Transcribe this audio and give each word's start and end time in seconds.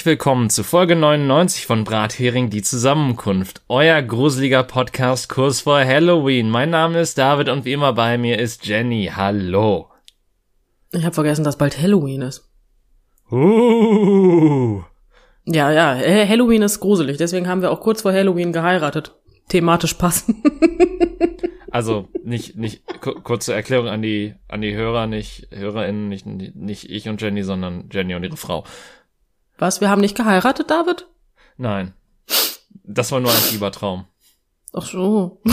Herzlich 0.00 0.12
willkommen 0.12 0.48
zu 0.48 0.64
Folge 0.64 0.96
99 0.96 1.66
von 1.66 1.84
Brathering 1.84 2.48
die 2.48 2.62
Zusammenkunft, 2.62 3.60
euer 3.68 4.00
gruseliger 4.00 4.62
Podcast 4.62 5.28
kurz 5.28 5.60
vor 5.60 5.78
Halloween. 5.78 6.48
Mein 6.48 6.70
Name 6.70 7.00
ist 7.00 7.18
David 7.18 7.50
und 7.50 7.66
wie 7.66 7.74
immer 7.74 7.92
bei 7.92 8.16
mir 8.16 8.38
ist 8.38 8.64
Jenny. 8.64 9.10
Hallo. 9.14 9.90
Ich 10.90 11.04
habe 11.04 11.12
vergessen, 11.14 11.44
dass 11.44 11.58
bald 11.58 11.78
Halloween 11.78 12.22
ist. 12.22 12.48
Uh. 13.30 14.80
Ja, 15.44 15.70
ja, 15.70 15.94
Halloween 16.26 16.62
ist 16.62 16.80
gruselig, 16.80 17.18
deswegen 17.18 17.46
haben 17.46 17.60
wir 17.60 17.70
auch 17.70 17.80
kurz 17.80 18.00
vor 18.00 18.14
Halloween 18.14 18.54
geheiratet. 18.54 19.14
Thematisch 19.50 19.92
passen. 19.92 20.42
also 21.70 22.08
nicht 22.24 22.56
nicht 22.56 22.84
kurze 23.22 23.52
Erklärung 23.52 23.88
an 23.88 24.00
die 24.00 24.32
an 24.48 24.62
die 24.62 24.74
Hörer, 24.74 25.06
nicht 25.06 25.48
Hörerinnen, 25.50 26.08
nicht 26.08 26.24
nicht 26.24 26.88
ich 26.88 27.06
und 27.10 27.20
Jenny, 27.20 27.42
sondern 27.42 27.90
Jenny 27.92 28.14
und 28.14 28.24
ihre 28.24 28.38
Frau. 28.38 28.64
Was, 29.60 29.82
wir 29.82 29.90
haben 29.90 30.00
nicht 30.00 30.16
geheiratet, 30.16 30.70
David? 30.70 31.06
Nein. 31.58 31.92
Das 32.82 33.12
war 33.12 33.20
nur 33.20 33.30
ein 33.30 33.36
Fiebertraum. 33.36 34.06
Ach 34.72 34.86
so. 34.86 35.40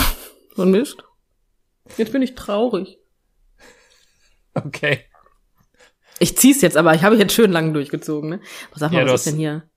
So 0.55 0.63
ein 0.63 0.71
Mist. 0.71 1.03
Jetzt 1.97 2.11
bin 2.11 2.23
ich 2.23 2.33
traurig. 2.33 2.97
Okay. 4.55 5.01
Ich 6.17 6.35
zieh's 6.35 6.63
jetzt, 6.63 6.77
aber 6.77 6.95
ich 6.95 7.03
habe 7.03 7.15
jetzt 7.15 7.33
schön 7.33 7.51
lang 7.51 7.75
durchgezogen, 7.75 8.27
ne? 8.27 8.39
Was 8.71 8.79
sag 8.79 8.91
mal, 8.91 9.05
ja, 9.05 9.13
was 9.13 9.21
ist 9.21 9.33
denn 9.33 9.39
hier? 9.39 9.69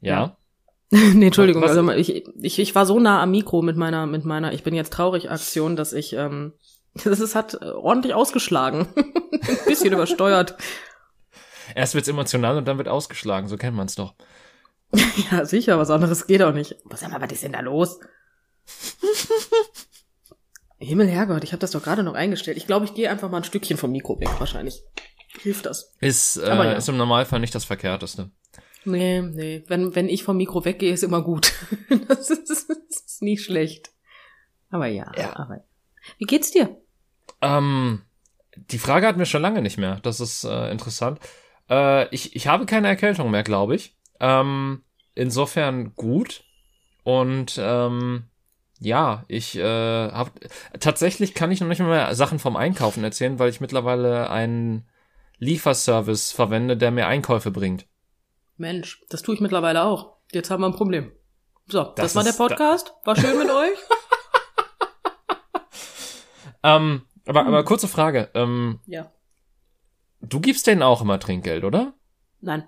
Ja. 0.00 0.36
nee, 0.90 1.26
Entschuldigung, 1.26 1.62
was? 1.62 1.76
also 1.76 1.92
ich, 1.92 2.26
ich, 2.42 2.58
ich 2.58 2.74
war 2.74 2.86
so 2.86 2.98
nah 2.98 3.22
am 3.22 3.30
Mikro 3.30 3.62
mit 3.62 3.76
meiner, 3.76 4.06
mit 4.06 4.24
meiner 4.24 4.52
Ich 4.52 4.64
bin 4.64 4.74
jetzt 4.74 4.92
traurig 4.92 5.30
Aktion, 5.30 5.76
dass 5.76 5.92
ich, 5.92 6.14
ähm, 6.14 6.54
das 7.04 7.20
ist, 7.20 7.36
hat 7.36 7.62
ordentlich 7.62 8.14
ausgeschlagen. 8.14 8.88
Ein 8.96 9.58
bisschen 9.64 9.92
übersteuert. 9.92 10.56
Erst 11.74 11.94
wird's 11.94 12.08
emotional 12.08 12.56
und 12.56 12.66
dann 12.66 12.78
wird 12.78 12.88
ausgeschlagen, 12.88 13.48
so 13.48 13.56
kennt 13.56 13.76
man's 13.76 13.94
doch. 13.94 14.14
ja, 15.30 15.44
sicher, 15.44 15.78
was 15.78 15.90
anderes 15.90 16.26
geht 16.26 16.42
auch 16.42 16.52
nicht. 16.52 16.76
Sag 16.94 17.10
mal, 17.10 17.20
was 17.20 17.32
ist 17.32 17.42
denn 17.42 17.52
da 17.52 17.60
los? 17.60 18.00
Himmel, 20.78 21.08
Herrgott, 21.08 21.44
ich 21.44 21.52
habe 21.52 21.60
das 21.60 21.70
doch 21.70 21.82
gerade 21.82 22.02
noch 22.02 22.14
eingestellt. 22.14 22.56
Ich 22.56 22.66
glaube, 22.66 22.84
ich 22.84 22.94
gehe 22.94 23.10
einfach 23.10 23.30
mal 23.30 23.38
ein 23.38 23.44
Stückchen 23.44 23.76
vom 23.76 23.92
Mikro 23.92 24.18
weg, 24.20 24.28
wahrscheinlich. 24.38 24.82
Hilft 25.40 25.66
das. 25.66 25.92
Ist, 26.00 26.36
äh, 26.36 26.46
ja. 26.46 26.72
ist 26.72 26.88
im 26.88 26.96
Normalfall 26.96 27.40
nicht 27.40 27.54
das 27.54 27.64
Verkehrteste. 27.64 28.30
Nee, 28.84 29.22
nee. 29.22 29.64
Wenn, 29.66 29.94
wenn 29.94 30.08
ich 30.08 30.24
vom 30.24 30.36
Mikro 30.36 30.64
weggehe, 30.64 30.92
ist 30.92 31.02
immer 31.02 31.22
gut. 31.22 31.52
das, 32.08 32.30
ist, 32.30 32.48
das 32.48 32.66
ist 32.68 33.22
nie 33.22 33.38
schlecht. 33.38 33.90
Aber 34.70 34.86
ja, 34.86 35.10
ja. 35.16 35.36
Aber, 35.36 35.64
wie 36.18 36.24
geht's 36.24 36.50
dir? 36.50 36.76
Ähm, 37.40 38.02
die 38.56 38.78
Frage 38.78 39.06
hatten 39.06 39.18
wir 39.18 39.26
schon 39.26 39.42
lange 39.42 39.62
nicht 39.62 39.78
mehr. 39.78 40.00
Das 40.02 40.20
ist 40.20 40.44
äh, 40.44 40.70
interessant. 40.70 41.18
Äh, 41.70 42.08
ich, 42.14 42.36
ich 42.36 42.46
habe 42.46 42.66
keine 42.66 42.88
Erkältung 42.88 43.30
mehr, 43.30 43.42
glaube 43.42 43.74
ich. 43.74 43.96
Ähm, 44.20 44.84
insofern 45.14 45.94
gut. 45.94 46.44
Und 47.02 47.58
ähm, 47.58 48.24
ja, 48.80 49.24
ich 49.28 49.56
äh, 49.56 49.62
habe 49.62 50.30
tatsächlich 50.80 51.34
kann 51.34 51.50
ich 51.50 51.60
noch 51.60 51.68
nicht 51.68 51.80
mehr 51.80 52.14
Sachen 52.14 52.38
vom 52.38 52.56
Einkaufen 52.56 53.04
erzählen, 53.04 53.38
weil 53.38 53.50
ich 53.50 53.60
mittlerweile 53.60 54.30
einen 54.30 54.88
Lieferservice 55.38 56.32
verwende, 56.32 56.76
der 56.76 56.90
mir 56.90 57.06
Einkäufe 57.06 57.50
bringt. 57.50 57.86
Mensch, 58.56 59.02
das 59.10 59.22
tue 59.22 59.34
ich 59.34 59.40
mittlerweile 59.40 59.84
auch. 59.84 60.16
Jetzt 60.32 60.50
haben 60.50 60.62
wir 60.62 60.68
ein 60.68 60.76
Problem. 60.76 61.12
So, 61.66 61.82
das, 61.82 61.94
das 61.94 62.16
war 62.16 62.24
der 62.24 62.32
Podcast. 62.32 62.94
War 63.04 63.16
schön 63.16 63.38
mit 63.38 63.50
euch. 63.50 63.78
ähm, 66.62 67.02
aber, 67.26 67.46
aber 67.46 67.64
kurze 67.64 67.88
Frage. 67.88 68.30
Ähm, 68.34 68.80
ja. 68.86 69.10
Du 70.28 70.40
gibst 70.40 70.66
denen 70.66 70.82
auch 70.82 71.02
immer 71.02 71.18
Trinkgeld, 71.18 71.64
oder? 71.64 71.94
Nein. 72.40 72.64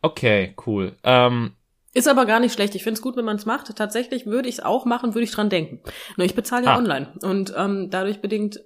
Okay, 0.00 0.54
cool. 0.66 0.96
Ähm, 1.04 1.52
ist 1.94 2.08
aber 2.08 2.26
gar 2.26 2.40
nicht 2.40 2.52
schlecht. 2.52 2.74
Ich 2.74 2.82
finde 2.82 2.98
es 2.98 3.02
gut, 3.02 3.16
wenn 3.16 3.24
man 3.24 3.36
es 3.36 3.46
macht. 3.46 3.74
Tatsächlich 3.76 4.26
würde 4.26 4.48
ich 4.48 4.56
es 4.56 4.64
auch 4.64 4.84
machen, 4.84 5.14
würde 5.14 5.24
ich 5.24 5.30
dran 5.30 5.50
denken. 5.50 5.80
Nur 6.16 6.24
ich 6.24 6.34
bezahle 6.34 6.64
ja 6.64 6.74
ah. 6.74 6.78
online. 6.78 7.14
Und 7.22 7.52
ähm, 7.56 7.90
dadurch 7.90 8.20
bedingt 8.20 8.60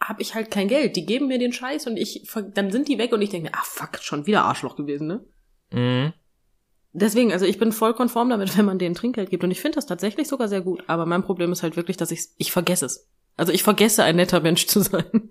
habe 0.00 0.22
ich 0.22 0.34
halt 0.34 0.50
kein 0.50 0.68
Geld. 0.68 0.96
Die 0.96 1.04
geben 1.04 1.26
mir 1.28 1.38
den 1.38 1.52
Scheiß 1.52 1.86
und 1.86 1.96
ich 1.96 2.26
dann 2.54 2.70
sind 2.70 2.88
die 2.88 2.98
weg 2.98 3.12
und 3.12 3.20
ich 3.22 3.30
denke 3.30 3.50
mir, 3.50 3.54
ah 3.54 3.64
fuck, 3.64 3.98
schon 4.00 4.26
wieder 4.26 4.44
Arschloch 4.44 4.76
gewesen, 4.76 5.06
ne? 5.06 5.24
Mhm. 5.72 6.12
Deswegen, 6.92 7.32
also 7.32 7.44
ich 7.44 7.58
bin 7.58 7.72
voll 7.72 7.94
konform 7.94 8.30
damit, 8.30 8.56
wenn 8.58 8.64
man 8.64 8.78
denen 8.78 8.94
Trinkgeld 8.94 9.30
gibt. 9.30 9.44
Und 9.44 9.50
ich 9.50 9.60
finde 9.60 9.76
das 9.76 9.86
tatsächlich 9.86 10.28
sogar 10.28 10.48
sehr 10.48 10.60
gut. 10.60 10.84
Aber 10.86 11.06
mein 11.06 11.22
Problem 11.22 11.52
ist 11.52 11.62
halt 11.62 11.76
wirklich, 11.76 11.96
dass 11.96 12.12
ich 12.12 12.28
ich 12.36 12.52
vergesse 12.52 12.86
es. 12.86 13.10
Also 13.40 13.54
ich 13.54 13.62
vergesse 13.62 14.04
ein 14.04 14.16
netter 14.16 14.40
Mensch 14.40 14.66
zu 14.66 14.80
sein. 14.80 15.04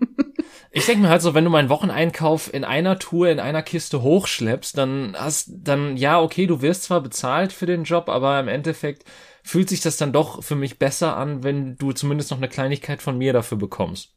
Ich 0.72 0.86
denke 0.86 1.02
mir 1.02 1.10
halt 1.10 1.24
so, 1.24 1.34
wenn 1.34 1.46
du 1.46 1.50
meinen 1.50 1.70
Wocheneinkauf 1.70 2.54
in 2.54 2.64
einer 2.64 3.00
Tour, 3.00 3.30
in 3.30 3.40
einer 3.40 3.64
Kiste 3.64 4.04
hochschleppst, 4.04 4.78
dann 4.78 5.16
hast, 5.18 5.50
dann, 5.52 5.98
ja, 5.98 6.22
okay, 6.22 6.46
du 6.46 6.62
wirst 6.62 6.84
zwar 6.84 7.02
bezahlt 7.02 7.52
für 7.52 7.66
den 7.66 7.86
Job, 7.86 8.08
aber 8.08 8.40
im 8.40 8.48
Endeffekt 8.48 9.04
fühlt 9.42 9.68
sich 9.68 9.82
das 9.82 9.98
dann 9.98 10.14
doch 10.14 10.44
für 10.44 10.56
mich 10.56 10.78
besser 10.78 11.18
an, 11.18 11.44
wenn 11.44 11.76
du 11.78 11.92
zumindest 11.92 12.30
noch 12.30 12.38
eine 12.38 12.50
Kleinigkeit 12.50 13.02
von 13.02 13.18
mir 13.18 13.34
dafür 13.34 13.58
bekommst. 13.58 14.14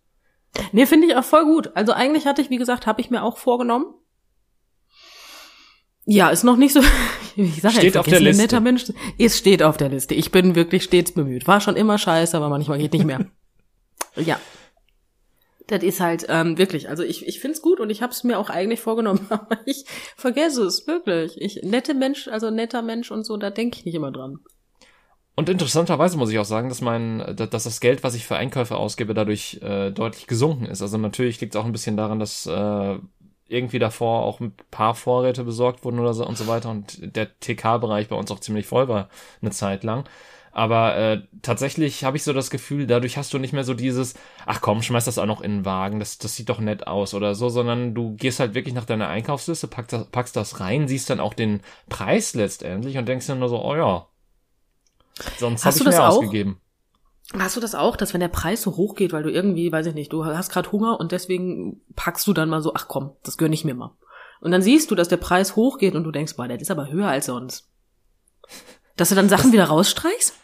Nee, 0.73 0.85
finde 0.85 1.07
ich 1.07 1.17
auch 1.17 1.25
voll 1.25 1.45
gut. 1.47 1.71
Also 1.75 1.95
eigentlich 1.95 2.27
hatte 2.27 2.43
ich, 2.43 2.51
wie 2.51 2.59
gesagt, 2.59 2.87
habe 2.87 3.01
ich 3.01 3.09
mir 3.09 3.23
auch 3.23 3.39
vorgenommen. 3.39 3.87
Ja, 6.05 6.29
ist 6.29 6.45
noch 6.45 6.59
nicht 6.59 6.75
so. 6.75 6.83
Ich 7.35 7.63
sag 7.63 7.73
steht 7.73 7.95
ja, 7.95 8.01
auf 8.01 8.07
der 8.07 8.21
Liste. 8.21 8.43
Netter 8.43 8.61
Mensch. 8.61 8.85
Es 9.19 9.39
steht 9.39 9.63
auf 9.63 9.79
der 9.79 9.89
Liste. 9.89 10.15
Ich 10.15 10.31
bin 10.33 10.55
wirklich 10.55 10.83
stets 10.83 11.13
bemüht. 11.13 11.47
War 11.47 11.63
schon 11.63 11.77
immer 11.77 11.97
scheiße, 11.97 12.37
aber 12.37 12.51
manchmal 12.51 12.77
geht 12.77 12.93
nicht 12.93 13.07
mehr. 13.07 13.25
ja. 14.17 14.41
Das 15.69 15.83
ist 15.83 16.01
halt 16.01 16.27
ähm, 16.29 16.59
wirklich, 16.59 16.89
also 16.89 17.03
ich, 17.03 17.27
ich 17.27 17.41
find's 17.41 17.63
gut 17.63 17.81
und 17.81 17.89
ich 17.89 18.03
habe 18.03 18.13
es 18.13 18.25
mir 18.25 18.39
auch 18.39 18.51
eigentlich 18.51 18.81
vorgenommen, 18.81 19.27
aber 19.31 19.59
ich 19.65 19.85
vergesse 20.17 20.65
es 20.65 20.87
wirklich. 20.87 21.41
Ich 21.41 21.63
nette 21.63 21.95
Mensch, 21.95 22.29
also 22.29 22.51
netter 22.51 22.83
Mensch 22.83 23.11
und 23.11 23.25
so, 23.25 23.37
da 23.37 23.51
denke 23.51 23.79
ich 23.79 23.85
nicht 23.85 23.95
immer 23.95 24.13
dran. 24.13 24.41
Und 25.35 25.49
interessanterweise 25.49 26.19
muss 26.19 26.31
ich 26.31 26.39
auch 26.39 26.45
sagen, 26.45 26.69
dass 26.69 26.83
mein, 26.83 27.37
dass 27.37 27.65
das 27.65 27.81
Geld, 27.81 28.03
was 28.03 28.15
ich 28.15 28.27
für 28.27 28.37
Einkäufe 28.37 28.77
ausgebe, 28.77 29.15
dadurch 29.15 29.61
äh, 29.63 29.91
deutlich 29.91 30.27
gesunken 30.27 30.67
ist. 30.67 30.83
Also 30.83 30.99
natürlich 30.99 31.41
liegt 31.41 31.55
es 31.55 31.61
auch 31.61 31.65
ein 31.65 31.73
bisschen 31.73 31.97
daran, 31.97 32.19
dass 32.19 32.45
äh, 32.47 32.99
irgendwie 33.49 33.79
davor 33.79 34.25
auch 34.25 34.41
ein 34.41 34.55
paar 34.71 34.95
Vorräte 34.95 35.45
besorgt 35.45 35.85
wurden 35.85 36.01
oder 36.01 36.15
so 36.15 36.27
und 36.27 36.37
so 36.37 36.47
weiter 36.47 36.71
und 36.71 36.99
der 37.17 37.39
TK-Bereich 37.39 38.09
bei 38.09 38.17
uns 38.17 38.31
auch 38.31 38.41
ziemlich 38.41 38.67
voll 38.67 38.89
war 38.89 39.09
eine 39.41 39.51
Zeit 39.51 39.85
lang. 39.85 40.05
Aber 40.55 40.97
äh, 40.99 41.23
tatsächlich 41.41 42.05
habe 42.05 42.19
ich 42.19 42.25
so 42.25 42.35
das 42.35 42.51
Gefühl, 42.51 42.87
dadurch 42.87 43.17
hast 43.17 43.33
du 43.33 43.39
nicht 43.39 43.55
mehr 43.55 43.65
so 43.65 43.73
dieses, 43.73 44.15
ach 44.45 44.61
komm, 44.61 44.83
schmeiß 44.83 45.07
das 45.07 45.17
auch 45.17 45.27
noch 45.27 45.41
in 45.41 45.59
den 45.59 45.65
Wagen, 45.65 45.99
das, 45.99 46.19
das 46.19 46.37
sieht 46.37 46.51
doch 46.51 46.61
nett 46.61 46.87
aus 46.87 47.15
oder 47.15 47.35
so, 47.35 47.49
sondern 47.49 47.95
du 47.95 48.15
gehst 48.17 48.39
halt 48.39 48.53
wirklich 48.53 48.75
nach 48.75 48.85
deiner 48.85 49.09
Einkaufsliste, 49.09 49.67
packst 49.67 49.95
das, 49.95 50.07
packst 50.09 50.37
das 50.37 50.61
rein, 50.61 50.89
siehst 50.89 51.09
dann 51.09 51.21
auch 51.21 51.33
den 51.33 51.63
Preis 51.89 52.35
letztendlich 52.35 52.99
und 52.99 53.09
denkst 53.09 53.27
dann 53.27 53.39
nur 53.39 53.49
so, 53.49 53.65
oh 53.65 53.75
ja, 53.75 54.07
sonst 55.39 55.65
habe 55.65 55.77
ich 55.77 55.85
mehr 55.85 56.03
auch? 56.03 56.17
ausgegeben. 56.17 56.61
Hast 57.39 57.57
du 57.57 57.61
das 57.61 57.75
auch, 57.75 57.97
dass 57.97 58.13
wenn 58.13 58.21
der 58.21 58.29
Preis 58.29 58.61
so 58.61 58.77
hoch 58.77 58.95
geht, 58.95 59.15
weil 59.15 59.23
du 59.23 59.31
irgendwie, 59.31 59.73
weiß 59.73 59.87
ich 59.87 59.95
nicht, 59.95 60.13
du 60.13 60.27
hast 60.27 60.51
gerade 60.51 60.71
Hunger 60.71 61.01
und 61.01 61.13
deswegen 61.13 61.81
packst 61.97 62.27
du 62.27 62.35
dann 62.35 62.51
mal 62.51 62.61
so, 62.61 62.75
ach 62.75 62.89
komm, 62.89 63.13
das 63.23 63.39
gönn 63.39 63.55
ich 63.55 63.65
mir 63.65 63.75
mal. 63.75 63.97
Und 64.43 64.51
dann 64.51 64.61
siehst 64.61 64.91
du, 64.91 64.95
dass 64.95 65.09
der 65.09 65.17
Preis 65.17 65.57
hochgeht 65.57 65.95
und 65.95 66.05
du 66.05 66.11
denkst, 66.11 66.37
boah, 66.37 66.47
der 66.47 66.61
ist 66.61 66.71
aber 66.71 66.91
höher 66.91 67.09
als 67.09 67.27
sonst. 67.27 67.71
Dass 68.97 69.09
du 69.09 69.15
dann 69.15 69.31
Sachen 69.31 69.45
das, 69.45 69.53
wieder 69.53 69.65
rausstreichst? 69.65 70.35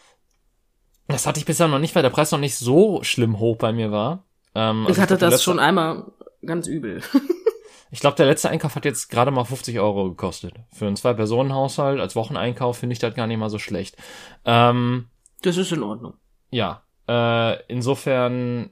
Das 1.09 1.27
hatte 1.27 1.41
ich 1.41 1.47
bisher 1.47 1.69
noch 1.69 1.79
nicht, 1.79 1.95
weil 1.95 2.03
der 2.03 2.11
Preis 2.11 2.31
noch 2.31 2.39
nicht 2.39 2.57
so 2.57 3.03
schlimm 3.03 3.39
hoch 3.39 3.57
bei 3.57 3.73
mir 3.73 3.91
war. 3.91 4.25
Ähm, 4.55 4.87
also 4.87 4.93
ich 4.93 5.01
hatte 5.01 5.15
ich 5.15 5.21
glaub, 5.21 5.31
das 5.31 5.43
schon 5.43 5.59
einmal 5.59 6.05
ganz 6.45 6.67
übel. 6.67 7.03
ich 7.91 8.01
glaube, 8.01 8.17
der 8.17 8.27
letzte 8.27 8.51
Einkauf 8.51 8.77
hat 8.77 8.85
jetzt 8.85 9.09
gerade 9.09 9.31
mal 9.31 9.45
50 9.45 9.81
Euro 9.81 10.11
gekostet. 10.11 10.55
Für 10.73 10.87
einen 10.87 10.97
Zwei-Personen-Haushalt 10.97 12.01
als 12.01 12.15
Wocheneinkauf 12.15 12.79
finde 12.79 12.93
ich 12.93 12.99
das 12.99 13.15
gar 13.15 13.27
nicht 13.27 13.39
mal 13.39 13.51
so 13.51 13.59
schlecht. 13.59 13.97
Ähm, 14.45 15.07
das 15.43 15.57
ist 15.57 15.73
in 15.73 15.83
Ordnung. 15.83 16.15
Ja. 16.51 16.83
Äh, 17.09 17.63
insofern 17.69 18.71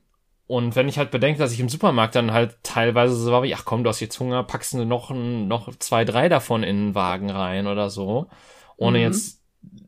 und 0.49 0.77
wenn 0.77 0.89
ich 0.89 0.99
halt 0.99 1.11
bedenke, 1.11 1.41
dass 1.41 1.53
ich 1.53 1.61
im 1.61 1.69
Supermarkt 1.69 2.15
dann 2.15 2.33
halt 2.33 2.59
teilweise 2.63 3.17
so 3.17 3.33
war 3.33 3.43
wie, 3.43 3.55
ach 3.55 3.65
komm, 3.65 3.83
du 3.83 3.91
hast 3.91 4.01
jetzt 4.01 4.19
Hunger, 4.21 4.45
packst 4.45 4.75
du 4.75 4.85
noch, 4.85 5.11
noch 5.11 5.75
zwei, 5.77 6.05
drei 6.05 6.29
davon 6.29 6.63
in 6.63 6.89
den 6.89 6.95
Wagen 6.95 7.31
rein 7.31 7.67
oder 7.67 7.91
so, 7.91 8.29
ohne 8.77 8.99
mhm. 8.99 9.05
jetzt 9.05 9.43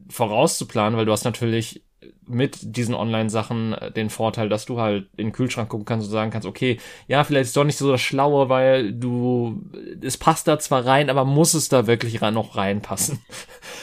vorauszuplanen, 0.08 0.98
weil 0.98 1.06
du 1.06 1.12
hast 1.12 1.24
natürlich 1.24 1.84
mit 2.28 2.58
diesen 2.62 2.94
Online-Sachen 2.94 3.72
äh, 3.72 3.90
den 3.90 4.10
Vorteil, 4.10 4.48
dass 4.48 4.66
du 4.66 4.80
halt 4.80 5.08
in 5.16 5.28
den 5.28 5.32
Kühlschrank 5.32 5.68
gucken 5.68 5.86
kannst 5.86 6.06
und 6.06 6.12
sagen 6.12 6.30
kannst, 6.30 6.46
okay, 6.46 6.78
ja, 7.06 7.24
vielleicht 7.24 7.46
ist 7.46 7.56
doch 7.56 7.64
nicht 7.64 7.78
so 7.78 7.90
das 7.90 8.00
Schlaue, 8.00 8.48
weil 8.48 8.92
du, 8.92 9.62
es 10.02 10.16
passt 10.16 10.46
da 10.46 10.58
zwar 10.58 10.86
rein, 10.86 11.10
aber 11.10 11.24
muss 11.24 11.54
es 11.54 11.68
da 11.68 11.86
wirklich 11.86 12.20
noch 12.20 12.56
reinpassen? 12.56 13.20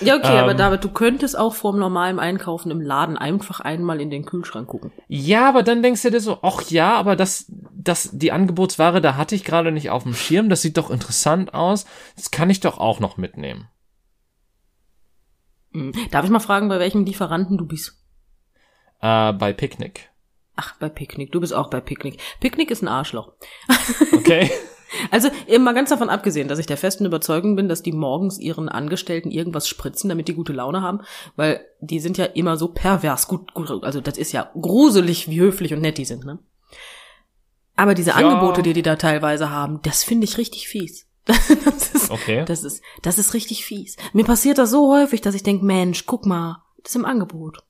Ja, 0.02 0.18
okay, 0.18 0.34
ähm, 0.34 0.44
aber 0.44 0.54
David, 0.54 0.84
du 0.84 0.90
könntest 0.90 1.38
auch 1.38 1.54
vorm 1.54 1.80
normalen 1.80 2.20
Einkaufen 2.20 2.70
im 2.72 2.82
Laden 2.82 3.18
einfach 3.18 3.60
einmal 3.60 4.02
in 4.02 4.10
den 4.10 4.26
Kühlschrank 4.26 4.68
gucken. 4.68 4.92
Ja, 5.08 5.48
aber 5.48 5.64
dann 5.64 5.82
denkst 5.82 6.02
du 6.02 6.12
dir 6.12 6.20
so, 6.20 6.40
ach 6.42 6.64
ja, 6.70 6.96
aber 6.96 7.16
das, 7.16 7.46
das, 7.74 8.10
die 8.12 8.32
Angebotsware, 8.32 9.02
da 9.02 9.16
hatte 9.16 9.36
ich 9.36 9.44
gerade 9.44 9.72
nicht 9.72 9.90
auf 9.90 10.04
dem 10.04 10.14
Schirm, 10.14 10.50
das 10.50 10.62
sieht 10.62 10.78
doch 10.78 10.90
interessant 10.90 11.54
aus, 11.54 11.86
das 12.16 12.32
kann 12.32 12.50
ich 12.50 12.60
doch 12.60 12.78
auch 12.78 13.00
noch 13.00 13.18
mitnehmen. 13.18 13.70
Hm. 15.76 15.94
Darf 16.12 16.26
ich 16.26 16.32
mal 16.32 16.40
fragen, 16.40 16.70
bei 16.70 16.80
welchem 16.80 17.06
Lieferanten 17.06 17.58
du 17.58 17.66
bist? 17.66 18.05
Äh, 19.06 19.34
bei 19.34 19.54
Picknick. 19.54 20.10
Ach, 20.56 20.76
bei 20.80 20.90
Picknick. 20.90 21.32
Du 21.32 21.40
bist 21.40 21.54
auch 21.54 21.70
bei 21.70 21.80
Picknick. 21.82 22.20
Picknick 22.40 22.72
ist 22.72 22.82
ein 22.82 22.88
Arschloch. 22.88 23.34
Okay. 24.14 24.50
Also 25.12 25.30
immer 25.48 25.74
ganz 25.74 25.90
davon 25.90 26.10
abgesehen, 26.10 26.48
dass 26.48 26.60
ich 26.60 26.68
der 26.68 26.78
festen 26.78 27.06
Überzeugung 27.06 27.56
bin, 27.58 27.68
dass 27.68 27.84
die 27.84 27.92
morgens 27.92 28.40
ihren 28.40 28.70
Angestellten 28.70 29.30
irgendwas 29.30 29.68
spritzen, 29.68 30.08
damit 30.10 30.28
die 30.30 30.34
gute 30.34 30.54
Laune 30.54 30.82
haben, 30.82 31.02
weil 31.36 31.66
die 31.82 32.00
sind 32.00 32.18
ja 32.18 32.26
immer 32.26 32.56
so 32.56 32.70
pervers 32.70 33.28
gut, 33.28 33.54
gut 33.54 33.84
also 33.84 34.00
das 34.00 34.18
ist 34.18 34.32
ja 34.32 34.50
gruselig, 34.60 35.28
wie 35.28 35.40
höflich 35.42 35.74
und 35.74 35.82
nett 35.82 35.98
die 35.98 36.06
sind, 36.06 36.24
ne? 36.24 36.40
Aber 37.76 37.94
diese 37.94 38.12
Ja. 38.12 38.16
Angebote, 38.18 38.62
die 38.62 38.72
die 38.74 38.84
da 38.84 38.96
teilweise 38.96 39.50
haben, 39.50 39.82
das 39.82 40.04
finde 40.04 40.26
ich 40.26 40.38
richtig 40.38 40.68
fies. 40.68 41.08
Das 41.26 41.50
ist, 41.94 42.12
Okay. 42.12 42.46
das 42.46 42.64
ist, 42.64 42.82
das 43.02 43.18
ist 43.18 43.34
richtig 43.34 43.66
fies. 43.66 43.98
Mir 44.14 44.24
passiert 44.24 44.58
das 44.60 44.72
so 44.72 44.94
häufig, 44.94 45.20
dass 45.20 45.36
ich 45.36 45.44
denke, 45.44 45.66
Mensch, 45.66 46.06
guck 46.06 46.26
mal, 46.26 46.64
das 46.78 46.92
ist 46.92 46.96
im 46.96 47.06
Angebot. 47.06 47.64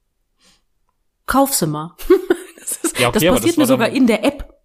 Kauf 1.25 1.53
sie 1.53 1.67
mal. 1.67 1.95
Das, 2.59 2.77
ist, 2.77 2.99
Ja, 2.99 3.09
okay, 3.09 3.19
das 3.19 3.35
passiert 3.35 3.51
das 3.51 3.57
mir 3.57 3.65
sogar 3.67 3.89
in 3.89 4.07
der 4.07 4.23
App. 4.23 4.55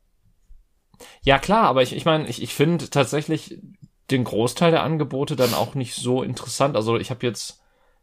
Ja, 1.23 1.39
klar, 1.39 1.65
aber 1.65 1.83
ich, 1.83 1.95
ich 1.95 2.07
meine, 2.07 2.29
ich, 2.29 2.43
ich 2.43 2.55
finde 2.55 2.89
tatsächlich 2.89 3.59
den 4.11 4.25
Großteil 4.25 4.71
der 4.71 4.83
Angebote 4.83 5.37
dann 5.37 5.55
auch 5.55 5.75
nicht 5.75 5.95
so 5.95 6.23
interessant. 6.23 6.77
Also 6.77 6.97
ich 6.97 7.11
habe 7.11 7.27
jetzt 7.27 7.63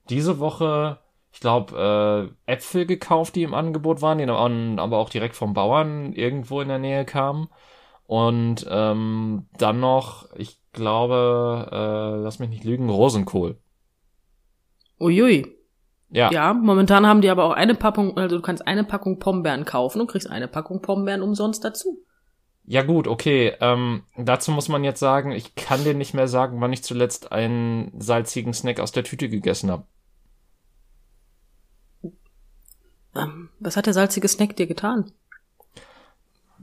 diese 0.09 0.39
Woche, 0.39 0.99
ich 1.31 1.39
glaube, 1.39 2.31
äh, 2.47 2.51
Äpfel 2.51 2.85
gekauft, 2.85 3.35
die 3.35 3.43
im 3.43 3.53
Angebot 3.53 4.01
waren, 4.01 4.19
die 4.19 4.25
dann 4.25 4.79
aber 4.79 4.97
auch 4.97 5.09
direkt 5.09 5.35
vom 5.35 5.53
Bauern 5.53 6.13
irgendwo 6.13 6.61
in 6.61 6.67
der 6.67 6.79
Nähe 6.79 7.05
kamen. 7.05 7.49
Und 8.05 8.65
ähm, 8.69 9.47
dann 9.57 9.79
noch, 9.79 10.33
ich 10.35 10.61
glaube, 10.71 11.67
äh, 11.71 12.21
lass 12.21 12.39
mich 12.39 12.49
nicht 12.49 12.63
lügen, 12.63 12.89
Rosenkohl. 12.89 13.57
Uiui. 14.99 15.56
Ja, 16.09 16.31
Ja, 16.31 16.53
momentan 16.53 17.05
haben 17.05 17.21
die 17.21 17.29
aber 17.29 17.43
auch 17.43 17.51
eine 17.51 17.75
Packung, 17.75 18.17
also 18.17 18.37
du 18.37 18.41
kannst 18.41 18.65
eine 18.65 18.83
Packung 18.83 19.19
Pombeeren 19.19 19.65
kaufen 19.65 20.01
und 20.01 20.07
kriegst 20.07 20.29
eine 20.29 20.47
Packung 20.47 20.81
Pombeeren 20.81 21.21
umsonst 21.21 21.63
dazu. 21.63 21.99
Ja 22.65 22.83
gut, 22.83 23.07
okay. 23.07 23.53
Ähm, 23.61 24.03
dazu 24.17 24.51
muss 24.51 24.67
man 24.67 24.83
jetzt 24.83 24.99
sagen, 24.99 25.31
ich 25.31 25.55
kann 25.55 25.83
dir 25.83 25.93
nicht 25.93 26.13
mehr 26.13 26.27
sagen, 26.27 26.59
wann 26.59 26.73
ich 26.73 26.83
zuletzt 26.83 27.31
einen 27.31 27.91
salzigen 27.99 28.53
Snack 28.53 28.79
aus 28.81 28.91
der 28.91 29.05
Tüte 29.05 29.29
gegessen 29.29 29.71
habe. 29.71 29.85
Ähm, 33.15 33.49
was 33.59 33.77
hat 33.77 33.85
der 33.85 33.93
salzige 33.93 34.27
Snack 34.27 34.55
dir 34.57 34.67
getan? 34.67 35.11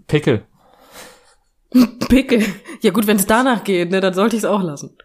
Pickel. 0.06 0.44
Pickel. 2.08 2.44
Ja 2.81 2.90
gut, 2.90 3.06
wenn 3.06 3.17
es 3.17 3.26
danach 3.26 3.64
geht, 3.64 3.90
ne, 3.90 4.00
dann 4.00 4.14
sollte 4.14 4.37
ich 4.37 4.43
es 4.43 4.49
auch 4.49 4.62
lassen. 4.62 4.97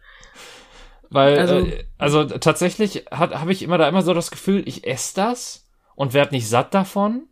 Weil, 1.10 1.40
Also- 1.40 1.56
äh, 1.58 1.84
also 1.98 2.24
tatsächlich 2.26 3.06
habe 3.12 3.52
ich 3.52 3.62
immer 3.64 3.78
da 3.78 3.88
immer 3.88 4.02
so 4.02 4.14
das 4.14 4.32
Gefühl, 4.32 4.64
ich 4.68 4.86
esse 4.88 5.16
das 5.16 5.68
und 5.96 6.14
werd 6.14 6.32
nicht 6.32 6.48
satt 6.48 6.74
davon. 6.74 7.24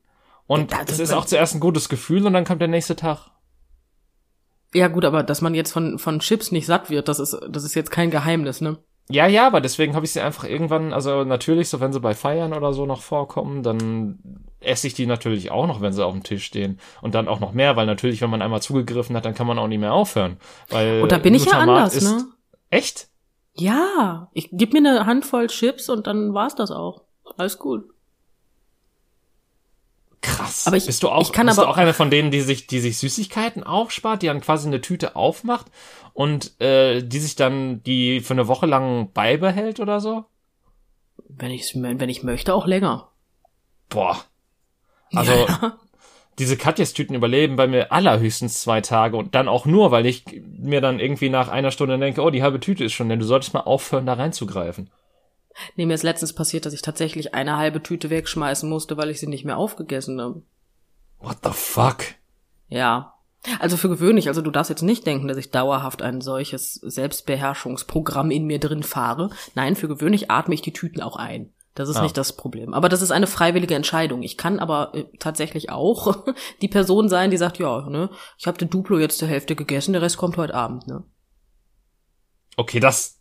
Und 0.47 0.73
es 0.87 0.99
ist 0.99 1.13
auch 1.13 1.25
zuerst 1.25 1.55
ein 1.55 1.59
gutes 1.59 1.89
Gefühl 1.89 2.25
und 2.25 2.33
dann 2.33 2.45
kommt 2.45 2.61
der 2.61 2.69
nächste 2.69 2.95
Tag. 2.95 3.31
Ja 4.73 4.87
gut, 4.87 5.05
aber 5.05 5.23
dass 5.23 5.41
man 5.41 5.55
jetzt 5.55 5.71
von, 5.71 5.99
von 5.99 6.19
Chips 6.19 6.51
nicht 6.51 6.65
satt 6.65 6.89
wird, 6.89 7.07
das 7.07 7.19
ist, 7.19 7.37
das 7.49 7.63
ist 7.63 7.75
jetzt 7.75 7.91
kein 7.91 8.11
Geheimnis, 8.11 8.61
ne? 8.61 8.77
Ja, 9.09 9.25
ja, 9.27 9.47
aber 9.47 9.61
deswegen 9.61 9.95
habe 9.95 10.05
ich 10.05 10.11
sie 10.11 10.19
einfach 10.19 10.43
irgendwann, 10.43 10.91
also 10.91 11.23
natürlich, 11.23 11.69
so 11.69 11.79
wenn 11.79 11.93
sie 11.93 11.99
bei 12.01 12.13
Feiern 12.13 12.53
oder 12.53 12.73
so 12.73 12.85
noch 12.85 13.01
vorkommen, 13.01 13.63
dann 13.63 14.19
esse 14.59 14.87
ich 14.87 14.93
die 14.93 15.05
natürlich 15.05 15.49
auch 15.51 15.65
noch, 15.67 15.79
wenn 15.79 15.93
sie 15.93 16.05
auf 16.05 16.11
dem 16.13 16.23
Tisch 16.23 16.43
stehen. 16.43 16.79
Und 17.01 17.15
dann 17.15 17.29
auch 17.29 17.39
noch 17.39 17.53
mehr, 17.53 17.77
weil 17.77 17.85
natürlich, 17.85 18.21
wenn 18.21 18.29
man 18.29 18.41
einmal 18.41 18.61
zugegriffen 18.61 19.15
hat, 19.15 19.23
dann 19.23 19.33
kann 19.33 19.47
man 19.47 19.59
auch 19.59 19.67
nicht 19.67 19.79
mehr 19.79 19.93
aufhören. 19.93 20.37
Weil 20.69 21.01
Und 21.01 21.11
da 21.11 21.19
bin 21.19 21.35
ich 21.35 21.45
ja 21.45 21.59
anders, 21.59 21.95
ist, 21.95 22.03
ne? 22.03 22.25
Echt? 22.69 23.07
Ja, 23.59 24.29
ich 24.33 24.49
gib 24.51 24.73
mir 24.73 24.79
eine 24.79 25.05
Handvoll 25.05 25.47
Chips 25.47 25.89
und 25.89 26.07
dann 26.07 26.33
war's 26.33 26.55
das 26.55 26.71
auch. 26.71 27.01
Alles 27.37 27.57
gut. 27.57 27.89
Krass. 30.21 30.67
Aber 30.67 30.77
ich- 30.77 30.85
bist 30.85 31.03
du 31.03 31.09
auch, 31.09 31.21
ich 31.21 31.31
kann 31.31 31.47
bist 31.47 31.57
aber 31.59 31.67
du 31.67 31.71
auch 31.73 31.77
eine 31.77 31.93
von 31.93 32.09
denen, 32.09 32.31
die 32.31 32.41
sich, 32.41 32.67
die 32.67 32.79
sich 32.79 32.97
Süßigkeiten 32.97 33.63
aufspart, 33.63 34.21
die 34.21 34.27
dann 34.27 34.41
quasi 34.41 34.67
eine 34.67 34.81
Tüte 34.81 35.15
aufmacht 35.15 35.67
und 36.13 36.59
äh, 36.59 37.01
die 37.01 37.19
sich 37.19 37.35
dann 37.35 37.83
die 37.83 38.21
für 38.21 38.33
eine 38.33 38.47
Woche 38.47 38.65
lang 38.65 39.11
beibehält 39.13 39.79
oder 39.79 39.99
so? 39.99 40.25
Wenn 41.29 41.51
ich 41.51 41.71
wenn 41.75 42.09
ich 42.09 42.23
möchte, 42.23 42.53
auch 42.53 42.65
länger. 42.67 43.09
Boah. 43.89 44.17
Also 45.13 45.31
ja. 45.31 45.77
Diese 46.39 46.57
Katjes-Tüten 46.57 47.15
überleben 47.15 47.55
bei 47.55 47.67
mir 47.67 47.91
allerhöchstens 47.91 48.61
zwei 48.61 48.81
Tage 48.81 49.17
und 49.17 49.33
dann 49.33 49.47
auch 49.47 49.65
nur, 49.65 49.91
weil 49.91 50.05
ich 50.05 50.23
mir 50.43 50.81
dann 50.81 50.99
irgendwie 50.99 51.29
nach 51.29 51.49
einer 51.49 51.71
Stunde 51.71 51.97
denke, 51.97 52.21
oh, 52.21 52.29
die 52.29 52.43
halbe 52.43 52.59
Tüte 52.59 52.83
ist 52.83 52.93
schon, 52.93 53.09
denn 53.09 53.19
du 53.19 53.25
solltest 53.25 53.53
mal 53.53 53.61
aufhören, 53.61 54.05
da 54.05 54.13
reinzugreifen. 54.13 54.89
Nee, 55.75 55.87
mir 55.87 55.95
ist 55.95 56.03
letztens 56.03 56.33
passiert, 56.33 56.65
dass 56.65 56.73
ich 56.73 56.83
tatsächlich 56.83 57.33
eine 57.33 57.57
halbe 57.57 57.81
Tüte 57.81 58.11
wegschmeißen 58.11 58.69
musste, 58.69 58.97
weil 58.97 59.09
ich 59.09 59.19
sie 59.19 59.27
nicht 59.27 59.45
mehr 59.45 59.57
aufgegessen 59.57 60.21
habe. 60.21 60.43
What 61.19 61.37
the 61.43 61.49
fuck? 61.51 62.03
Ja. 62.69 63.13
Also 63.59 63.77
für 63.77 63.89
gewöhnlich, 63.89 64.27
also 64.27 64.41
du 64.41 64.51
darfst 64.51 64.69
jetzt 64.69 64.81
nicht 64.81 65.07
denken, 65.07 65.27
dass 65.27 65.37
ich 65.37 65.51
dauerhaft 65.51 66.01
ein 66.01 66.21
solches 66.21 66.73
Selbstbeherrschungsprogramm 66.73 68.29
in 68.29 68.45
mir 68.45 68.59
drin 68.59 68.83
fahre. 68.83 69.29
Nein, 69.55 69.75
für 69.75 69.87
gewöhnlich 69.87 70.29
atme 70.29 70.53
ich 70.53 70.61
die 70.61 70.73
Tüten 70.73 71.01
auch 71.01 71.15
ein. 71.15 71.53
Das 71.77 71.89
ist 71.89 71.97
Ah. 71.97 72.01
nicht 72.01 72.17
das 72.17 72.33
Problem. 72.33 72.73
Aber 72.73 72.89
das 72.89 73.01
ist 73.01 73.11
eine 73.11 73.27
freiwillige 73.27 73.75
Entscheidung. 73.75 74.23
Ich 74.23 74.35
kann 74.37 74.59
aber 74.59 74.93
äh, 74.95 75.05
tatsächlich 75.19 75.69
auch 75.69 76.23
die 76.61 76.67
Person 76.67 77.07
sein, 77.09 77.29
die 77.31 77.37
sagt, 77.37 77.59
ja, 77.59 77.87
ne, 77.89 78.09
ich 78.37 78.47
habe 78.47 78.57
den 78.57 78.69
Duplo 78.69 78.97
jetzt 78.97 79.17
zur 79.19 79.27
Hälfte 79.27 79.55
gegessen, 79.55 79.93
der 79.93 80.01
Rest 80.01 80.17
kommt 80.17 80.37
heute 80.37 80.55
Abend, 80.55 80.87
ne? 80.87 81.03
Okay, 82.55 82.79
das 82.79 83.15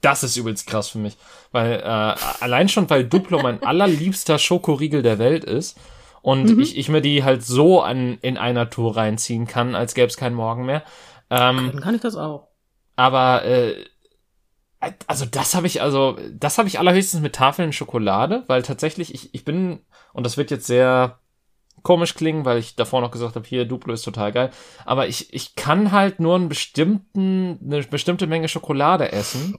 das 0.00 0.22
ist 0.22 0.36
übelst 0.36 0.66
krass 0.68 0.88
für 0.88 0.98
mich, 0.98 1.16
weil 1.50 1.80
äh, 1.80 2.14
allein 2.40 2.68
schon 2.68 2.88
weil 2.88 3.04
Duplo 3.04 3.42
mein 3.42 3.62
allerliebster 3.64 4.38
Schokoriegel 4.38 5.02
der 5.02 5.18
Welt 5.18 5.44
ist 5.44 5.76
und 6.22 6.44
Mhm. 6.56 6.60
ich, 6.60 6.76
ich 6.78 6.88
mir 6.88 7.00
die 7.00 7.24
halt 7.24 7.44
so 7.44 7.80
an 7.82 8.18
in 8.22 8.38
einer 8.38 8.70
Tour 8.70 8.96
reinziehen 8.96 9.46
kann, 9.46 9.74
als 9.74 9.94
gäbe 9.94 10.06
es 10.08 10.16
keinen 10.16 10.34
Morgen 10.36 10.66
mehr. 10.66 10.82
Ähm, 11.30 11.70
Dann 11.72 11.80
kann 11.80 11.94
ich 11.96 12.00
das 12.00 12.16
auch. 12.16 12.48
aber 12.96 13.44
äh, 13.44 13.84
also 15.06 15.24
das 15.24 15.54
habe 15.54 15.66
ich 15.66 15.82
also 15.82 16.16
das 16.32 16.58
habe 16.58 16.68
ich 16.68 16.78
allerhöchstens 16.78 17.20
mit 17.20 17.34
Tafeln 17.34 17.72
Schokolade, 17.72 18.44
weil 18.46 18.62
tatsächlich 18.62 19.12
ich 19.12 19.34
ich 19.34 19.44
bin 19.44 19.80
und 20.12 20.24
das 20.24 20.36
wird 20.36 20.50
jetzt 20.50 20.66
sehr 20.66 21.18
komisch 21.82 22.14
klingen, 22.14 22.44
weil 22.44 22.58
ich 22.58 22.76
davor 22.76 23.00
noch 23.00 23.10
gesagt 23.10 23.36
habe, 23.36 23.46
hier 23.46 23.64
Duplo 23.64 23.92
ist 23.92 24.02
total 24.02 24.32
geil, 24.32 24.50
aber 24.84 25.08
ich 25.08 25.32
ich 25.34 25.56
kann 25.56 25.92
halt 25.92 26.20
nur 26.20 26.36
einen 26.36 26.48
bestimmten 26.48 27.58
eine 27.64 27.82
bestimmte 27.82 28.26
Menge 28.26 28.48
Schokolade 28.48 29.10
essen, 29.10 29.58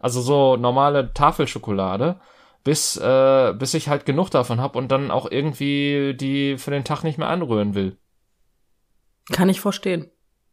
also 0.00 0.20
so 0.20 0.56
normale 0.56 1.12
Tafelschokolade, 1.14 2.20
bis 2.62 2.96
äh, 2.96 3.54
bis 3.58 3.72
ich 3.74 3.88
halt 3.88 4.04
genug 4.04 4.30
davon 4.30 4.60
habe 4.60 4.78
und 4.78 4.88
dann 4.92 5.10
auch 5.10 5.30
irgendwie 5.30 6.14
die 6.14 6.58
für 6.58 6.70
den 6.70 6.84
Tag 6.84 7.04
nicht 7.04 7.18
mehr 7.18 7.28
anrühren 7.28 7.74
will. 7.74 7.96
Kann 9.32 9.48
ich 9.48 9.60
verstehen. 9.60 10.10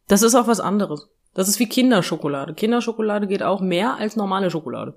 Das 0.08 0.22
ist 0.22 0.34
auch 0.34 0.46
was 0.46 0.60
anderes. 0.60 1.08
Das 1.36 1.48
ist 1.48 1.58
wie 1.58 1.68
Kinderschokolade. 1.68 2.54
Kinderschokolade 2.54 3.26
geht 3.26 3.42
auch 3.42 3.60
mehr 3.60 3.96
als 3.98 4.16
normale 4.16 4.50
Schokolade. 4.50 4.94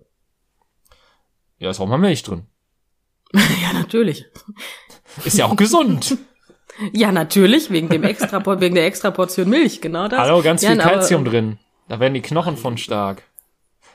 Ja, 1.58 1.70
ist 1.70 1.82
auch 1.82 1.88
mal 1.88 1.98
Milch 1.98 2.24
drin. 2.24 2.48
ja, 3.34 3.74
natürlich. 3.74 4.26
Ist 5.26 5.38
ja 5.38 5.46
auch 5.46 5.56
gesund. 5.56 6.18
Ja, 6.94 7.12
natürlich, 7.12 7.72
wegen 7.72 7.90
dem 7.90 8.04
extra, 8.04 8.46
wegen 8.62 8.74
der 8.74 8.86
extra 8.86 9.12
Portion 9.12 9.50
Milch, 9.50 9.82
genau 9.82 10.08
das. 10.08 10.20
Hallo, 10.20 10.42
ganz 10.42 10.62
ja, 10.62 10.70
viel 10.70 10.80
Kalzium 10.80 11.26
drin. 11.26 11.60
Da 11.90 12.00
werden 12.00 12.14
die 12.14 12.22
Knochen 12.22 12.56
von 12.56 12.78
stark. 12.78 13.24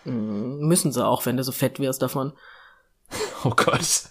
Müssen 0.04 0.92
sie 0.92 1.02
auch, 1.02 1.24
wenn 1.24 1.38
du 1.38 1.44
so 1.44 1.52
fett 1.52 1.78
wirst 1.80 2.02
davon. 2.02 2.34
Oh 3.44 3.54
Gott. 3.56 4.10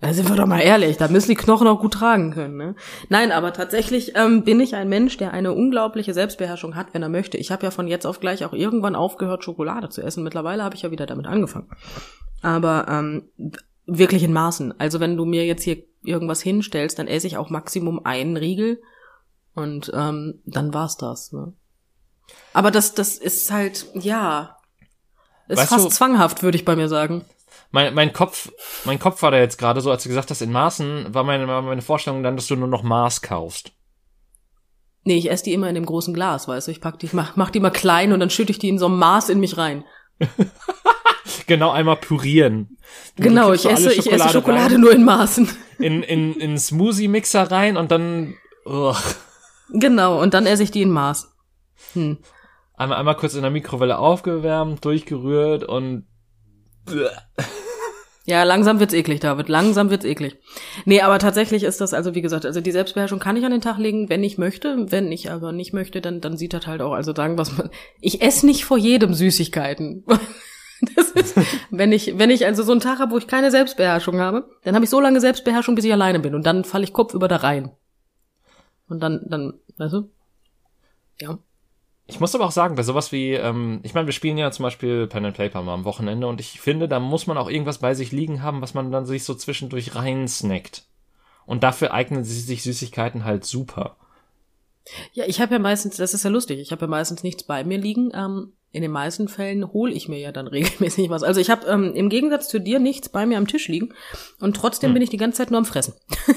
Da 0.00 0.12
sind 0.12 0.28
wir 0.28 0.36
doch 0.36 0.46
mal 0.46 0.60
ehrlich, 0.60 0.98
da 0.98 1.08
müssen 1.08 1.30
die 1.30 1.34
Knochen 1.36 1.66
auch 1.66 1.80
gut 1.80 1.94
tragen 1.94 2.32
können, 2.32 2.56
ne? 2.56 2.74
Nein, 3.08 3.32
aber 3.32 3.52
tatsächlich 3.54 4.12
ähm, 4.16 4.42
bin 4.44 4.60
ich 4.60 4.74
ein 4.74 4.88
Mensch, 4.88 5.16
der 5.16 5.32
eine 5.32 5.52
unglaubliche 5.54 6.12
Selbstbeherrschung 6.12 6.74
hat, 6.76 6.92
wenn 6.92 7.02
er 7.02 7.08
möchte. 7.08 7.38
Ich 7.38 7.50
habe 7.50 7.64
ja 7.64 7.70
von 7.70 7.88
jetzt 7.88 8.04
auf 8.04 8.20
gleich 8.20 8.44
auch 8.44 8.52
irgendwann 8.52 8.96
aufgehört, 8.96 9.44
Schokolade 9.44 9.88
zu 9.88 10.02
essen. 10.02 10.22
Mittlerweile 10.24 10.62
habe 10.62 10.74
ich 10.74 10.82
ja 10.82 10.90
wieder 10.90 11.06
damit 11.06 11.26
angefangen. 11.26 11.70
Aber 12.42 12.86
ähm, 12.88 13.30
wirklich 13.86 14.22
in 14.24 14.32
Maßen. 14.34 14.78
Also 14.78 15.00
wenn 15.00 15.16
du 15.16 15.24
mir 15.24 15.46
jetzt 15.46 15.62
hier 15.62 15.78
irgendwas 16.02 16.42
hinstellst, 16.42 16.98
dann 16.98 17.06
esse 17.08 17.26
ich 17.26 17.38
auch 17.38 17.48
Maximum 17.48 18.04
einen 18.04 18.36
Riegel 18.36 18.82
und 19.54 19.90
ähm, 19.94 20.42
dann 20.44 20.74
war's 20.74 20.98
das. 20.98 21.32
Ne? 21.32 21.54
Aber 22.52 22.70
das, 22.70 22.92
das 22.94 23.16
ist 23.16 23.50
halt, 23.50 23.86
ja, 23.94 24.58
ist 25.48 25.58
Weißt 25.60 25.68
fast 25.70 25.84
du- 25.86 25.90
zwanghaft, 25.90 26.42
würde 26.42 26.56
ich 26.56 26.64
bei 26.66 26.76
mir 26.76 26.88
sagen. 26.88 27.24
Mein, 27.74 27.92
mein 27.92 28.12
Kopf, 28.12 28.52
mein 28.84 29.00
Kopf 29.00 29.20
war 29.22 29.32
da 29.32 29.38
jetzt 29.38 29.58
gerade 29.58 29.80
so, 29.80 29.90
als 29.90 30.04
du 30.04 30.08
gesagt 30.08 30.30
hast, 30.30 30.40
in 30.40 30.52
Maßen, 30.52 31.12
war 31.12 31.24
meine, 31.24 31.48
war 31.48 31.60
meine 31.60 31.82
Vorstellung 31.82 32.22
dann, 32.22 32.36
dass 32.36 32.46
du 32.46 32.54
nur 32.54 32.68
noch 32.68 32.84
Maß 32.84 33.20
kaufst. 33.20 33.72
Nee, 35.02 35.16
ich 35.16 35.28
esse 35.28 35.42
die 35.42 35.54
immer 35.54 35.68
in 35.68 35.74
dem 35.74 35.84
großen 35.84 36.14
Glas, 36.14 36.46
weißt 36.46 36.68
du. 36.68 36.70
Ich 36.70 36.80
pack 36.80 37.00
die, 37.00 37.06
ich 37.06 37.14
mach, 37.14 37.34
mach 37.34 37.50
die 37.50 37.58
mal 37.58 37.70
klein 37.70 38.12
und 38.12 38.20
dann 38.20 38.30
schütte 38.30 38.52
ich 38.52 38.60
die 38.60 38.68
in 38.68 38.78
so 38.78 38.86
einem 38.86 38.98
Maß 38.98 39.28
in 39.28 39.40
mich 39.40 39.58
rein. 39.58 39.84
Genau 41.46 41.72
einmal 41.72 41.96
pürieren. 41.96 42.78
Genau, 43.16 43.52
ich 43.52 43.68
esse, 43.68 43.92
ich 43.92 44.10
esse 44.10 44.28
Schokolade 44.28 44.74
rein, 44.74 44.80
nur 44.80 44.92
in 44.92 45.04
Maßen. 45.04 45.48
in, 45.78 46.04
in, 46.04 46.34
in 46.34 46.56
Smoothie-Mixer 46.56 47.50
rein 47.50 47.76
und 47.76 47.90
dann 47.90 48.34
ugh, 48.64 48.96
Genau, 49.70 50.22
und 50.22 50.32
dann 50.32 50.46
esse 50.46 50.62
ich 50.62 50.70
die 50.70 50.82
in 50.82 50.90
Maß. 50.90 51.34
Hm. 51.94 52.18
einmal, 52.76 52.98
einmal 52.98 53.16
kurz 53.16 53.34
in 53.34 53.42
der 53.42 53.50
Mikrowelle 53.50 53.98
aufgewärmt, 53.98 54.84
durchgerührt 54.84 55.64
und 55.64 56.06
Ja, 58.26 58.42
langsam 58.42 58.80
wird's 58.80 58.94
eklig, 58.94 59.20
David. 59.20 59.50
Langsam 59.50 59.90
wird's 59.90 60.06
eklig. 60.06 60.38
Nee, 60.86 61.02
aber 61.02 61.18
tatsächlich 61.18 61.62
ist 61.62 61.82
das, 61.82 61.92
also 61.92 62.14
wie 62.14 62.22
gesagt, 62.22 62.46
also 62.46 62.62
die 62.62 62.72
Selbstbeherrschung 62.72 63.18
kann 63.18 63.36
ich 63.36 63.44
an 63.44 63.52
den 63.52 63.60
Tag 63.60 63.76
legen, 63.76 64.08
wenn 64.08 64.24
ich 64.24 64.38
möchte. 64.38 64.90
Wenn 64.90 65.12
ich 65.12 65.30
aber 65.30 65.52
nicht 65.52 65.74
möchte, 65.74 66.00
dann, 66.00 66.22
dann 66.22 66.38
sieht 66.38 66.54
das 66.54 66.66
halt 66.66 66.80
auch, 66.80 66.92
also 66.92 67.14
sagen 67.14 67.36
was 67.36 67.56
man, 67.56 67.68
ich 68.00 68.22
esse 68.22 68.46
nicht 68.46 68.64
vor 68.64 68.78
jedem 68.78 69.14
Süßigkeiten. 69.14 70.04
Das 70.96 71.10
ist, 71.12 71.38
wenn 71.70 71.92
ich, 71.92 72.18
wenn 72.18 72.28
ich 72.28 72.44
also 72.44 72.62
so 72.62 72.72
einen 72.72 72.80
Tag 72.80 72.98
habe, 72.98 73.12
wo 73.12 73.16
ich 73.16 73.26
keine 73.26 73.50
Selbstbeherrschung 73.50 74.20
habe, 74.20 74.50
dann 74.64 74.74
habe 74.74 74.84
ich 74.84 74.90
so 74.90 75.00
lange 75.00 75.20
Selbstbeherrschung, 75.20 75.76
bis 75.76 75.84
ich 75.84 75.92
alleine 75.92 76.18
bin. 76.18 76.34
Und 76.34 76.44
dann 76.44 76.64
falle 76.64 76.84
ich 76.84 76.92
kopfüber 76.92 77.26
da 77.26 77.36
rein. 77.36 77.70
Und 78.88 79.00
dann, 79.00 79.24
dann, 79.24 79.54
weißt 79.78 79.94
du? 79.94 80.10
Ja. 81.20 81.38
Ich 82.06 82.20
muss 82.20 82.34
aber 82.34 82.44
auch 82.44 82.50
sagen, 82.50 82.74
bei 82.74 82.82
sowas 82.82 83.12
wie, 83.12 83.32
ähm, 83.32 83.80
ich 83.82 83.94
meine, 83.94 84.06
wir 84.06 84.12
spielen 84.12 84.36
ja 84.36 84.50
zum 84.50 84.64
Beispiel 84.64 85.06
Pen 85.06 85.24
and 85.24 85.36
Paper 85.36 85.62
mal 85.62 85.72
am 85.72 85.84
Wochenende 85.84 86.26
und 86.26 86.38
ich 86.38 86.60
finde, 86.60 86.86
da 86.86 87.00
muss 87.00 87.26
man 87.26 87.38
auch 87.38 87.48
irgendwas 87.48 87.78
bei 87.78 87.94
sich 87.94 88.12
liegen 88.12 88.42
haben, 88.42 88.60
was 88.60 88.74
man 88.74 88.92
dann 88.92 89.06
sich 89.06 89.24
so 89.24 89.34
zwischendurch 89.34 89.94
rein 89.94 90.28
snackt. 90.28 90.84
Und 91.46 91.62
dafür 91.62 91.92
eignen 91.92 92.24
sich 92.24 92.62
Süßigkeiten 92.62 93.24
halt 93.24 93.44
super. 93.44 93.96
Ja, 95.12 95.24
ich 95.26 95.40
habe 95.40 95.54
ja 95.54 95.58
meistens, 95.58 95.96
das 95.96 96.12
ist 96.12 96.24
ja 96.24 96.30
lustig, 96.30 96.60
ich 96.60 96.72
habe 96.72 96.82
ja 96.82 96.88
meistens 96.88 97.22
nichts 97.22 97.42
bei 97.42 97.64
mir 97.64 97.78
liegen. 97.78 98.10
Ähm, 98.14 98.52
in 98.70 98.82
den 98.82 98.90
meisten 98.90 99.28
Fällen 99.28 99.72
hole 99.72 99.92
ich 99.92 100.08
mir 100.08 100.18
ja 100.18 100.32
dann 100.32 100.46
regelmäßig 100.48 101.08
was. 101.08 101.22
Also 101.22 101.40
ich 101.40 101.48
habe 101.48 101.66
ähm, 101.66 101.94
im 101.94 102.10
Gegensatz 102.10 102.48
zu 102.48 102.60
dir 102.60 102.80
nichts 102.80 103.08
bei 103.08 103.24
mir 103.24 103.38
am 103.38 103.46
Tisch 103.46 103.68
liegen 103.68 103.94
und 104.40 104.56
trotzdem 104.56 104.90
hm. 104.90 104.94
bin 104.94 105.02
ich 105.02 105.10
die 105.10 105.16
ganze 105.16 105.38
Zeit 105.38 105.50
nur 105.50 105.58
am 105.58 105.64
Fressen. 105.64 105.94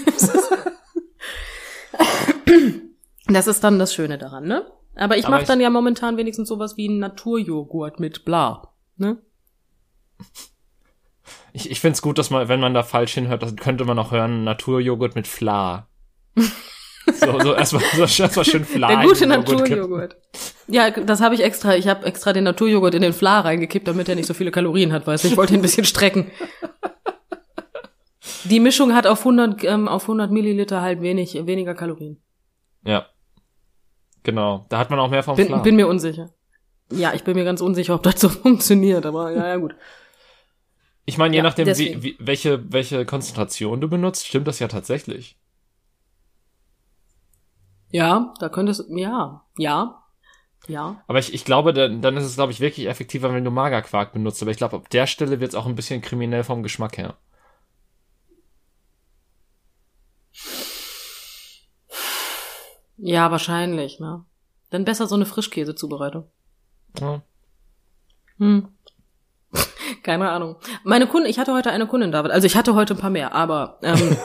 das 3.28 3.48
ist 3.48 3.64
dann 3.64 3.80
das 3.80 3.94
Schöne 3.94 4.18
daran, 4.18 4.48
ne? 4.48 4.66
Aber 4.98 5.18
ich 5.18 5.27
mache 5.27 5.46
dann 5.46 5.62
ja 5.62 5.70
momentan 5.70 6.18
wenigstens 6.18 6.50
sowas 6.50 6.75
wie 6.75 6.89
einen 6.89 7.00
Naturjoghurt 7.00 8.00
mit 8.00 8.25
bla, 8.25 8.74
ne? 8.98 9.18
Ich, 11.54 11.72
ich 11.72 11.80
finde 11.80 11.94
es 11.94 12.01
gut, 12.01 12.18
dass 12.18 12.30
man, 12.30 12.48
wenn 12.48 12.60
man 12.60 12.74
da 12.74 12.84
falsch 12.84 13.16
hinhört, 13.16 13.42
dann 13.42 13.56
könnte 13.56 13.84
man 13.84 13.98
auch 14.00 14.12
hören, 14.12 14.44
Naturjoghurt 14.44 15.16
mit 15.16 15.27
Fla. 15.27 15.88
so, 16.36 17.39
so 17.39 17.54
erstmal 17.54 17.84
so, 17.96 18.01
erstmal 18.01 18.46
schön 18.46 18.63
Fla. 18.63 18.88
Der 18.88 19.04
gute 19.04 19.25
Naturjoghurt. 19.25 20.16
Ja, 20.68 20.92
das 20.92 21.20
habe 21.20 21.36
ich 21.36 21.44
extra. 21.44 21.75
Ich 21.75 21.88
habe 21.88 22.06
extra 22.06 22.32
den 22.32 22.44
Naturjoghurt 22.44 22.94
in 22.94 23.01
den 23.01 23.13
Fla 23.13 23.39
reingekippt, 23.42 23.88
damit 23.88 24.08
er 24.08 24.16
nicht 24.16 24.27
so 24.27 24.34
viele 24.34 24.51
Kalorien 24.51 24.94
hat, 24.94 25.08
weißt 25.08 25.24
du. 25.24 25.30
Ich 25.30 25.38
wollte 25.38 25.54
ihn 25.54 25.60
ein 25.60 25.63
bisschen 25.63 25.86
strecken. 25.86 26.32
Die 28.44 28.60
Mischung 28.60 28.94
hat 28.94 29.08
auf 29.08 29.20
100, 29.20 29.63
ähm, 29.63 29.88
auf 29.88 30.04
100 30.04 30.32
Milliliter 30.32 30.82
halt 30.82 31.01
wenig, 31.01 31.34
weniger 31.46 31.74
Kalorien. 31.74 32.22
Ja. 32.86 33.08
Genau. 34.27 34.65
Da 34.67 34.77
hat 34.77 34.89
man 34.89 35.00
auch 35.00 35.10
mehr 35.10 35.24
vom 35.24 35.38
bin, 35.38 35.62
bin 35.62 35.77
mir 35.77 35.88
unsicher. 35.88 36.29
Ja, 36.91 37.13
ich 37.13 37.24
bin 37.24 37.38
mir 37.38 37.46
ganz 37.46 37.62
unsicher, 37.62 37.96
ob 37.96 38.03
das 38.03 38.19
so 38.19 38.27
funktioniert, 38.43 39.05
aber 39.05 39.31
ja, 39.31 39.48
ja, 39.48 39.55
gut. 39.55 39.74
Ich 41.05 41.17
meine, 41.17 41.34
je 41.34 41.38
ja, 41.38 41.43
nachdem, 41.43 41.65
wie, 41.65 42.03
wie, 42.03 42.17
welche, 42.19 42.69
welche 42.74 43.05
Konzentration 43.05 43.79
du 43.79 43.88
benutzt, 43.88 44.27
stimmt 44.27 44.46
das 44.46 44.60
ja 44.60 44.67
tatsächlich. 44.67 45.38
Ja, 47.89 48.34
da 48.41 48.50
könntest 48.50 48.84
ja, 48.89 49.46
ja, 49.57 50.03
ja. 50.67 51.01
Aber 51.07 51.19
ich, 51.19 51.34
ich 51.34 51.46
glaube, 51.46 51.72
dann, 51.72 52.01
dann 52.01 52.17
ist 52.17 52.25
es, 52.25 52.36
glaube 52.36 52.51
ich, 52.51 52.60
wirklich 52.60 52.88
effektiver, 52.88 53.34
wenn 53.34 53.46
du 53.46 53.51
Magerquark 53.51 54.12
benutzt. 54.12 54.41
Aber 54.41 54.51
ich 54.51 54.57
glaube, 54.57 54.75
ab 54.75 54.89
der 54.89 55.07
Stelle 55.07 55.39
wird 55.39 55.51
es 55.51 55.55
auch 55.55 55.67
ein 55.67 55.75
bisschen 55.75 56.01
kriminell 56.01 56.43
vom 56.43 56.63
Geschmack 56.63 56.98
her. 56.98 57.15
Ja, 62.98 63.32
wahrscheinlich, 63.32 64.00
ne? 64.00 64.25
Dann 64.70 64.86
besser 64.86 65.08
so 65.08 65.16
eine 65.16 65.25
Frischkäsezubereitung. 65.25 66.25
Ja. 67.00 67.22
Hm. 68.38 68.68
Keine 70.04 70.30
Ahnung. 70.30 70.58
Meine 70.84 71.08
Kunden, 71.08 71.30
ich 71.30 71.39
hatte 71.39 71.54
heute 71.54 71.72
eine 71.72 71.88
Kundin, 71.88 72.12
David. 72.12 72.32
Also 72.32 72.48
ich 72.48 72.56
hatte 72.56 72.75
heute 72.75 72.96
ein 72.96 73.00
paar 73.00 73.10
mehr, 73.10 73.34
aber 73.34 73.80
ähm, 73.82 74.18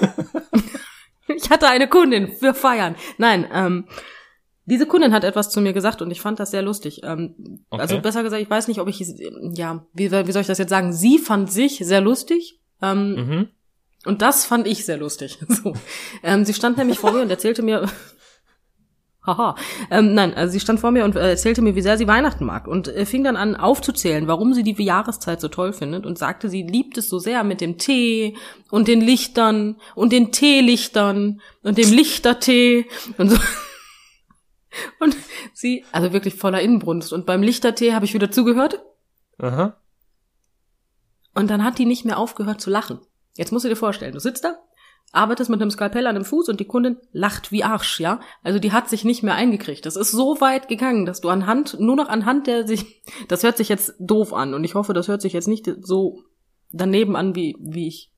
ich 1.36 1.50
hatte 1.50 1.68
eine 1.68 1.88
Kundin 1.88 2.32
für 2.32 2.54
Feiern. 2.54 2.96
Nein, 3.18 3.46
ähm, 3.52 3.86
diese 4.64 4.86
Kundin 4.86 5.12
hat 5.12 5.24
etwas 5.24 5.50
zu 5.50 5.60
mir 5.60 5.72
gesagt 5.72 6.02
und 6.02 6.10
ich 6.10 6.20
fand 6.20 6.38
das 6.38 6.50
sehr 6.50 6.62
lustig. 6.62 7.00
Ähm, 7.04 7.64
okay. 7.70 7.80
Also 7.80 8.00
besser 8.00 8.22
gesagt, 8.22 8.42
ich 8.42 8.50
weiß 8.50 8.68
nicht, 8.68 8.80
ob 8.80 8.88
ich, 8.88 9.00
ja, 9.54 9.86
wie, 9.92 10.10
wie 10.10 10.32
soll 10.32 10.42
ich 10.42 10.48
das 10.48 10.58
jetzt 10.58 10.70
sagen? 10.70 10.92
Sie 10.92 11.18
fand 11.18 11.50
sich 11.50 11.78
sehr 11.78 12.00
lustig. 12.00 12.60
Ähm, 12.80 13.14
mhm. 13.14 13.48
Und 14.04 14.22
das 14.22 14.44
fand 14.44 14.66
ich 14.66 14.84
sehr 14.84 14.96
lustig. 14.96 15.38
So. 15.48 15.74
Ähm, 16.22 16.44
sie 16.44 16.54
stand 16.54 16.78
nämlich 16.78 16.98
vor 16.98 17.12
mir 17.12 17.22
und 17.22 17.30
erzählte 17.30 17.62
mir, 17.62 17.88
Haha. 19.24 19.54
Ähm, 19.90 20.14
nein, 20.14 20.34
also 20.34 20.52
sie 20.52 20.60
stand 20.60 20.80
vor 20.80 20.90
mir 20.90 21.04
und 21.04 21.14
äh, 21.14 21.30
erzählte 21.30 21.62
mir, 21.62 21.76
wie 21.76 21.82
sehr 21.82 21.96
sie 21.96 22.08
Weihnachten 22.08 22.44
mag 22.44 22.66
und 22.66 22.88
äh, 22.88 23.06
fing 23.06 23.22
dann 23.22 23.36
an 23.36 23.54
aufzuzählen, 23.54 24.26
warum 24.26 24.52
sie 24.52 24.64
die 24.64 24.82
Jahreszeit 24.82 25.40
so 25.40 25.46
toll 25.46 25.72
findet 25.72 26.06
und 26.06 26.18
sagte, 26.18 26.48
sie 26.48 26.62
liebt 26.62 26.98
es 26.98 27.08
so 27.08 27.20
sehr 27.20 27.44
mit 27.44 27.60
dem 27.60 27.78
Tee 27.78 28.36
und 28.70 28.88
den 28.88 29.00
Lichtern 29.00 29.76
und 29.94 30.10
den 30.12 30.32
Teelichtern 30.32 31.40
und 31.62 31.78
dem 31.78 31.92
Lichtertee 31.92 32.86
und 33.18 33.30
so. 33.30 33.38
Und 34.98 35.14
sie, 35.52 35.84
also 35.92 36.14
wirklich 36.14 36.34
voller 36.34 36.62
Inbrunst. 36.62 37.12
Und 37.12 37.26
beim 37.26 37.42
Lichtertee 37.42 37.92
habe 37.92 38.06
ich 38.06 38.14
wieder 38.14 38.30
zugehört. 38.30 38.80
Aha. 39.38 39.76
Und 41.34 41.50
dann 41.50 41.62
hat 41.62 41.78
die 41.78 41.84
nicht 41.84 42.06
mehr 42.06 42.16
aufgehört 42.16 42.62
zu 42.62 42.70
lachen. 42.70 42.98
Jetzt 43.36 43.52
musst 43.52 43.66
du 43.66 43.68
dir 43.68 43.76
vorstellen, 43.76 44.14
du 44.14 44.18
sitzt 44.18 44.44
da, 44.44 44.56
arbeitest 45.12 45.50
mit 45.50 45.60
einem 45.60 45.70
Skalpell 45.70 46.06
an 46.06 46.14
dem 46.14 46.24
Fuß 46.24 46.48
und 46.48 46.58
die 46.58 46.64
Kundin 46.64 46.96
lacht 47.12 47.52
wie 47.52 47.64
Arsch, 47.64 48.00
ja? 48.00 48.20
Also 48.42 48.58
die 48.58 48.72
hat 48.72 48.88
sich 48.88 49.04
nicht 49.04 49.22
mehr 49.22 49.34
eingekriegt. 49.34 49.84
Das 49.84 49.96
ist 49.96 50.10
so 50.10 50.40
weit 50.40 50.68
gegangen, 50.68 51.04
dass 51.04 51.20
du 51.20 51.28
anhand, 51.28 51.78
nur 51.78 51.96
noch 51.96 52.08
anhand 52.08 52.46
der 52.46 52.66
sich, 52.66 53.02
das 53.28 53.42
hört 53.42 53.58
sich 53.58 53.68
jetzt 53.68 53.94
doof 53.98 54.32
an 54.32 54.54
und 54.54 54.64
ich 54.64 54.74
hoffe, 54.74 54.94
das 54.94 55.08
hört 55.08 55.22
sich 55.22 55.34
jetzt 55.34 55.48
nicht 55.48 55.70
so 55.82 56.24
daneben 56.72 57.14
an, 57.14 57.34
wie, 57.34 57.56
wie 57.60 57.88
ich 57.88 58.10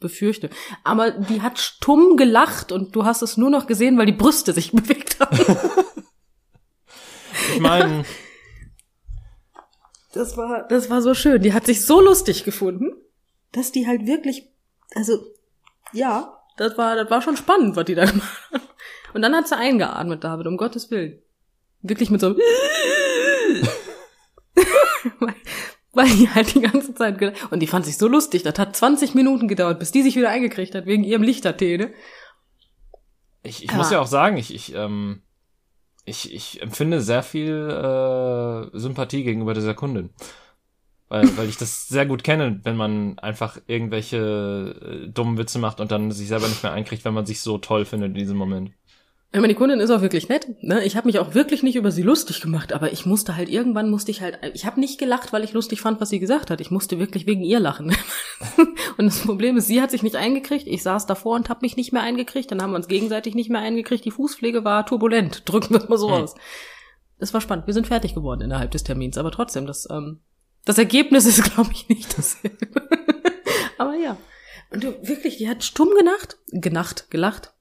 befürchte. 0.00 0.48
Aber 0.84 1.10
die 1.10 1.42
hat 1.42 1.58
stumm 1.58 2.16
gelacht 2.16 2.72
und 2.72 2.96
du 2.96 3.04
hast 3.04 3.22
es 3.22 3.36
nur 3.36 3.50
noch 3.50 3.66
gesehen, 3.66 3.98
weil 3.98 4.06
die 4.06 4.12
Brüste 4.12 4.54
sich 4.54 4.72
bewegt 4.72 5.20
haben. 5.20 5.38
ich 7.54 7.60
meine, 7.60 8.04
das 10.12 10.36
war, 10.36 10.66
das 10.68 10.88
war 10.88 11.02
so 11.02 11.12
schön. 11.14 11.42
Die 11.42 11.52
hat 11.52 11.66
sich 11.66 11.84
so 11.84 12.00
lustig 12.00 12.44
gefunden, 12.44 12.92
dass 13.52 13.70
die 13.70 13.86
halt 13.86 14.06
wirklich, 14.06 14.50
also 14.94 15.18
ja, 15.92 16.38
das 16.56 16.76
war, 16.78 16.96
das 16.96 17.10
war 17.10 17.22
schon 17.22 17.36
spannend, 17.36 17.76
was 17.76 17.84
die 17.84 17.94
da 17.94 18.04
gemacht 18.04 18.50
hat. 18.52 18.62
Und 19.14 19.22
dann 19.22 19.34
hat 19.34 19.48
sie 19.48 19.56
eingeatmet, 19.56 20.24
David, 20.24 20.46
um 20.46 20.56
Gottes 20.56 20.90
Willen. 20.90 21.20
Wirklich 21.82 22.10
mit 22.10 22.20
so 22.20 22.36
weil, 25.18 25.34
weil 25.92 26.08
die 26.08 26.30
halt 26.30 26.54
die 26.54 26.60
ganze 26.60 26.94
Zeit 26.94 27.20
und 27.50 27.60
die 27.60 27.66
fand 27.66 27.84
sich 27.84 27.98
so 27.98 28.06
lustig. 28.06 28.42
Das 28.44 28.58
hat 28.58 28.76
20 28.76 29.14
Minuten 29.14 29.48
gedauert, 29.48 29.78
bis 29.78 29.90
die 29.90 30.02
sich 30.02 30.16
wieder 30.16 30.30
eingekriegt 30.30 30.74
hat 30.74 30.86
wegen 30.86 31.04
ihrem 31.04 31.22
Lichtertee. 31.22 31.78
Ne? 31.78 31.92
Ich, 33.42 33.64
ich 33.64 33.72
muss 33.74 33.90
ja 33.90 34.00
auch 34.00 34.06
sagen, 34.06 34.36
ich 34.36 34.54
ich 34.54 34.74
ähm, 34.74 35.22
ich, 36.04 36.32
ich 36.32 36.62
empfinde 36.62 37.00
sehr 37.00 37.22
viel 37.22 37.52
äh, 37.52 38.70
Sympathie 38.78 39.24
gegenüber 39.24 39.54
dieser 39.54 39.74
Kundin 39.74 40.10
weil, 41.12 41.36
weil 41.36 41.48
ich 41.50 41.58
das 41.58 41.88
sehr 41.88 42.06
gut 42.06 42.24
kenne, 42.24 42.60
wenn 42.62 42.74
man 42.74 43.18
einfach 43.18 43.58
irgendwelche 43.66 44.74
äh, 44.80 45.08
dummen 45.08 45.36
Witze 45.36 45.58
macht 45.58 45.78
und 45.78 45.92
dann 45.92 46.10
sich 46.10 46.26
selber 46.26 46.48
nicht 46.48 46.62
mehr 46.62 46.72
einkriegt, 46.72 47.04
wenn 47.04 47.12
man 47.12 47.26
sich 47.26 47.42
so 47.42 47.58
toll 47.58 47.84
findet 47.84 48.08
in 48.08 48.14
diesem 48.14 48.38
Moment. 48.38 48.70
Ich 49.30 49.36
meine, 49.38 49.48
die 49.48 49.54
Kundin 49.54 49.80
ist 49.80 49.90
auch 49.90 50.00
wirklich 50.00 50.30
nett. 50.30 50.48
Ne? 50.62 50.82
Ich 50.84 50.96
habe 50.96 51.06
mich 51.06 51.18
auch 51.18 51.34
wirklich 51.34 51.62
nicht 51.62 51.76
über 51.76 51.90
sie 51.90 52.02
lustig 52.02 52.40
gemacht, 52.40 52.72
aber 52.72 52.94
ich 52.94 53.04
musste 53.04 53.36
halt 53.36 53.50
irgendwann 53.50 53.90
musste 53.90 54.10
ich 54.10 54.22
halt, 54.22 54.38
ich 54.54 54.64
habe 54.64 54.80
nicht 54.80 54.98
gelacht, 54.98 55.34
weil 55.34 55.44
ich 55.44 55.52
lustig 55.52 55.82
fand, 55.82 56.00
was 56.00 56.08
sie 56.08 56.18
gesagt 56.18 56.50
hat. 56.50 56.62
Ich 56.62 56.70
musste 56.70 56.98
wirklich 56.98 57.26
wegen 57.26 57.42
ihr 57.42 57.60
lachen. 57.60 57.94
und 58.96 59.04
das 59.04 59.20
Problem 59.20 59.58
ist, 59.58 59.66
sie 59.66 59.82
hat 59.82 59.90
sich 59.90 60.02
nicht 60.02 60.16
eingekriegt. 60.16 60.66
Ich 60.66 60.82
saß 60.82 61.04
davor 61.04 61.36
und 61.36 61.50
habe 61.50 61.60
mich 61.60 61.76
nicht 61.76 61.92
mehr 61.92 62.02
eingekriegt. 62.02 62.50
Dann 62.50 62.62
haben 62.62 62.70
wir 62.70 62.76
uns 62.76 62.88
gegenseitig 62.88 63.34
nicht 63.34 63.50
mehr 63.50 63.60
eingekriegt. 63.60 64.06
Die 64.06 64.10
Fußpflege 64.10 64.64
war 64.64 64.86
turbulent. 64.86 65.42
Drücken 65.44 65.74
wir 65.74 65.82
es 65.82 65.90
mal 65.90 65.98
so 65.98 66.08
hm. 66.08 66.22
aus. 66.22 66.34
Das 67.18 67.34
war 67.34 67.42
spannend. 67.42 67.66
Wir 67.66 67.74
sind 67.74 67.86
fertig 67.86 68.14
geworden 68.14 68.40
innerhalb 68.40 68.70
des 68.70 68.82
Termins, 68.82 69.18
aber 69.18 69.30
trotzdem, 69.30 69.66
das 69.66 69.86
ähm, 69.90 70.20
das 70.64 70.78
Ergebnis 70.78 71.26
ist, 71.26 71.42
glaube 71.54 71.70
ich, 71.72 71.88
nicht 71.88 72.16
dasselbe. 72.16 72.66
aber 73.78 73.94
ja. 73.94 74.16
Und 74.70 74.84
du, 74.84 75.06
wirklich, 75.06 75.36
die 75.36 75.48
hat 75.48 75.64
stumm 75.64 75.90
genacht, 75.96 76.38
genacht, 76.48 77.10
gelacht. 77.10 77.52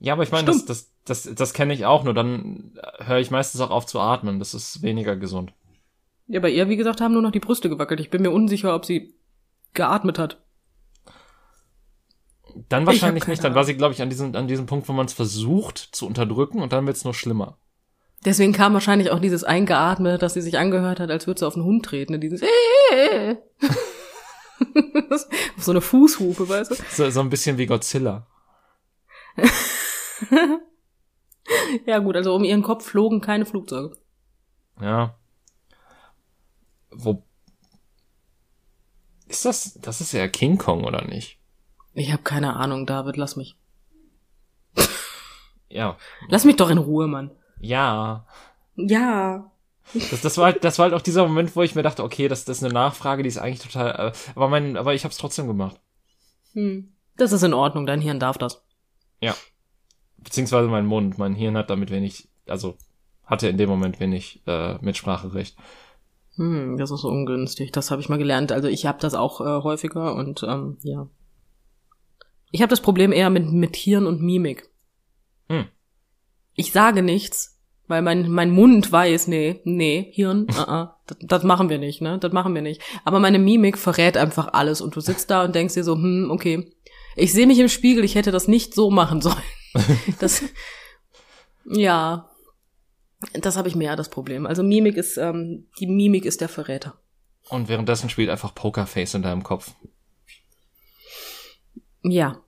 Ja, 0.00 0.12
aber 0.12 0.22
ich 0.22 0.32
meine, 0.32 0.46
das, 0.46 0.64
das, 0.64 0.92
das, 1.04 1.28
das 1.34 1.52
kenne 1.52 1.74
ich 1.74 1.86
auch, 1.86 2.04
nur 2.04 2.14
dann 2.14 2.78
höre 2.98 3.18
ich 3.18 3.30
meistens 3.30 3.60
auch 3.60 3.70
auf 3.70 3.86
zu 3.86 4.00
atmen. 4.00 4.38
Das 4.38 4.54
ist 4.54 4.82
weniger 4.82 5.16
gesund. 5.16 5.52
Ja, 6.28 6.40
bei 6.40 6.50
ihr, 6.50 6.68
wie 6.68 6.76
gesagt, 6.76 7.00
haben 7.00 7.14
nur 7.14 7.22
noch 7.22 7.32
die 7.32 7.40
Brüste 7.40 7.68
gewackelt. 7.68 8.00
Ich 8.00 8.10
bin 8.10 8.22
mir 8.22 8.30
unsicher, 8.30 8.74
ob 8.74 8.84
sie 8.84 9.14
geatmet 9.74 10.18
hat. 10.18 10.42
Dann 12.68 12.86
wahrscheinlich 12.86 13.26
nicht. 13.26 13.42
Dann 13.42 13.54
war 13.54 13.64
sie, 13.64 13.76
glaube 13.76 13.94
ich, 13.94 14.02
an 14.02 14.10
diesem, 14.10 14.34
an 14.34 14.48
diesem 14.48 14.66
Punkt, 14.66 14.88
wo 14.88 14.92
man 14.92 15.06
es 15.06 15.12
versucht 15.12 15.78
zu 15.78 16.06
unterdrücken 16.06 16.60
und 16.60 16.72
dann 16.72 16.86
wird 16.86 16.96
es 16.96 17.04
nur 17.04 17.14
schlimmer. 17.14 17.58
Deswegen 18.24 18.52
kam 18.52 18.74
wahrscheinlich 18.74 19.10
auch 19.10 19.20
dieses 19.20 19.44
Eingeatme, 19.44 20.18
dass 20.18 20.34
sie 20.34 20.42
sich 20.42 20.58
angehört 20.58 20.98
hat, 21.00 21.10
als 21.10 21.26
würde 21.26 21.40
sie 21.40 21.46
auf 21.46 21.54
einen 21.54 21.64
Hund 21.64 21.84
treten. 21.84 22.12
Ne? 22.14 22.18
Dieses 22.18 22.40
so 25.56 25.70
eine 25.70 25.80
Fußhupe, 25.80 26.48
weißt 26.48 26.72
du? 26.72 26.74
So, 26.90 27.10
so 27.10 27.20
ein 27.20 27.30
bisschen 27.30 27.58
wie 27.58 27.66
Godzilla. 27.66 28.26
ja 31.86 31.98
gut, 31.98 32.16
also 32.16 32.34
um 32.34 32.42
ihren 32.42 32.62
Kopf 32.62 32.86
flogen 32.86 33.20
keine 33.20 33.46
Flugzeuge. 33.46 33.96
Ja. 34.80 35.16
Wo 36.90 37.22
Ist 39.28 39.44
das, 39.44 39.74
das 39.80 40.00
ist 40.00 40.12
ja 40.12 40.26
King 40.26 40.58
Kong, 40.58 40.82
oder 40.84 41.04
nicht? 41.04 41.38
Ich 41.94 42.12
habe 42.12 42.22
keine 42.22 42.56
Ahnung, 42.56 42.84
David, 42.86 43.16
lass 43.16 43.36
mich. 43.36 43.56
Ja. 45.68 45.98
Lass 46.28 46.44
mich 46.44 46.56
doch 46.56 46.70
in 46.70 46.78
Ruhe, 46.78 47.06
Mann. 47.06 47.30
Ja. 47.60 48.26
Ja. 48.76 49.50
Das, 49.94 50.20
das 50.20 50.38
war 50.38 50.46
halt, 50.46 50.64
das 50.64 50.78
war 50.78 50.84
halt 50.84 50.94
auch 50.94 51.02
dieser 51.02 51.26
Moment, 51.26 51.56
wo 51.56 51.62
ich 51.62 51.74
mir 51.74 51.82
dachte, 51.82 52.04
okay, 52.04 52.28
das, 52.28 52.44
das 52.44 52.58
ist 52.58 52.64
eine 52.64 52.74
Nachfrage, 52.74 53.22
die 53.22 53.28
ist 53.28 53.38
eigentlich 53.38 53.60
total, 53.60 54.08
äh, 54.08 54.12
aber 54.34 54.48
mein, 54.48 54.76
aber 54.76 54.94
ich 54.94 55.04
habe 55.04 55.12
es 55.12 55.18
trotzdem 55.18 55.46
gemacht. 55.46 55.80
Hm. 56.52 56.92
Das 57.16 57.32
ist 57.32 57.42
in 57.42 57.54
Ordnung, 57.54 57.86
dein 57.86 58.00
Hirn 58.00 58.20
darf 58.20 58.38
das. 58.38 58.62
Ja. 59.20 59.34
Beziehungsweise 60.18 60.68
mein 60.68 60.86
Mund, 60.86 61.18
mein 61.18 61.34
Hirn 61.34 61.56
hat 61.56 61.70
damit 61.70 61.90
wenig, 61.90 62.28
also 62.46 62.76
hatte 63.24 63.48
in 63.48 63.56
dem 63.56 63.68
Moment 63.68 63.98
wenig 63.98 64.42
äh, 64.46 64.74
Mitspracherecht. 64.80 65.56
Hm, 66.36 66.76
das 66.76 66.90
ist 66.90 67.04
ungünstig. 67.04 67.72
Das 67.72 67.90
habe 67.90 68.00
ich 68.00 68.08
mal 68.08 68.18
gelernt. 68.18 68.52
Also 68.52 68.68
ich 68.68 68.86
habe 68.86 69.00
das 69.00 69.14
auch 69.14 69.40
äh, 69.40 69.62
häufiger 69.62 70.14
und 70.14 70.44
ähm, 70.44 70.78
ja. 70.82 71.08
Ich 72.50 72.62
habe 72.62 72.70
das 72.70 72.80
Problem 72.80 73.12
eher 73.12 73.28
mit, 73.28 73.50
mit 73.50 73.76
Hirn 73.76 74.06
und 74.06 74.22
Mimik. 74.22 74.70
Hm. 75.48 75.66
Ich 76.58 76.72
sage 76.72 77.04
nichts, 77.04 77.56
weil 77.86 78.02
mein, 78.02 78.28
mein 78.28 78.50
Mund 78.50 78.90
weiß, 78.90 79.28
nee, 79.28 79.60
nee, 79.62 80.10
Hirn, 80.12 80.42
uh 80.50 80.54
-uh, 80.54 80.90
das, 81.06 81.18
das 81.20 81.42
machen 81.44 81.68
wir 81.68 81.78
nicht, 81.78 82.02
ne? 82.02 82.18
Das 82.18 82.32
machen 82.32 82.52
wir 82.52 82.62
nicht. 82.62 82.82
Aber 83.04 83.20
meine 83.20 83.38
Mimik 83.38 83.78
verrät 83.78 84.16
einfach 84.16 84.52
alles 84.52 84.80
und 84.80 84.96
du 84.96 85.00
sitzt 85.00 85.30
da 85.30 85.44
und 85.44 85.54
denkst 85.54 85.74
dir 85.74 85.84
so, 85.84 85.94
hm, 85.94 86.32
okay. 86.32 86.74
Ich 87.14 87.32
sehe 87.32 87.46
mich 87.46 87.60
im 87.60 87.68
Spiegel, 87.68 88.02
ich 88.02 88.16
hätte 88.16 88.32
das 88.32 88.48
nicht 88.48 88.74
so 88.74 88.90
machen 88.90 89.20
sollen. 89.20 89.36
das, 90.18 90.42
ja, 91.64 92.28
das 93.34 93.56
habe 93.56 93.68
ich 93.68 93.76
mehr 93.76 93.94
das 93.94 94.08
Problem. 94.08 94.44
Also 94.44 94.64
Mimik 94.64 94.96
ist, 94.96 95.16
ähm, 95.16 95.68
die 95.78 95.86
Mimik 95.86 96.24
ist 96.24 96.40
der 96.40 96.48
Verräter. 96.48 96.98
Und 97.50 97.68
währenddessen 97.68 98.10
spielt 98.10 98.30
einfach 98.30 98.52
Pokerface 98.52 99.14
in 99.14 99.22
deinem 99.22 99.44
Kopf. 99.44 99.70
Ja. 102.02 102.40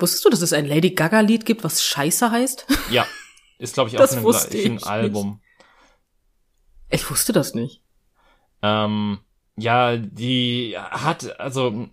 Wusstest 0.00 0.24
du, 0.24 0.30
dass 0.30 0.42
es 0.42 0.52
ein 0.52 0.66
Lady 0.66 0.90
Gaga-Lied 0.90 1.46
gibt, 1.46 1.62
was 1.62 1.84
Scheiße 1.84 2.32
heißt? 2.32 2.66
Ja. 2.90 3.06
Ist, 3.64 3.74
glaube 3.74 3.88
ich, 3.88 3.98
auch 3.98 4.02
in 4.02 4.08
einem 4.10 4.24
wusste 4.24 4.50
gleichen 4.50 4.76
ich 4.76 4.86
Album. 4.86 5.40
Ich 6.90 7.10
wusste 7.10 7.32
das 7.32 7.54
nicht. 7.54 7.82
Ähm, 8.60 9.20
ja, 9.56 9.96
die 9.96 10.76
hat, 10.78 11.40
also 11.40 11.88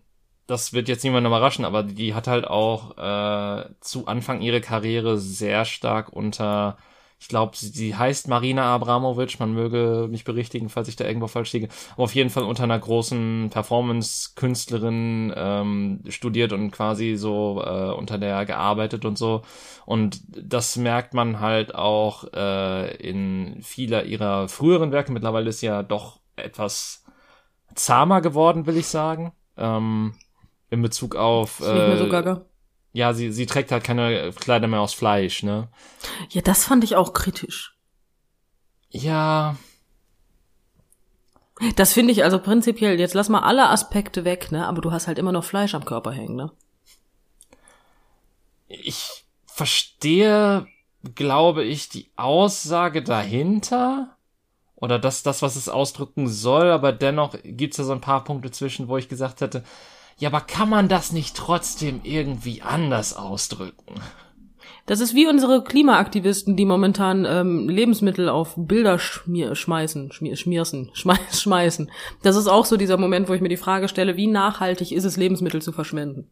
das 0.47 0.73
wird 0.73 0.89
jetzt 0.89 1.05
niemanden 1.05 1.27
überraschen, 1.27 1.63
aber 1.63 1.83
die 1.83 2.13
hat 2.13 2.27
halt 2.27 2.45
auch 2.45 2.97
äh, 2.97 3.69
zu 3.79 4.05
Anfang 4.07 4.41
ihrer 4.41 4.59
Karriere 4.59 5.17
sehr 5.17 5.63
stark 5.63 6.09
unter, 6.09 6.77
ich 7.21 7.27
glaube, 7.27 7.55
sie, 7.55 7.67
sie 7.67 7.95
heißt 7.95 8.27
Marina 8.27 8.73
Abramovic, 8.73 9.39
man 9.39 9.53
möge 9.53 10.07
mich 10.09 10.23
berichtigen, 10.23 10.69
falls 10.69 10.87
ich 10.87 10.95
da 10.95 11.05
irgendwo 11.05 11.27
falsch 11.27 11.53
liege, 11.53 11.69
aber 11.93 12.05
auf 12.05 12.15
jeden 12.15 12.31
Fall 12.31 12.43
unter 12.43 12.63
einer 12.63 12.79
großen 12.79 13.51
Performance-Künstlerin 13.51 15.31
ähm, 15.35 15.99
studiert 16.09 16.51
und 16.51 16.71
quasi 16.71 17.17
so 17.17 17.63
äh, 17.63 17.91
unter 17.91 18.17
der 18.17 18.47
gearbeitet 18.47 19.05
und 19.05 19.19
so. 19.19 19.43
Und 19.85 20.19
das 20.29 20.77
merkt 20.77 21.13
man 21.13 21.39
halt 21.39 21.75
auch 21.75 22.25
äh, 22.33 22.95
in 22.97 23.61
vieler 23.61 24.05
ihrer 24.05 24.49
früheren 24.49 24.91
Werke. 24.91 25.11
Mittlerweile 25.11 25.49
ist 25.49 25.59
sie 25.59 25.67
ja 25.67 25.83
doch 25.83 26.21
etwas 26.35 27.03
zahmer 27.75 28.21
geworden, 28.21 28.65
will 28.65 28.77
ich 28.77 28.87
sagen. 28.87 29.31
Ähm, 29.57 30.15
in 30.71 30.81
Bezug 30.81 31.15
auf 31.15 31.59
Ist 31.59 31.67
nicht 31.67 31.87
mehr 31.87 31.97
so 31.97 32.05
äh, 32.05 32.09
Gaga. 32.09 32.45
Ja, 32.93 33.13
sie, 33.13 33.31
sie 33.31 33.45
trägt 33.45 33.71
halt 33.71 33.83
keine 33.83 34.31
Kleider 34.33 34.67
mehr 34.67 34.81
aus 34.81 34.93
Fleisch, 34.93 35.43
ne? 35.43 35.69
Ja, 36.29 36.41
das 36.41 36.65
fand 36.65 36.83
ich 36.83 36.95
auch 36.95 37.13
kritisch. 37.13 37.77
Ja, 38.89 39.55
Das 41.75 41.93
finde 41.93 42.11
ich 42.11 42.23
also 42.23 42.39
prinzipiell, 42.39 42.99
jetzt 42.99 43.13
lass 43.13 43.29
mal 43.29 43.39
alle 43.41 43.69
Aspekte 43.69 44.25
weg, 44.25 44.51
ne? 44.51 44.67
Aber 44.67 44.81
du 44.81 44.91
hast 44.91 45.07
halt 45.07 45.17
immer 45.19 45.31
noch 45.31 45.43
Fleisch 45.43 45.75
am 45.75 45.85
Körper 45.85 46.11
hängen, 46.11 46.35
ne? 46.35 46.51
ich 48.67 49.25
verstehe, 49.45 50.67
glaube 51.15 51.63
ich, 51.63 51.89
die 51.89 52.11
Aussage 52.15 53.03
dahinter. 53.03 54.15
Oder 54.75 54.97
das, 54.97 55.21
das, 55.21 55.41
was 55.43 55.55
es 55.55 55.69
ausdrücken 55.69 56.27
soll, 56.27 56.71
aber 56.71 56.91
dennoch 56.91 57.35
gibt's 57.43 57.77
da 57.77 57.83
so 57.83 57.91
ein 57.91 58.01
paar 58.01 58.23
Punkte 58.23 58.49
zwischen, 58.49 58.87
wo 58.87 58.97
ich 58.97 59.09
gesagt 59.09 59.41
hätte, 59.41 59.63
ja, 60.21 60.29
aber 60.29 60.41
kann 60.41 60.69
man 60.69 60.87
das 60.87 61.11
nicht 61.11 61.35
trotzdem 61.35 62.01
irgendwie 62.03 62.61
anders 62.61 63.15
ausdrücken? 63.15 63.95
Das 64.85 64.99
ist 64.99 65.15
wie 65.15 65.25
unsere 65.25 65.63
Klimaaktivisten, 65.63 66.55
die 66.55 66.65
momentan 66.65 67.25
ähm, 67.25 67.67
Lebensmittel 67.67 68.29
auf 68.29 68.53
Bilder 68.55 68.99
schmier 68.99 69.55
schmeißen, 69.55 70.11
schmier 70.11 70.35
schmiersen, 70.35 70.91
schmeiß 70.93 71.41
schmeißen. 71.41 71.89
Das 72.21 72.35
ist 72.35 72.47
auch 72.47 72.65
so 72.65 72.77
dieser 72.77 72.97
Moment, 72.97 73.29
wo 73.29 73.33
ich 73.33 73.41
mir 73.41 73.49
die 73.49 73.57
Frage 73.57 73.87
stelle, 73.87 74.15
wie 74.15 74.27
nachhaltig 74.27 74.91
ist 74.91 75.05
es, 75.05 75.17
Lebensmittel 75.17 75.59
zu 75.59 75.71
verschwenden? 75.71 76.29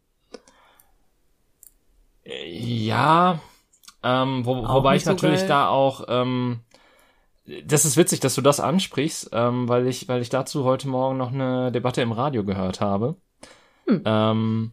Ja, 2.24 3.40
ähm, 4.04 4.46
wo, 4.46 4.68
wobei 4.68 4.98
ich 4.98 5.06
so 5.06 5.10
natürlich 5.10 5.40
geil. 5.40 5.48
da 5.48 5.68
auch, 5.70 6.06
ähm, 6.10 6.60
das 7.66 7.86
ist 7.86 7.98
witzig, 7.98 8.20
dass 8.20 8.36
du 8.36 8.42
das 8.42 8.60
ansprichst, 8.60 9.32
ähm, 9.34 9.68
weil 9.68 9.88
ich, 9.88 10.08
weil 10.08 10.22
ich 10.22 10.30
dazu 10.30 10.64
heute 10.64 10.88
Morgen 10.88 11.18
noch 11.18 11.34
eine 11.34 11.72
Debatte 11.72 12.04
im 12.04 12.12
Radio 12.12 12.44
gehört 12.44 12.82
habe. 12.82 13.16
Hm. 13.90 14.02
Ähm, 14.06 14.72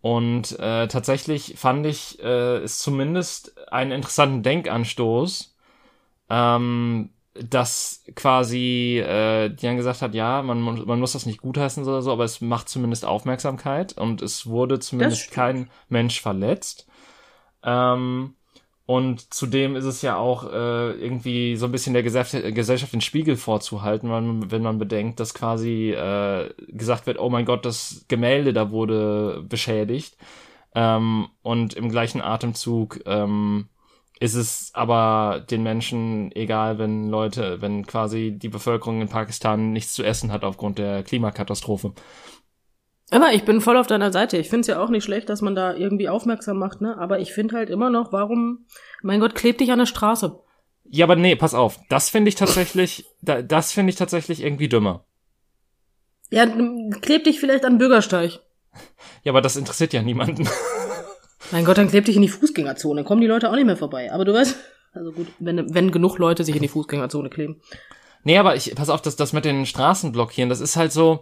und 0.00 0.58
äh, 0.58 0.88
tatsächlich 0.88 1.54
fand 1.56 1.86
ich 1.86 2.22
äh, 2.22 2.58
es 2.58 2.78
zumindest 2.78 3.56
einen 3.72 3.92
interessanten 3.92 4.42
Denkanstoß, 4.42 5.56
ähm, 6.28 7.10
dass 7.34 8.04
quasi 8.14 9.02
äh, 9.04 9.54
Jan 9.56 9.76
gesagt 9.76 10.02
hat, 10.02 10.14
ja, 10.14 10.42
man, 10.42 10.60
man 10.60 11.00
muss 11.00 11.12
das 11.12 11.24
nicht 11.24 11.40
gutheißen 11.40 11.84
oder 11.84 12.02
so, 12.02 12.12
aber 12.12 12.24
es 12.24 12.40
macht 12.40 12.68
zumindest 12.68 13.04
Aufmerksamkeit 13.04 13.96
und 13.96 14.22
es 14.22 14.46
wurde 14.46 14.80
zumindest 14.80 15.30
kein 15.30 15.70
Mensch 15.88 16.20
verletzt. 16.20 16.86
Ähm, 17.62 18.34
und 18.84 19.32
zudem 19.32 19.76
ist 19.76 19.84
es 19.84 20.02
ja 20.02 20.16
auch 20.16 20.44
äh, 20.44 20.92
irgendwie 20.92 21.56
so 21.56 21.66
ein 21.66 21.72
bisschen 21.72 21.94
der 21.94 22.02
Gesellschaft, 22.02 22.92
den 22.92 23.00
Spiegel 23.00 23.36
vorzuhalten, 23.36 24.10
weil 24.10 24.22
man, 24.22 24.50
wenn 24.50 24.62
man 24.62 24.78
bedenkt, 24.78 25.20
dass 25.20 25.34
quasi 25.34 25.92
äh, 25.92 26.52
gesagt 26.68 27.06
wird, 27.06 27.18
oh 27.18 27.30
mein 27.30 27.44
Gott, 27.44 27.64
das 27.64 28.04
Gemälde 28.08 28.52
da 28.52 28.70
wurde 28.70 29.44
beschädigt. 29.48 30.16
Ähm, 30.74 31.28
und 31.42 31.74
im 31.74 31.90
gleichen 31.90 32.20
Atemzug 32.20 33.00
ähm, 33.06 33.68
ist 34.18 34.34
es 34.34 34.70
aber 34.74 35.44
den 35.50 35.62
Menschen 35.62 36.32
egal, 36.34 36.78
wenn 36.78 37.08
Leute, 37.08 37.60
wenn 37.60 37.86
quasi 37.86 38.32
die 38.36 38.48
Bevölkerung 38.48 39.00
in 39.00 39.08
Pakistan 39.08 39.72
nichts 39.72 39.94
zu 39.94 40.02
essen 40.02 40.32
hat 40.32 40.44
aufgrund 40.44 40.78
der 40.78 41.02
Klimakatastrophe. 41.02 41.92
Aber 43.12 43.34
ich 43.34 43.44
bin 43.44 43.60
voll 43.60 43.76
auf 43.76 43.86
deiner 43.86 44.10
Seite. 44.10 44.38
Ich 44.38 44.48
finde 44.48 44.62
es 44.62 44.66
ja 44.68 44.82
auch 44.82 44.88
nicht 44.88 45.04
schlecht, 45.04 45.28
dass 45.28 45.42
man 45.42 45.54
da 45.54 45.74
irgendwie 45.74 46.08
aufmerksam 46.08 46.58
macht, 46.58 46.80
ne? 46.80 46.96
Aber 46.96 47.20
ich 47.20 47.34
finde 47.34 47.56
halt 47.56 47.68
immer 47.68 47.90
noch, 47.90 48.10
warum, 48.10 48.64
mein 49.02 49.20
Gott, 49.20 49.34
kleb 49.34 49.58
dich 49.58 49.70
an 49.70 49.80
der 49.80 49.86
Straße. 49.86 50.40
Ja, 50.84 51.04
aber 51.04 51.16
nee, 51.16 51.36
pass 51.36 51.52
auf. 51.52 51.78
Das 51.90 52.08
finde 52.08 52.30
ich 52.30 52.36
tatsächlich, 52.36 53.04
da, 53.20 53.42
das 53.42 53.70
finde 53.70 53.90
ich 53.90 53.96
tatsächlich 53.96 54.42
irgendwie 54.42 54.68
dümmer. 54.68 55.04
Ja, 56.30 56.46
kleb 57.02 57.24
dich 57.24 57.38
vielleicht 57.38 57.66
an 57.66 57.74
den 57.74 57.78
Bürgersteig. 57.78 58.40
Ja, 59.24 59.32
aber 59.32 59.42
das 59.42 59.56
interessiert 59.56 59.92
ja 59.92 60.00
niemanden. 60.00 60.48
Mein 61.50 61.66
Gott, 61.66 61.76
dann 61.76 61.88
kleb 61.88 62.06
dich 62.06 62.16
in 62.16 62.22
die 62.22 62.28
Fußgängerzone. 62.28 63.04
Kommen 63.04 63.20
die 63.20 63.26
Leute 63.26 63.50
auch 63.50 63.56
nicht 63.56 63.66
mehr 63.66 63.76
vorbei. 63.76 64.10
Aber 64.10 64.24
du 64.24 64.32
weißt, 64.32 64.56
also 64.94 65.12
gut, 65.12 65.26
wenn, 65.38 65.74
wenn 65.74 65.92
genug 65.92 66.16
Leute 66.16 66.44
sich 66.44 66.56
in 66.56 66.62
die 66.62 66.68
Fußgängerzone 66.68 67.28
kleben. 67.28 67.60
Nee, 68.24 68.38
aber 68.38 68.56
ich, 68.56 68.74
pass 68.74 68.88
auf, 68.88 69.02
das, 69.02 69.16
das 69.16 69.34
mit 69.34 69.44
den 69.44 69.66
Straßen 69.66 70.12
blockieren, 70.12 70.48
das 70.48 70.60
ist 70.60 70.76
halt 70.76 70.92
so, 70.92 71.20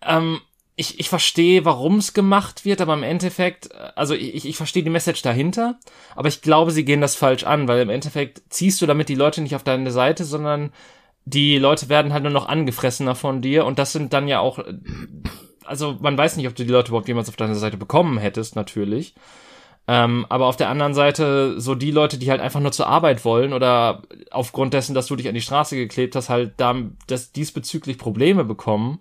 ähm, 0.00 0.40
ich, 0.76 0.98
ich 0.98 1.08
verstehe, 1.08 1.64
warum 1.64 1.98
es 1.98 2.14
gemacht 2.14 2.64
wird, 2.64 2.80
aber 2.80 2.94
im 2.94 3.04
Endeffekt, 3.04 3.72
also 3.96 4.14
ich, 4.14 4.44
ich 4.44 4.56
verstehe 4.56 4.82
die 4.82 4.90
Message 4.90 5.22
dahinter, 5.22 5.78
aber 6.16 6.28
ich 6.28 6.42
glaube, 6.42 6.72
sie 6.72 6.84
gehen 6.84 7.00
das 7.00 7.14
falsch 7.14 7.44
an, 7.44 7.68
weil 7.68 7.80
im 7.80 7.90
Endeffekt 7.90 8.42
ziehst 8.48 8.82
du 8.82 8.86
damit 8.86 9.08
die 9.08 9.14
Leute 9.14 9.40
nicht 9.40 9.54
auf 9.54 9.62
deine 9.62 9.92
Seite, 9.92 10.24
sondern 10.24 10.72
die 11.24 11.58
Leute 11.58 11.88
werden 11.88 12.12
halt 12.12 12.24
nur 12.24 12.32
noch 12.32 12.48
angefressener 12.48 13.14
von 13.14 13.40
dir 13.40 13.66
und 13.66 13.78
das 13.78 13.92
sind 13.92 14.12
dann 14.12 14.26
ja 14.26 14.40
auch, 14.40 14.58
also 15.64 15.96
man 16.00 16.18
weiß 16.18 16.36
nicht, 16.36 16.48
ob 16.48 16.56
du 16.56 16.64
die 16.64 16.72
Leute 16.72 16.88
überhaupt 16.88 17.08
jemals 17.08 17.28
auf 17.28 17.36
deine 17.36 17.54
Seite 17.54 17.76
bekommen 17.76 18.18
hättest, 18.18 18.56
natürlich. 18.56 19.14
Ähm, 19.86 20.24
aber 20.30 20.46
auf 20.46 20.56
der 20.56 20.70
anderen 20.70 20.94
Seite, 20.94 21.60
so 21.60 21.74
die 21.74 21.90
Leute, 21.90 22.18
die 22.18 22.30
halt 22.30 22.40
einfach 22.40 22.60
nur 22.60 22.72
zur 22.72 22.86
Arbeit 22.86 23.24
wollen 23.24 23.52
oder 23.52 24.02
aufgrund 24.30 24.72
dessen, 24.72 24.94
dass 24.94 25.06
du 25.06 25.16
dich 25.16 25.28
an 25.28 25.34
die 25.34 25.42
Straße 25.42 25.76
geklebt 25.76 26.16
hast, 26.16 26.30
halt 26.30 26.54
da 26.56 26.74
das 27.06 27.32
diesbezüglich 27.32 27.98
Probleme 27.98 28.44
bekommen. 28.44 29.00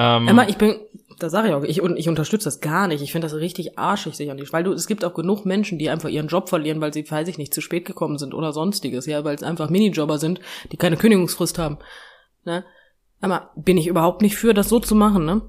Ähm, 0.00 0.28
Emma, 0.28 0.48
ich 0.48 0.56
bin, 0.56 0.76
da 1.18 1.28
sage 1.28 1.48
ich 1.48 1.54
auch, 1.54 1.62
ich, 1.62 1.82
und 1.82 1.98
ich 1.98 2.08
unterstütze 2.08 2.46
das 2.46 2.60
gar 2.60 2.88
nicht. 2.88 3.02
Ich 3.02 3.12
finde 3.12 3.26
das 3.26 3.36
richtig 3.36 3.78
arschig, 3.78 4.14
sich 4.14 4.30
an 4.30 4.38
die, 4.38 4.50
weil 4.50 4.64
du, 4.64 4.72
es 4.72 4.86
gibt 4.86 5.04
auch 5.04 5.12
genug 5.12 5.44
Menschen, 5.44 5.78
die 5.78 5.90
einfach 5.90 6.08
ihren 6.08 6.28
Job 6.28 6.48
verlieren, 6.48 6.80
weil 6.80 6.94
sie, 6.94 7.08
weiß 7.08 7.28
ich 7.28 7.36
nicht, 7.36 7.52
zu 7.52 7.60
spät 7.60 7.84
gekommen 7.84 8.16
sind 8.16 8.32
oder 8.32 8.54
sonstiges, 8.54 9.04
ja, 9.04 9.24
weil 9.24 9.34
es 9.34 9.42
einfach 9.42 9.68
Minijobber 9.68 10.16
sind, 10.16 10.40
die 10.72 10.78
keine 10.78 10.96
Kündigungsfrist 10.96 11.58
haben, 11.58 11.78
ne. 12.44 12.64
Aber 13.20 13.50
bin 13.56 13.76
ich 13.76 13.88
überhaupt 13.88 14.22
nicht 14.22 14.36
für, 14.36 14.54
das 14.54 14.70
so 14.70 14.80
zu 14.80 14.94
machen, 14.94 15.26
ne? 15.26 15.42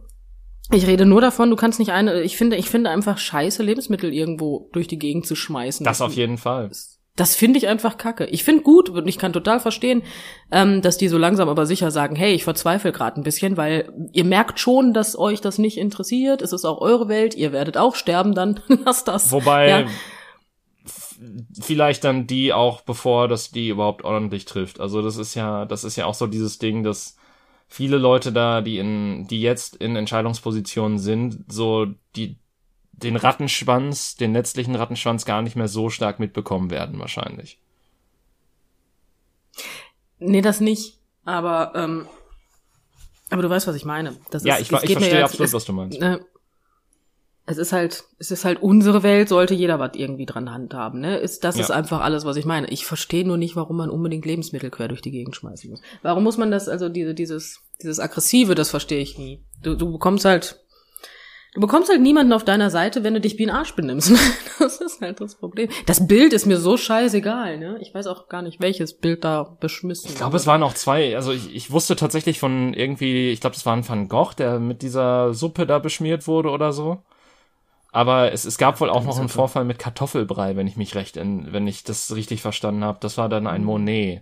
Ich 0.73 0.85
rede 0.85 1.05
nur 1.05 1.21
davon, 1.21 1.49
du 1.49 1.55
kannst 1.55 1.79
nicht 1.79 1.93
eine, 1.93 2.21
ich 2.21 2.35
finde, 2.35 2.57
ich 2.57 2.69
finde 2.69 2.89
einfach 2.89 3.17
scheiße 3.17 3.63
Lebensmittel 3.63 4.13
irgendwo 4.13 4.69
durch 4.73 4.89
die 4.89 4.99
Gegend 4.99 5.25
zu 5.25 5.35
schmeißen. 5.35 5.85
das 5.85 6.01
auf 6.01 6.13
jeden 6.13 6.37
Fall. 6.37 6.69
ist, 6.69 7.00
Das 7.17 7.35
finde 7.35 7.57
ich 7.57 7.67
einfach 7.67 7.97
kacke. 7.97 8.25
Ich 8.27 8.43
finde 8.45 8.63
gut 8.63 8.89
und 8.89 9.05
ich 9.07 9.17
kann 9.17 9.33
total 9.33 9.59
verstehen, 9.59 10.01
ähm, 10.49 10.81
dass 10.81 10.97
die 10.97 11.09
so 11.09 11.17
langsam 11.17 11.49
aber 11.49 11.65
sicher 11.65 11.91
sagen, 11.91 12.15
hey, 12.15 12.33
ich 12.33 12.45
verzweifle 12.45 12.93
gerade 12.93 13.19
ein 13.19 13.23
bisschen, 13.23 13.57
weil 13.57 13.91
ihr 14.13 14.23
merkt 14.23 14.59
schon, 14.59 14.93
dass 14.93 15.17
euch 15.17 15.41
das 15.41 15.57
nicht 15.57 15.77
interessiert. 15.77 16.41
Es 16.41 16.53
ist 16.53 16.63
auch 16.63 16.79
eure 16.79 17.09
Welt, 17.09 17.35
ihr 17.35 17.51
werdet 17.51 17.75
auch 17.77 17.95
sterben, 17.95 18.33
dann 18.33 18.61
lasst 18.85 19.07
das. 19.09 19.31
Wobei 19.31 19.69
Ja. 19.69 19.85
vielleicht 21.61 22.03
dann 22.03 22.27
die 22.27 22.53
auch, 22.53 22.81
bevor 22.81 23.27
das 23.27 23.51
die 23.51 23.69
überhaupt 23.69 24.03
ordentlich 24.03 24.45
trifft. 24.45 24.79
Also 24.79 25.01
das 25.01 25.17
ist 25.17 25.35
ja, 25.35 25.65
das 25.65 25.83
ist 25.83 25.95
ja 25.97 26.05
auch 26.05 26.15
so 26.15 26.27
dieses 26.27 26.59
Ding, 26.59 26.83
dass 26.83 27.17
viele 27.67 27.97
Leute 27.97 28.31
da, 28.31 28.61
die 28.61 28.77
in, 28.77 29.27
die 29.27 29.41
jetzt 29.41 29.75
in 29.75 29.95
Entscheidungspositionen 29.95 30.97
sind, 30.97 31.45
so 31.51 31.87
die 32.15 32.37
den 32.93 33.15
Rattenschwanz, 33.15 34.15
den 34.15 34.33
letztlichen 34.33 34.75
Rattenschwanz 34.75 35.25
gar 35.25 35.41
nicht 35.41 35.55
mehr 35.55 35.67
so 35.67 35.89
stark 35.89 36.19
mitbekommen 36.19 36.69
werden 36.69 36.99
wahrscheinlich. 36.99 37.59
Nee, 40.19 40.41
das 40.41 40.59
nicht. 40.61 40.97
Aber, 41.25 41.73
ähm, 41.75 42.07
aber 43.29 43.41
du 43.41 43.49
weißt, 43.49 43.67
was 43.67 43.75
ich 43.75 43.85
meine. 43.85 44.15
Das 44.31 44.43
Ja, 44.43 44.55
ist, 44.55 44.61
ich, 44.63 44.71
es 44.71 44.83
ich 44.83 44.91
verstehe 44.93 45.19
ja- 45.19 45.25
absolut, 45.25 45.47
es, 45.47 45.53
was 45.53 45.65
du 45.65 45.73
meinst. 45.73 46.01
äh, 46.01 46.19
es 47.47 47.57
ist 47.57 47.73
halt, 47.73 48.03
es 48.19 48.31
ist 48.31 48.45
halt 48.45 48.61
unsere 48.61 49.03
Welt, 49.03 49.27
sollte 49.27 49.53
jeder 49.55 49.79
was 49.79 49.91
irgendwie 49.95 50.25
dran 50.25 50.51
handhaben, 50.51 51.01
ne? 51.01 51.17
Ist, 51.17 51.43
das 51.43 51.55
Ja. 51.57 51.63
ist 51.63 51.71
einfach 51.71 52.01
alles, 52.01 52.23
was 52.23 52.37
ich 52.37 52.45
meine. 52.45 52.69
Ich 52.69 52.85
verstehe 52.85 53.25
nur 53.25 53.37
nicht, 53.37 53.55
warum 53.55 53.77
man 53.77 53.89
unbedingt 53.89 54.25
Lebensmittel 54.25 54.69
quer 54.69 54.87
durch 54.87 55.01
die 55.01 55.11
Gegend 55.11 55.35
schmeißen 55.35 55.69
muss. 55.69 55.81
Warum 56.01 56.23
muss 56.23 56.37
man 56.37 56.51
das, 56.51 56.69
also 56.69 56.87
diese, 56.87 57.13
dieses, 57.13 57.59
dieses 57.81 57.99
Aggressive, 57.99 58.53
das 58.55 58.69
verstehe 58.69 59.01
ich 59.01 59.17
nie. 59.17 59.43
Du, 59.63 59.75
du 59.75 59.91
bekommst 59.91 60.23
halt, 60.25 60.60
du 61.53 61.61
bekommst 61.61 61.89
halt 61.89 62.01
niemanden 62.01 62.33
auf 62.33 62.45
deiner 62.45 62.69
Seite, 62.69 63.03
wenn 63.03 63.13
du 63.13 63.21
dich 63.21 63.37
wie 63.37 63.45
ein 63.45 63.49
Arsch 63.49 63.75
benimmst. 63.75 64.11
Das 64.59 64.79
ist 64.79 65.01
halt 65.01 65.19
das 65.19 65.33
Problem. 65.33 65.69
Das 65.87 66.05
Bild 66.05 66.33
ist 66.33 66.45
mir 66.45 66.57
so 66.57 66.77
scheißegal, 66.77 67.57
ne? 67.57 67.79
Ich 67.81 67.95
weiß 67.95 68.05
auch 68.05 68.27
gar 68.29 68.43
nicht, 68.43 68.61
welches 68.61 68.93
Bild 68.93 69.23
da 69.23 69.57
beschmissen 69.59 70.11
Ich 70.11 70.15
glaube, 70.15 70.37
es 70.37 70.45
waren 70.45 70.61
auch 70.61 70.75
zwei. 70.75 71.15
Also 71.15 71.31
ich, 71.31 71.55
ich 71.55 71.71
wusste 71.71 71.95
tatsächlich 71.95 72.39
von 72.39 72.75
irgendwie, 72.75 73.31
ich 73.31 73.41
glaube, 73.41 73.55
das 73.55 73.65
war 73.65 73.75
ein 73.75 73.89
Van 73.89 74.07
Gogh, 74.07 74.35
der 74.37 74.59
mit 74.59 74.83
dieser 74.83 75.33
Suppe 75.33 75.65
da 75.65 75.79
beschmiert 75.79 76.27
wurde 76.27 76.51
oder 76.51 76.73
so. 76.73 77.01
Aber 77.91 78.31
es, 78.31 78.45
es 78.45 78.59
gab 78.59 78.79
wohl 78.79 78.91
auch 78.91 79.03
noch 79.03 79.17
einen 79.17 79.29
Vorfall 79.29 79.65
mit 79.65 79.79
Kartoffelbrei, 79.79 80.55
wenn 80.55 80.67
ich 80.67 80.77
mich 80.77 80.93
recht, 80.93 81.17
in, 81.17 81.51
wenn 81.51 81.65
ich 81.65 81.83
das 81.83 82.13
richtig 82.15 82.43
verstanden 82.43 82.83
habe. 82.83 82.99
Das 83.01 83.17
war 83.17 83.29
dann 83.29 83.47
ein 83.47 83.63
Monet. 83.63 84.21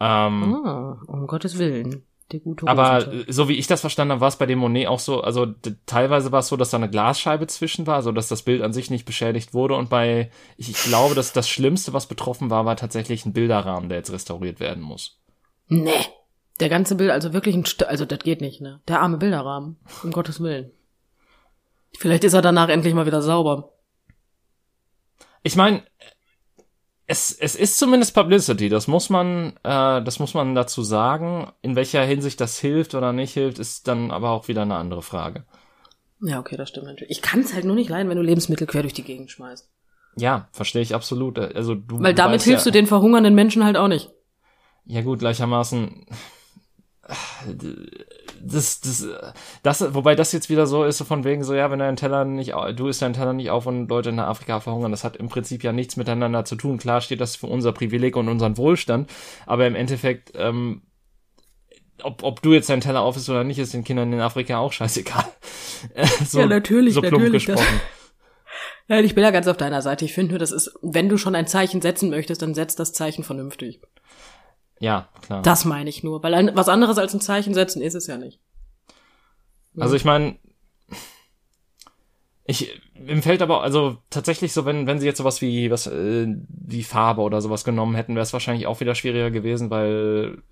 Ähm, 0.00 0.54
Ah, 0.64 0.98
um 1.06 1.26
Gottes 1.26 1.58
Willen. 1.58 2.02
Die 2.32 2.40
gute 2.40 2.66
aber 2.66 3.04
Rosenthal. 3.04 3.24
so 3.32 3.48
wie 3.48 3.54
ich 3.54 3.66
das 3.66 3.80
verstanden 3.80 4.12
habe, 4.12 4.20
war 4.20 4.28
es 4.28 4.36
bei 4.36 4.46
dem 4.46 4.60
Monet 4.60 4.86
auch 4.86 5.00
so, 5.00 5.20
also 5.20 5.46
teilweise 5.86 6.30
war 6.30 6.40
es 6.40 6.48
so, 6.48 6.56
dass 6.56 6.70
da 6.70 6.76
eine 6.76 6.88
Glasscheibe 6.88 7.46
zwischen 7.46 7.86
war, 7.86 8.02
so 8.02 8.12
dass 8.12 8.28
das 8.28 8.42
Bild 8.42 8.62
an 8.62 8.72
sich 8.72 8.90
nicht 8.90 9.04
beschädigt 9.04 9.52
wurde. 9.52 9.74
Und 9.74 9.90
bei, 9.90 10.30
ich, 10.56 10.70
ich 10.70 10.82
glaube, 10.84 11.14
dass 11.14 11.32
das 11.32 11.48
Schlimmste, 11.48 11.92
was 11.92 12.06
betroffen 12.06 12.50
war, 12.50 12.64
war 12.64 12.76
tatsächlich 12.76 13.26
ein 13.26 13.32
Bilderrahmen, 13.32 13.88
der 13.88 13.98
jetzt 13.98 14.12
restauriert 14.12 14.60
werden 14.60 14.82
muss. 14.82 15.18
Nee. 15.68 15.90
Der 16.60 16.68
ganze 16.68 16.94
Bild, 16.94 17.10
also 17.10 17.32
wirklich 17.32 17.56
ein, 17.56 17.64
St 17.64 17.84
also 17.84 18.04
das 18.04 18.18
geht 18.20 18.40
nicht, 18.40 18.60
ne? 18.60 18.80
Der 18.86 19.00
arme 19.00 19.16
Bilderrahmen. 19.16 19.78
Um 20.04 20.12
Gottes 20.12 20.40
Willen. 20.40 20.70
Vielleicht 21.98 22.22
ist 22.24 22.34
er 22.34 22.42
danach 22.42 22.68
endlich 22.68 22.94
mal 22.94 23.06
wieder 23.06 23.22
sauber. 23.22 23.72
Ich 25.42 25.56
meine, 25.56 25.82
es, 27.10 27.32
es 27.32 27.56
ist 27.56 27.76
zumindest 27.76 28.14
Publicity, 28.14 28.68
das 28.68 28.86
muss 28.86 29.10
man, 29.10 29.54
äh, 29.64 30.00
das 30.00 30.20
muss 30.20 30.32
man 30.34 30.54
dazu 30.54 30.84
sagen. 30.84 31.50
In 31.60 31.74
welcher 31.74 32.04
Hinsicht 32.04 32.40
das 32.40 32.60
hilft 32.60 32.94
oder 32.94 33.12
nicht 33.12 33.32
hilft, 33.32 33.58
ist 33.58 33.88
dann 33.88 34.12
aber 34.12 34.30
auch 34.30 34.46
wieder 34.46 34.62
eine 34.62 34.76
andere 34.76 35.02
Frage. 35.02 35.44
Ja, 36.20 36.38
okay, 36.38 36.56
das 36.56 36.68
stimmt 36.68 36.86
natürlich. 36.86 37.10
Ich 37.10 37.20
kann 37.20 37.40
es 37.40 37.52
halt 37.52 37.64
nur 37.64 37.74
nicht 37.74 37.90
leiden, 37.90 38.08
wenn 38.08 38.16
du 38.16 38.22
Lebensmittel 38.22 38.68
quer 38.68 38.82
durch 38.82 38.92
die 38.92 39.02
Gegend 39.02 39.28
schmeißt. 39.32 39.68
Ja, 40.18 40.48
verstehe 40.52 40.82
ich 40.82 40.94
absolut. 40.94 41.36
Also 41.40 41.74
du 41.74 42.00
Weil 42.00 42.14
damit 42.14 42.42
hilfst 42.42 42.66
ja, 42.66 42.70
du 42.70 42.78
den 42.78 42.86
verhungernden 42.86 43.34
Menschen 43.34 43.64
halt 43.64 43.76
auch 43.76 43.88
nicht. 43.88 44.10
Ja 44.84 45.02
gut, 45.02 45.18
gleichermaßen. 45.18 46.06
Das, 48.42 48.80
das, 48.80 49.06
das, 49.62 49.94
wobei 49.94 50.14
das 50.14 50.32
jetzt 50.32 50.48
wieder 50.48 50.66
so 50.66 50.84
ist, 50.84 50.98
so 50.98 51.04
von 51.04 51.24
wegen 51.24 51.44
so, 51.44 51.54
ja, 51.54 51.70
wenn 51.70 51.78
dein 51.78 51.96
Teller 51.96 52.24
nicht, 52.24 52.54
du 52.76 52.88
isst 52.88 53.02
deinen 53.02 53.12
Teller 53.12 53.32
nicht 53.32 53.50
auf 53.50 53.66
und 53.66 53.88
Leute 53.88 54.08
in 54.08 54.18
Afrika 54.18 54.60
verhungern, 54.60 54.90
das 54.90 55.04
hat 55.04 55.16
im 55.16 55.28
Prinzip 55.28 55.62
ja 55.62 55.72
nichts 55.72 55.96
miteinander 55.96 56.44
zu 56.44 56.56
tun. 56.56 56.78
Klar 56.78 57.00
steht 57.00 57.20
das 57.20 57.36
für 57.36 57.46
unser 57.46 57.72
Privileg 57.72 58.16
und 58.16 58.28
unseren 58.28 58.56
Wohlstand, 58.56 59.10
aber 59.46 59.66
im 59.66 59.74
Endeffekt, 59.74 60.32
ähm, 60.36 60.82
ob, 62.02 62.22
ob 62.22 62.40
du 62.40 62.54
jetzt 62.54 62.70
deinen 62.70 62.80
Teller 62.80 63.02
auf 63.02 63.16
isst 63.16 63.28
oder 63.28 63.44
nicht, 63.44 63.58
ist 63.58 63.74
den 63.74 63.84
Kindern 63.84 64.12
in 64.12 64.20
Afrika 64.20 64.58
auch 64.58 64.72
scheißegal. 64.72 65.24
So, 66.26 66.40
Ja, 66.40 66.46
natürlich, 66.46 66.92
so 66.92 67.00
plump 67.00 67.24
natürlich, 67.24 67.46
gesprochen. 67.46 67.80
Ja, 68.88 68.98
ich 68.98 69.14
bin 69.14 69.22
ja 69.22 69.30
ganz 69.30 69.46
auf 69.46 69.56
deiner 69.56 69.82
Seite. 69.82 70.04
Ich 70.04 70.12
finde 70.12 70.32
nur, 70.32 70.40
das 70.40 70.50
ist, 70.50 70.72
wenn 70.82 71.08
du 71.08 71.16
schon 71.16 71.36
ein 71.36 71.46
Zeichen 71.46 71.80
setzen 71.80 72.10
möchtest, 72.10 72.42
dann 72.42 72.54
setz 72.54 72.74
das 72.74 72.92
Zeichen 72.92 73.22
vernünftig. 73.22 73.80
Ja, 74.80 75.08
klar. 75.22 75.42
Das 75.42 75.64
meine 75.64 75.90
ich 75.90 76.02
nur. 76.02 76.22
Weil 76.22 76.34
ein, 76.34 76.50
was 76.54 76.68
anderes 76.68 76.98
als 76.98 77.14
ein 77.14 77.20
Zeichen 77.20 77.54
setzen 77.54 77.82
ist 77.82 77.94
es 77.94 78.06
ja 78.06 78.16
nicht. 78.16 78.40
Also 79.78 79.94
ich 79.94 80.04
meine, 80.04 80.36
ich 82.44 82.80
im 82.94 83.22
fällt 83.22 83.42
aber 83.42 83.62
also 83.62 83.98
tatsächlich 84.10 84.52
so, 84.52 84.64
wenn 84.64 84.86
wenn 84.86 84.98
sie 84.98 85.06
jetzt 85.06 85.18
sowas 85.18 85.40
wie 85.40 85.70
was 85.70 85.86
äh, 85.86 86.26
wie 86.48 86.82
Farbe 86.82 87.20
oder 87.22 87.40
sowas 87.40 87.62
genommen 87.62 87.94
hätten, 87.94 88.14
wäre 88.14 88.24
es 88.24 88.32
wahrscheinlich 88.32 88.66
auch 88.66 88.80
wieder 88.80 88.96
schwieriger 88.96 89.30
gewesen, 89.30 89.70
weil 89.70 90.42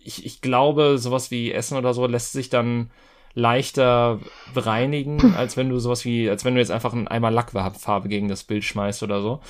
ich 0.00 0.26
ich 0.26 0.40
glaube, 0.40 0.98
sowas 0.98 1.30
wie 1.30 1.52
Essen 1.52 1.76
oder 1.76 1.94
so 1.94 2.06
lässt 2.06 2.32
sich 2.32 2.50
dann 2.50 2.90
leichter 3.34 4.18
bereinigen, 4.54 5.34
als 5.36 5.56
wenn 5.56 5.68
du 5.68 5.78
sowas 5.78 6.04
wie, 6.04 6.28
als 6.28 6.44
wenn 6.44 6.54
du 6.54 6.60
jetzt 6.60 6.72
einfach 6.72 6.92
einen 6.92 7.08
Eimer 7.08 7.30
Lackfarbe 7.30 8.08
gegen 8.08 8.28
das 8.28 8.44
Bild 8.44 8.64
schmeißt 8.64 9.02
oder 9.02 9.22
so. 9.22 9.40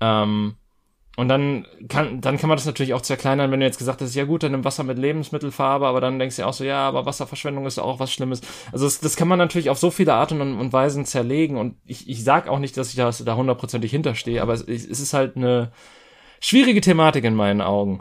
Ähm, 0.00 0.54
und 1.18 1.28
dann 1.28 1.66
kann, 1.88 2.20
dann 2.20 2.38
kann 2.38 2.48
man 2.48 2.56
das 2.56 2.64
natürlich 2.64 2.94
auch 2.94 3.00
zerkleinern, 3.02 3.50
wenn 3.50 3.58
du 3.58 3.66
jetzt 3.66 3.78
gesagt 3.78 4.00
hast, 4.00 4.14
ja 4.14 4.24
gut, 4.24 4.44
dann 4.44 4.52
nimm 4.52 4.64
Wasser 4.64 4.84
mit 4.84 4.98
Lebensmittelfarbe, 4.98 5.84
aber 5.88 6.00
dann 6.00 6.20
denkst 6.20 6.36
du 6.36 6.42
ja 6.42 6.48
auch 6.48 6.52
so, 6.54 6.62
ja, 6.62 6.86
aber 6.86 7.06
Wasserverschwendung 7.06 7.66
ist 7.66 7.80
auch 7.80 7.98
was 7.98 8.12
Schlimmes. 8.12 8.40
Also 8.70 8.84
das, 8.86 9.00
das 9.00 9.16
kann 9.16 9.26
man 9.26 9.38
natürlich 9.38 9.68
auf 9.68 9.78
so 9.78 9.90
viele 9.90 10.14
Arten 10.14 10.40
und, 10.40 10.58
und 10.60 10.72
Weisen 10.72 11.04
zerlegen 11.04 11.56
und 11.56 11.74
ich, 11.86 12.08
ich 12.08 12.22
sag 12.22 12.46
auch 12.46 12.60
nicht, 12.60 12.76
dass 12.76 12.90
ich 12.90 12.94
da, 12.94 13.10
da 13.10 13.34
hundertprozentig 13.34 13.90
hinterstehe, 13.90 14.40
aber 14.40 14.52
es, 14.54 14.62
es 14.62 15.00
ist 15.00 15.12
halt 15.12 15.36
eine 15.36 15.72
schwierige 16.40 16.80
Thematik 16.80 17.24
in 17.24 17.34
meinen 17.34 17.62
Augen. 17.62 18.00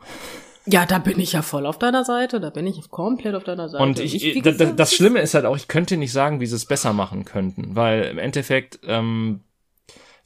Ja, 0.68 0.86
da 0.86 1.00
bin 1.00 1.20
ich 1.20 1.32
ja 1.32 1.42
voll 1.42 1.66
auf 1.66 1.80
deiner 1.80 2.04
Seite. 2.04 2.40
Da 2.40 2.50
bin 2.52 2.68
ich 2.68 2.90
komplett 2.92 3.34
auf 3.34 3.46
deiner 3.46 3.70
Seite. 3.70 3.82
Und 3.84 4.00
ich, 4.00 4.22
wie 4.22 4.42
da- 4.42 4.52
da- 4.52 4.58
gesagt, 4.58 4.80
das 4.80 4.94
Schlimme 4.94 5.22
ist 5.22 5.34
halt 5.34 5.46
auch, 5.46 5.56
ich 5.56 5.68
könnte 5.68 5.98
nicht 5.98 6.12
sagen, 6.12 6.40
wie 6.40 6.46
sie 6.46 6.56
es 6.58 6.66
besser 6.66 6.94
machen 6.94 7.26
könnten, 7.26 7.76
weil 7.76 8.04
im 8.04 8.20
Endeffekt 8.20 8.80
ähm, 8.86 9.40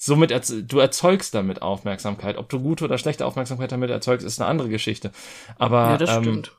somit 0.01 0.31
erz 0.31 0.51
du 0.67 0.79
erzeugst 0.79 1.35
damit 1.35 1.61
Aufmerksamkeit. 1.61 2.37
Ob 2.37 2.49
du 2.49 2.59
gute 2.59 2.85
oder 2.85 2.97
schlechte 2.97 3.25
Aufmerksamkeit 3.25 3.71
damit 3.71 3.91
erzeugst, 3.91 4.25
ist 4.25 4.41
eine 4.41 4.49
andere 4.49 4.69
Geschichte. 4.69 5.11
Aber 5.57 5.91
Ja, 5.91 5.97
das 5.97 6.15
ähm, 6.15 6.23
stimmt. 6.23 6.51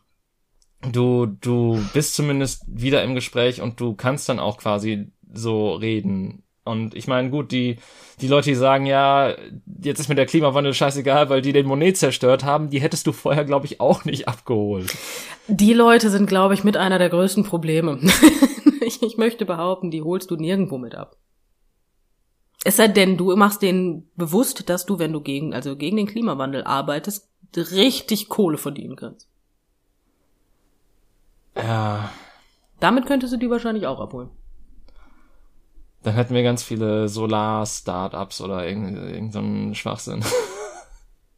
du 0.92 1.26
du 1.26 1.84
bist 1.92 2.14
zumindest 2.14 2.64
wieder 2.68 3.02
im 3.02 3.16
Gespräch 3.16 3.60
und 3.60 3.80
du 3.80 3.94
kannst 3.94 4.28
dann 4.28 4.38
auch 4.38 4.58
quasi 4.58 5.10
so 5.32 5.74
reden. 5.74 6.44
Und 6.64 6.94
ich 6.94 7.08
meine, 7.08 7.30
gut, 7.30 7.50
die, 7.50 7.78
die 8.20 8.28
Leute, 8.28 8.50
die 8.50 8.54
sagen, 8.54 8.86
ja, 8.86 9.34
jetzt 9.82 9.98
ist 9.98 10.08
mir 10.08 10.14
der 10.14 10.26
Klimawandel 10.26 10.72
scheißegal, 10.72 11.28
weil 11.28 11.42
die 11.42 11.52
den 11.52 11.66
Monet 11.66 11.96
zerstört 11.96 12.44
haben, 12.44 12.70
die 12.70 12.80
hättest 12.80 13.08
du 13.08 13.12
vorher, 13.12 13.44
glaube 13.44 13.66
ich, 13.66 13.80
auch 13.80 14.04
nicht 14.04 14.28
abgeholt. 14.28 14.94
Die 15.48 15.72
Leute 15.72 16.08
sind, 16.10 16.28
glaube 16.28 16.54
ich, 16.54 16.62
mit 16.62 16.76
einer 16.76 17.00
der 17.00 17.08
größten 17.08 17.42
Probleme. 17.42 17.98
ich, 18.80 19.02
ich 19.02 19.16
möchte 19.16 19.44
behaupten, 19.44 19.90
die 19.90 20.02
holst 20.02 20.30
du 20.30 20.36
nirgendwo 20.36 20.78
mit 20.78 20.94
ab. 20.94 21.16
Es 22.64 22.76
sei 22.76 22.88
denn, 22.88 23.16
du 23.16 23.34
machst 23.36 23.62
denen 23.62 24.08
bewusst, 24.16 24.68
dass 24.68 24.86
du, 24.86 24.98
wenn 24.98 25.12
du 25.12 25.20
gegen, 25.20 25.52
also 25.52 25.76
gegen 25.76 25.96
den 25.96 26.06
Klimawandel 26.06 26.62
arbeitest, 26.64 27.28
richtig 27.56 28.28
Kohle 28.28 28.56
verdienen 28.56 28.96
kannst. 28.96 29.28
Ja, 31.56 32.10
Damit 32.80 33.06
könntest 33.06 33.32
du 33.32 33.36
die 33.36 33.50
wahrscheinlich 33.50 33.86
auch 33.86 34.00
abholen. 34.00 34.30
dann 36.02 36.14
hätten 36.14 36.34
wir 36.34 36.42
ganz 36.42 36.62
viele 36.62 37.08
Solar-Startups 37.08 38.40
oder 38.40 38.66
irgend, 38.66 38.96
irgend 38.96 39.32
so 39.32 39.74
Schwachsinn. 39.74 40.24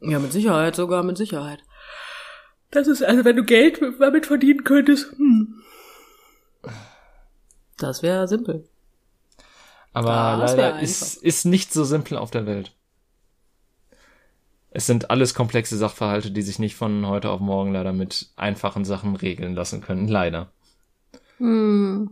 Ja, 0.07 0.19
mit 0.19 0.33
Sicherheit, 0.33 0.77
sogar 0.77 1.03
mit 1.03 1.17
Sicherheit. 1.17 1.61
Das 2.71 2.89
ist, 2.89 3.03
also 3.03 3.25
wenn 3.25 3.37
du 3.37 3.45
Geld 3.45 3.81
damit 3.99 4.27
verdienen 4.27 4.63
könntest, 4.63 5.11
hm. 5.17 5.63
Das 7.79 8.03
wäre 8.03 8.29
simpel. 8.29 8.69
Aber 9.95 10.09
wär 10.09 10.37
leider 10.37 10.81
ist, 10.81 11.23
ist 11.23 11.47
nicht 11.47 11.73
so 11.73 11.85
simpel 11.85 12.19
auf 12.19 12.31
der 12.31 12.47
Welt. 12.47 12.73
Es 14.71 14.87
sind 14.87 15.09
alles 15.09 15.35
komplexe 15.35 15.77
Sachverhalte, 15.77 16.33
die 16.33 16.43
sich 16.43 16.59
nicht 16.59 16.75
von 16.75 17.07
heute 17.07 17.31
auf 17.31 17.39
morgen 17.39 17.73
leider 17.73 17.93
mit 17.93 18.31
einfachen 18.35 18.85
Sachen 18.85 19.15
regeln 19.15 19.55
lassen 19.55 19.81
können. 19.81 20.09
Leider. 20.09 20.51
Hm. 21.39 22.11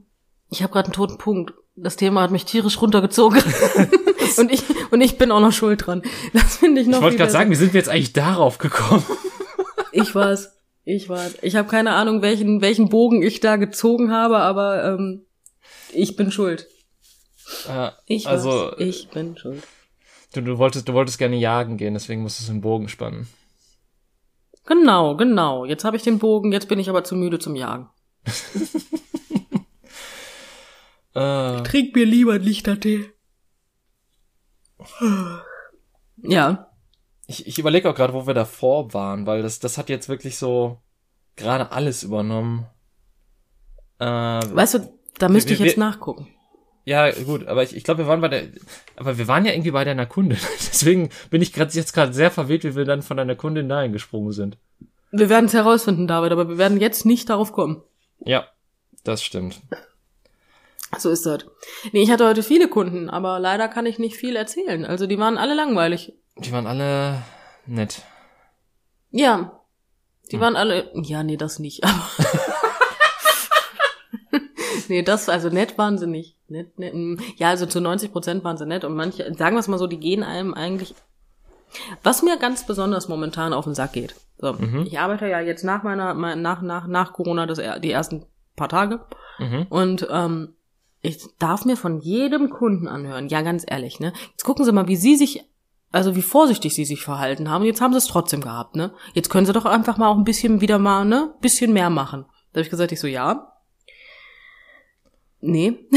Ich 0.49 0.63
habe 0.63 0.73
gerade 0.73 0.87
einen 0.87 0.95
toten 0.95 1.19
Punkt. 1.19 1.55
Das 1.75 1.97
Thema 1.97 2.23
hat 2.23 2.31
mich 2.31 2.45
tierisch 2.45 2.81
runtergezogen. 2.81 3.43
und 4.39 4.53
ich 4.53 4.63
und 4.93 5.01
ich 5.01 5.19
bin 5.19 5.33
auch 5.33 5.41
noch 5.41 5.53
schuld 5.53 5.87
dran. 5.87 6.03
Das 6.33 6.59
finde 6.59 6.81
ich 6.81 6.87
noch 6.87 6.99
Ich 6.99 7.03
wollte 7.03 7.17
gerade 7.17 7.33
sagen, 7.33 7.51
wie 7.51 7.57
sind 7.57 7.73
wir 7.73 7.81
jetzt 7.81 7.89
eigentlich 7.89 8.13
darauf 8.13 8.59
gekommen? 8.59 9.05
ich 9.93 10.15
weiß, 10.15 10.53
ich 10.85 11.09
weiß. 11.09 11.39
Ich 11.43 11.57
habe 11.57 11.69
keine 11.69 11.95
Ahnung, 11.95 12.23
welchen 12.23 12.61
welchen 12.61 12.91
Bogen 12.91 13.23
ich 13.23 13.41
da 13.41 13.57
gezogen 13.57 14.13
habe, 14.13 14.37
aber 14.39 14.85
ähm, 14.85 15.25
ich 15.93 16.15
bin 16.15 16.31
schuld. 16.31 16.69
Äh, 17.69 17.91
Ich 18.07 18.27
also, 18.27 18.73
weiß, 18.73 18.75
ich 18.79 19.09
bin 19.09 19.37
schuld. 19.37 19.63
Du, 20.33 20.41
du, 20.41 20.59
wolltest, 20.59 20.89
du 20.89 20.95
wolltest 20.95 21.19
gerne 21.19 21.37
jagen 21.37 21.77
gehen, 21.77 21.95
deswegen 21.95 22.23
musstest 22.23 22.49
du 22.49 22.53
den 22.53 22.61
Bogen 22.63 22.89
spannen. 22.89 23.29
Genau, 24.65 25.17
genau. 25.17 25.65
Jetzt 25.65 25.85
habe 25.85 25.97
ich 25.97 26.03
den 26.03 26.19
Bogen, 26.19 26.53
jetzt 26.53 26.69
bin 26.69 26.79
ich 26.79 26.89
aber 26.89 27.05
zu 27.05 27.17
müde 27.17 27.39
zum 27.39 27.57
Jagen. 27.57 27.89
Äh, 31.15 31.63
Trink 31.65 31.95
mir 31.95 32.07
lieber 32.07 32.33
einen 32.33 32.45
Lichtertee. 32.45 33.13
Ja. 36.17 36.71
ich 37.27 37.47
ich 37.47 37.59
überlege 37.59 37.91
auch 37.91 37.95
gerade, 37.95 38.15
wo 38.15 38.27
wir 38.27 38.35
davor 38.35 38.95
waren, 38.95 39.27
weil 39.27 39.43
das, 39.43 39.59
das 39.59 39.77
hat 39.79 39.89
jetzt 39.89 40.09
wirklich 40.09 40.39
so 40.39 40.81
gerade 41.37 41.71
alles 41.73 42.03
übernommen. 42.03 42.67
Äh, 43.99 44.05
Weißt 44.07 44.75
du, 44.75 44.99
da 45.19 45.29
müsste 45.29 45.53
ich 45.53 45.59
jetzt 45.59 45.77
nachgucken. 45.77 46.29
Ja, 46.85 47.11
gut, 47.11 47.47
aber 47.47 47.63
ich, 47.63 47.77
ich 47.77 47.85
glaube, 47.85 47.99
wir 47.99 48.07
waren 48.09 48.21
bei 48.21 48.29
der, 48.29 48.45
aber 48.97 49.19
wir 49.19 49.29
waren 49.29 49.45
ja 49.45 49.53
irgendwie 49.53 49.71
bei 49.71 49.85
deiner 49.85 50.07
Kundin. 50.07 50.39
Deswegen 50.59 51.11
bin 51.31 51.43
ich 51.43 51.53
gerade 51.53 51.73
jetzt 51.73 51.93
gerade 51.93 52.13
sehr 52.13 52.31
verwirrt, 52.31 52.65
wie 52.65 52.75
wir 52.75 52.85
dann 52.85 53.03
von 53.03 53.17
deiner 53.17 53.37
Kundin 53.37 53.69
dahin 53.69 53.93
gesprungen 53.93 54.33
sind. 54.33 54.59
Wir 55.13 55.29
werden 55.29 55.47
es 55.47 55.55
herausfinden, 55.55 56.07
David, 56.07 56.33
aber 56.33 56.49
wir 56.49 56.59
werden 56.59 56.81
jetzt 56.81 57.05
nicht 57.05 57.29
darauf 57.29 57.53
kommen. 57.53 57.83
Ja, 58.25 58.47
das 59.05 59.23
stimmt. 59.23 59.61
So 60.99 61.11
ist 61.11 61.27
das. 61.27 61.45
Nee, 61.93 62.03
ich 62.03 62.11
hatte 62.11 62.27
heute 62.27 62.43
viele 62.43 62.69
Kunden, 62.69 63.11
aber 63.11 63.39
leider 63.39 63.69
kann 63.69 63.87
ich 63.87 63.99
nicht 63.99 64.17
viel 64.17 64.37
erzählen. 64.37 64.85
Also 64.85 65.07
die 65.07 65.19
waren 65.19 65.39
alle 65.39 65.55
langweilig. 65.55 66.15
Die 66.37 66.53
waren 66.53 66.67
alle 66.67 67.23
nett. 67.67 68.03
Ja. 69.11 69.61
Die 70.31 70.37
Hm. 70.37 70.41
waren 70.41 70.57
alle, 70.57 70.91
ja, 70.95 71.23
nee, 71.23 71.37
das 71.37 71.59
nicht, 71.59 71.85
aber. 71.85 72.09
nee, 74.89 75.03
das, 75.03 75.29
also 75.29 75.49
nett 75.49 75.79
waren 75.79 75.99
sie 75.99 76.07
nicht. 76.07 76.37
Nett, 76.53 76.79
nett, 76.79 76.95
mm. 76.95 77.17
ja, 77.37 77.49
also 77.49 77.67
zu 77.67 77.81
90 77.81 78.13
Prozent 78.13 78.45
waren 78.45 78.57
sie 78.57 78.67
nett 78.67 78.85
und 78.85 78.95
manche, 78.95 79.25
sagen 79.35 79.57
wir 79.57 79.61
es 79.61 79.69
mal 79.69 79.79
so, 79.79 79.87
die 79.87 79.99
gehen 79.99 80.23
einem 80.23 80.55
eigentlich, 80.55 80.95
was 82.03 82.23
mir 82.23 82.37
ganz 82.37 82.67
besonders 82.67 83.09
momentan 83.09 83.53
auf 83.53 83.65
den 83.65 83.75
Sack 83.75 83.93
geht. 83.95 84.15
So, 84.39 84.53
Mhm. 84.53 84.85
ich 84.87 84.99
arbeite 84.99 85.27
ja 85.29 85.41
jetzt 85.41 85.65
nach 85.65 85.83
meiner, 85.83 86.15
mein- 86.15 86.43
nach, 86.43 86.63
nach, 86.63 86.87
nach 86.87 87.13
Corona 87.13 87.47
das, 87.47 87.59
die 87.81 87.91
ersten 87.91 88.25
paar 88.57 88.69
Tage 88.69 89.01
Mhm. 89.39 89.67
und, 89.71 90.07
ähm, 90.11 90.55
ich 91.01 91.19
darf 91.39 91.65
mir 91.65 91.77
von 91.77 91.99
jedem 92.01 92.49
Kunden 92.51 92.87
anhören, 92.87 93.29
ja, 93.29 93.41
ganz 93.43 93.65
ehrlich, 93.67 93.99
ne? 93.99 94.13
Jetzt 94.31 94.45
gucken 94.45 94.65
Sie 94.65 94.71
mal, 94.71 94.87
wie 94.87 94.95
Sie 94.97 95.17
sich, 95.17 95.43
also 95.91 96.15
wie 96.15 96.23
vorsichtig 96.23 96.75
Sie 96.75 96.85
sich 96.85 97.03
verhalten 97.03 97.51
haben. 97.51 97.65
Jetzt 97.65 97.81
haben 97.81 97.93
Sie 97.93 97.99
es 97.99 98.07
trotzdem 98.07 98.41
gehabt, 98.41 98.77
ne? 98.77 98.93
Jetzt 99.15 99.29
können 99.29 99.45
Sie 99.47 99.53
doch 99.53 99.65
einfach 99.65 99.97
mal 99.97 100.09
auch 100.09 100.17
ein 100.17 100.23
bisschen 100.25 100.61
wieder 100.61 100.79
mal, 100.79 101.05
ne? 101.05 101.35
Bisschen 101.41 101.73
mehr 101.73 101.91
machen. 101.91 102.25
Da 102.53 102.59
habe 102.59 102.63
ich 102.63 102.71
gesagt, 102.71 102.93
ich 102.93 103.01
so, 103.01 103.09
ja. 103.09 103.52
Nee. 105.43 105.87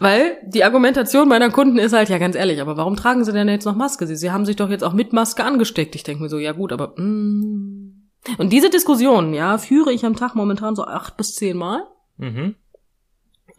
Weil 0.00 0.38
die 0.44 0.62
Argumentation 0.62 1.26
meiner 1.28 1.50
Kunden 1.50 1.78
ist 1.78 1.92
halt, 1.92 2.08
ja 2.08 2.18
ganz 2.18 2.36
ehrlich, 2.36 2.60
aber 2.60 2.76
warum 2.76 2.94
tragen 2.94 3.24
sie 3.24 3.32
denn 3.32 3.48
jetzt 3.48 3.64
noch 3.64 3.74
Maske? 3.74 4.06
Sie, 4.06 4.14
sie 4.14 4.30
haben 4.30 4.46
sich 4.46 4.54
doch 4.56 4.70
jetzt 4.70 4.84
auch 4.84 4.92
mit 4.92 5.12
Maske 5.12 5.42
angesteckt. 5.42 5.96
Ich 5.96 6.04
denke 6.04 6.22
mir 6.22 6.28
so, 6.28 6.38
ja 6.38 6.52
gut, 6.52 6.72
aber 6.72 6.94
mm. 6.96 7.98
Und 8.36 8.52
diese 8.52 8.68
Diskussion, 8.68 9.32
ja, 9.32 9.58
führe 9.58 9.92
ich 9.92 10.04
am 10.04 10.16
Tag 10.16 10.34
momentan 10.34 10.76
so 10.76 10.84
acht 10.84 11.16
bis 11.16 11.34
zehn 11.34 11.56
Mal. 11.56 11.86
Mhm. 12.18 12.56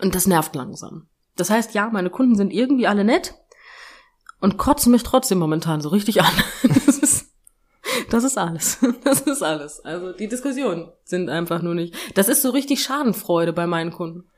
Und 0.02 0.16
das 0.16 0.28
nervt 0.28 0.54
langsam. 0.56 1.08
Das 1.36 1.50
heißt, 1.50 1.74
ja, 1.74 1.90
meine 1.92 2.10
Kunden 2.10 2.36
sind 2.36 2.54
irgendwie 2.54 2.88
alle 2.88 3.04
nett 3.04 3.34
und 4.40 4.58
kotzen 4.58 4.92
mich 4.92 5.04
trotzdem 5.04 5.40
momentan 5.40 5.82
so 5.82 5.90
richtig 5.90 6.22
an. 6.22 6.32
Das 6.64 6.98
ist, 7.00 7.29
das 8.10 8.24
ist 8.24 8.38
alles. 8.38 8.80
Das 9.04 9.22
ist 9.22 9.42
alles. 9.42 9.84
Also 9.84 10.12
die 10.12 10.28
Diskussionen 10.28 10.92
sind 11.04 11.30
einfach 11.30 11.62
nur 11.62 11.76
nicht. 11.76 11.96
Das 12.16 12.30
ist 12.30 12.42
so 12.42 12.50
richtig 12.50 12.84
Schadenfreude 12.84 13.54
bei 13.54 13.68
meinen 13.68 13.92
Kunden. 13.92 14.30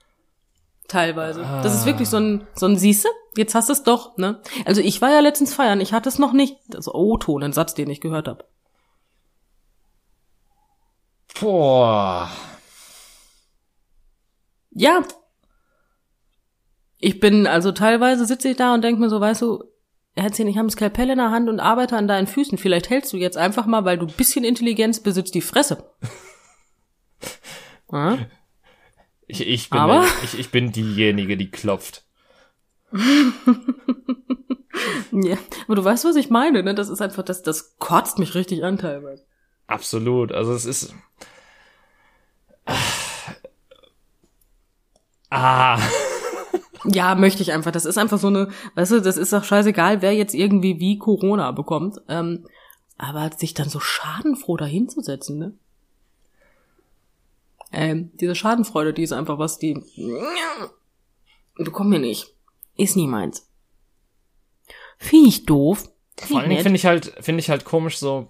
Teilweise. 0.88 1.42
Das 1.64 1.74
ist 1.74 1.86
wirklich 1.86 2.10
so 2.10 2.18
ein, 2.18 2.48
so 2.54 2.66
ein 2.66 2.78
Siehste, 2.78 3.08
jetzt 3.38 3.56
hast 3.56 3.70
du 3.70 3.74
es 3.74 3.84
doch, 3.84 4.18
ne? 4.18 4.42
Also 4.66 4.82
ich 4.82 5.02
war 5.02 5.10
ja 5.10 5.22
letztens 5.22 5.54
feiern, 5.54 5.80
ich 5.80 5.94
hatte 5.94 6.10
es 6.10 6.20
noch 6.20 6.34
nicht. 6.34 6.58
Also 6.76 6.94
O-Ton, 6.94 7.44
ein 7.44 7.54
Satz, 7.54 7.74
den 7.74 7.90
ich 7.90 8.02
gehört 8.02 8.28
habe. 8.28 8.46
Boah. 11.40 12.30
Ja. 14.72 15.04
Ich 16.98 17.20
bin, 17.20 17.48
also 17.48 17.72
teilweise 17.72 18.26
sitze 18.26 18.50
ich 18.50 18.58
da 18.58 18.74
und 18.74 18.84
denke 18.84 19.02
mir 19.02 19.10
so, 19.10 19.20
weißt 19.20 19.42
du, 19.42 19.64
Herzchen, 20.16 20.48
ich 20.48 20.58
habe 20.58 20.68
ein 20.68 20.72
Skalpell 20.72 21.10
in 21.10 21.18
der 21.18 21.32
Hand 21.32 21.48
und 21.50 21.60
arbeite 21.60 21.96
an 21.98 22.08
deinen 22.08 22.28
Füßen. 22.28 22.58
Vielleicht 22.58 22.90
hältst 22.90 23.14
du 23.14 23.18
jetzt 23.18 23.38
einfach 23.38 23.66
mal, 23.66 23.86
weil 23.86 23.98
du 23.98 24.06
ein 24.08 24.14
bisschen 24.14 24.44
Intelligenz 24.44 25.00
besitzt, 25.00 25.36
die 25.36 25.42
Fresse. 25.42 25.90
Ja? 27.94 28.18
Ich, 29.28 29.46
ich, 29.46 29.70
bin 29.70 29.78
Aber- 29.80 30.06
ich, 30.24 30.40
ich 30.40 30.50
bin 30.50 30.72
diejenige, 30.72 31.36
die 31.36 31.52
klopft. 31.52 32.06
ja. 35.12 35.38
Aber 35.66 35.76
du 35.76 35.84
weißt, 35.84 36.06
was 36.06 36.16
ich 36.16 36.30
meine, 36.30 36.64
ne? 36.64 36.74
Das 36.74 36.88
ist 36.88 37.02
einfach, 37.02 37.24
das, 37.24 37.44
das 37.44 37.78
kotzt 37.80 38.18
mich 38.18 38.34
richtig 38.34 38.64
an 38.64 38.78
teilweise. 38.78 39.26
Absolut. 39.68 40.32
Also 40.32 40.54
es 40.54 40.64
ist. 40.64 40.96
Ah. 45.30 45.78
Ja, 46.86 47.16
möchte 47.16 47.42
ich 47.42 47.52
einfach. 47.52 47.72
Das 47.72 47.86
ist 47.86 47.98
einfach 47.98 48.18
so 48.18 48.28
eine, 48.28 48.50
weißt 48.76 48.92
du, 48.92 49.02
das 49.02 49.18
ist 49.18 49.34
doch 49.34 49.44
scheißegal, 49.44 50.02
wer 50.02 50.14
jetzt 50.14 50.34
irgendwie 50.34 50.80
wie 50.80 50.98
Corona 50.98 51.52
bekommt. 51.52 52.02
Ähm, 52.08 52.46
aber 52.98 53.32
sich 53.36 53.54
dann 53.54 53.70
so 53.70 53.80
schadenfroh 53.80 54.58
dahinzusetzen, 54.58 55.38
ne? 55.38 55.54
Ähm, 57.72 58.12
diese 58.16 58.36
Schadenfreude, 58.36 58.94
die 58.94 59.04
ist 59.04 59.14
einfach 59.14 59.40
was, 59.40 59.58
die 59.58 59.82
bekomm 61.56 61.90
mir 61.90 62.00
nicht. 62.00 62.34
Ist 62.78 62.96
nie 62.96 63.08
meins. 63.08 63.48
Finde 64.98 65.30
ich 65.30 65.46
doof. 65.46 65.90
Vor 66.18 66.40
allen 66.40 66.50
Dingen 66.50 66.62
finde 66.62 66.76
ich 66.76 66.86
halt, 66.86 67.14
finde 67.22 67.40
ich 67.40 67.50
halt 67.50 67.66
komisch, 67.66 67.98
so 67.98 68.28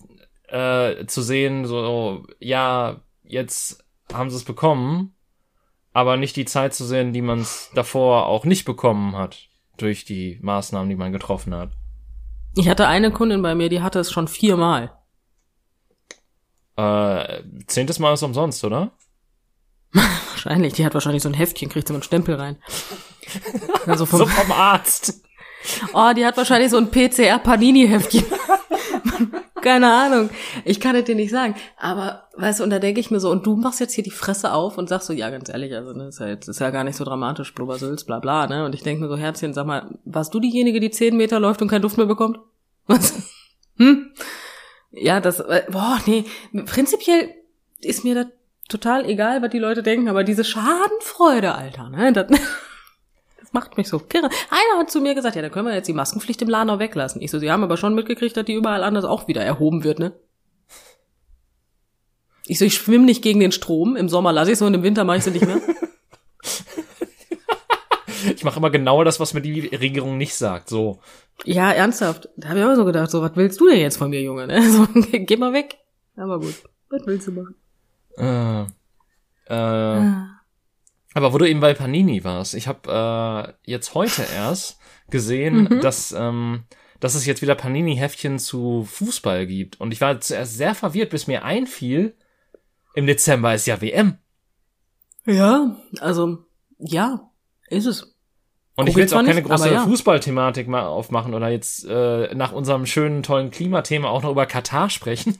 äh, 0.47 1.05
zu 1.07 1.21
sehen, 1.21 1.65
so, 1.65 2.25
ja, 2.39 3.01
jetzt 3.23 3.83
haben 4.13 4.29
sie 4.29 4.37
es 4.37 4.43
bekommen, 4.43 5.13
aber 5.93 6.17
nicht 6.17 6.35
die 6.35 6.45
Zeit 6.45 6.73
zu 6.73 6.85
sehen, 6.85 7.13
die 7.13 7.21
man 7.21 7.39
es 7.39 7.69
davor 7.75 8.27
auch 8.27 8.45
nicht 8.45 8.65
bekommen 8.65 9.15
hat, 9.15 9.49
durch 9.77 10.05
die 10.05 10.39
Maßnahmen, 10.41 10.89
die 10.89 10.95
man 10.95 11.11
getroffen 11.11 11.53
hat. 11.53 11.71
Ich 12.55 12.67
hatte 12.67 12.87
eine 12.87 13.11
Kundin 13.11 13.41
bei 13.41 13.55
mir, 13.55 13.69
die 13.69 13.81
hatte 13.81 13.99
es 13.99 14.11
schon 14.11 14.27
viermal. 14.27 14.91
Äh, 16.77 17.43
zehntes 17.67 17.99
Mal 17.99 18.13
ist 18.13 18.23
umsonst, 18.23 18.63
oder? 18.63 18.91
Wahrscheinlich. 19.91 20.73
Die 20.73 20.85
hat 20.85 20.93
wahrscheinlich 20.93 21.23
so 21.23 21.29
ein 21.29 21.35
Heftchen, 21.35 21.69
kriegt 21.69 21.87
so 21.87 21.93
einen 21.93 22.03
Stempel 22.03 22.35
rein. 22.35 22.57
Also 23.87 24.05
vom, 24.05 24.19
So 24.19 24.25
vom 24.25 24.51
Arzt. 24.51 25.23
Oh, 25.93 26.11
die 26.15 26.25
hat 26.25 26.35
wahrscheinlich 26.37 26.69
so 26.69 26.77
ein 26.77 26.91
PCR-Panini-Heftchen. 26.91 28.25
Keine 29.61 29.91
Ahnung. 29.91 30.29
Ich 30.65 30.79
kann 30.79 30.95
es 30.95 31.05
dir 31.05 31.15
nicht 31.15 31.31
sagen. 31.31 31.55
Aber, 31.77 32.27
weißt 32.35 32.59
du, 32.59 32.63
und 32.63 32.69
da 32.69 32.79
denke 32.79 32.99
ich 32.99 33.11
mir 33.11 33.19
so, 33.19 33.29
und 33.29 33.45
du 33.45 33.55
machst 33.55 33.79
jetzt 33.79 33.93
hier 33.93 34.03
die 34.03 34.11
Fresse 34.11 34.53
auf 34.53 34.77
und 34.77 34.89
sagst 34.89 35.07
so, 35.07 35.13
ja, 35.13 35.29
ganz 35.29 35.49
ehrlich, 35.49 35.73
also, 35.75 35.93
ne, 35.93 36.07
ist 36.07 36.19
ja, 36.19 36.27
jetzt, 36.27 36.47
ist 36.47 36.59
ja 36.59 36.69
gar 36.71 36.83
nicht 36.83 36.95
so 36.95 37.03
dramatisch, 37.03 37.53
Blubbersülz, 37.53 38.03
bla, 38.03 38.19
bla, 38.19 38.47
ne? 38.47 38.65
Und 38.65 38.75
ich 38.75 38.83
denke 38.83 39.03
mir 39.03 39.09
so, 39.09 39.17
Herzchen, 39.17 39.53
sag 39.53 39.67
mal, 39.67 39.99
warst 40.05 40.33
du 40.33 40.39
diejenige, 40.39 40.79
die 40.79 40.91
zehn 40.91 41.15
Meter 41.15 41.39
läuft 41.39 41.61
und 41.61 41.67
keinen 41.67 41.81
Duft 41.83 41.97
mehr 41.97 42.07
bekommt? 42.07 42.39
Was? 42.87 43.13
Hm? 43.77 44.11
Ja, 44.91 45.21
das, 45.21 45.39
äh, 45.39 45.63
boah, 45.71 45.97
nee, 46.05 46.25
prinzipiell 46.65 47.33
ist 47.79 48.03
mir 48.03 48.13
das 48.13 48.27
total 48.69 49.09
egal, 49.09 49.41
was 49.41 49.49
die 49.49 49.59
Leute 49.59 49.81
denken, 49.81 50.07
aber 50.07 50.23
diese 50.23 50.43
Schadenfreude, 50.43 51.55
Alter, 51.55 51.89
ne? 51.89 52.13
Das, 52.13 52.27
macht 53.51 53.77
mich 53.77 53.87
so 53.87 53.99
kirre. 53.99 54.29
Einer 54.49 54.79
hat 54.79 54.91
zu 54.91 55.01
mir 55.01 55.15
gesagt, 55.15 55.35
ja, 55.35 55.41
dann 55.41 55.51
können 55.51 55.67
wir 55.67 55.75
jetzt 55.75 55.87
die 55.87 55.93
Maskenpflicht 55.93 56.41
im 56.41 56.49
Laden 56.49 56.69
auch 56.69 56.79
weglassen. 56.79 57.21
Ich 57.21 57.31
so, 57.31 57.39
sie 57.39 57.51
haben 57.51 57.63
aber 57.63 57.77
schon 57.77 57.95
mitgekriegt, 57.95 58.35
dass 58.37 58.45
die 58.45 58.53
überall 58.53 58.83
anders 58.83 59.05
auch 59.05 59.27
wieder 59.27 59.43
erhoben 59.43 59.83
wird, 59.83 59.99
ne? 59.99 60.13
Ich 62.47 62.59
so, 62.59 62.65
ich 62.65 62.73
schwimme 62.73 63.05
nicht 63.05 63.21
gegen 63.21 63.39
den 63.39 63.51
Strom. 63.51 63.95
Im 63.95 64.09
Sommer 64.09 64.33
lasse 64.33 64.51
ich 64.51 64.57
so 64.57 64.65
und 64.65 64.73
im 64.73 64.83
Winter 64.83 65.03
mache 65.03 65.17
ich 65.17 65.23
sie 65.23 65.31
nicht 65.31 65.45
mehr. 65.45 65.61
Ich 68.35 68.43
mache 68.43 68.57
immer 68.57 68.69
genau 68.69 69.03
das, 69.03 69.19
was 69.19 69.33
mir 69.33 69.41
die 69.41 69.67
Regierung 69.67 70.17
nicht 70.17 70.35
sagt. 70.35 70.69
So. 70.69 70.99
ja, 71.43 71.71
ernsthaft. 71.71 72.29
Da 72.37 72.49
habe 72.49 72.59
ich 72.59 72.65
auch 72.65 72.75
so 72.75 72.85
gedacht, 72.85 73.09
so, 73.09 73.21
was 73.21 73.35
willst 73.35 73.59
du 73.59 73.67
denn 73.67 73.79
jetzt 73.79 73.97
von 73.97 74.09
mir, 74.09 74.21
Junge? 74.21 74.47
Ne? 74.47 74.61
So, 74.71 74.87
geh 74.93 75.37
mal 75.37 75.53
weg. 75.53 75.77
Aber 76.15 76.39
gut, 76.39 76.53
was 76.89 77.01
willst 77.05 77.27
du 77.27 77.31
machen? 77.31 77.55
Äh, 78.17 78.63
äh, 79.47 80.30
Aber 81.13 81.33
wo 81.33 81.37
du 81.37 81.45
eben 81.49 81.59
bei 81.59 81.73
Panini 81.73 82.23
warst, 82.23 82.53
ich 82.53 82.67
habe 82.67 83.55
äh, 83.65 83.69
jetzt 83.69 83.93
heute 83.95 84.23
erst 84.35 84.79
gesehen, 85.09 85.63
Mhm. 85.63 85.81
dass, 85.81 86.11
ähm, 86.13 86.63
dass 86.99 87.15
es 87.15 87.25
jetzt 87.25 87.41
wieder 87.41 87.55
Panini-Heftchen 87.55 88.39
zu 88.39 88.85
Fußball 88.89 89.45
gibt. 89.45 89.79
Und 89.81 89.91
ich 89.91 89.99
war 89.99 90.19
zuerst 90.21 90.55
sehr 90.55 90.73
verwirrt, 90.75 91.09
bis 91.09 91.27
mir 91.27 91.43
einfiel, 91.43 92.15
im 92.93 93.07
Dezember 93.07 93.53
ist 93.53 93.65
ja 93.67 93.81
WM. 93.81 94.17
Ja, 95.25 95.77
also, 95.99 96.45
ja, 96.79 97.29
ist 97.67 97.85
es. 97.85 98.15
Und 98.75 98.85
Guck 98.85 98.89
ich 98.89 98.95
will 98.95 99.03
jetzt 99.03 99.13
auch 99.13 99.23
keine 99.23 99.35
nicht, 99.35 99.47
große 99.47 99.71
ja. 99.71 99.83
Fußballthematik 99.83 100.67
mal 100.67 100.85
aufmachen 100.85 101.33
oder 101.33 101.49
jetzt 101.49 101.85
äh, 101.85 102.33
nach 102.33 102.53
unserem 102.53 102.85
schönen, 102.85 103.21
tollen 103.21 103.51
Klimathema 103.51 104.09
auch 104.09 104.23
noch 104.23 104.31
über 104.31 104.45
Katar 104.45 104.89
sprechen. 104.89 105.39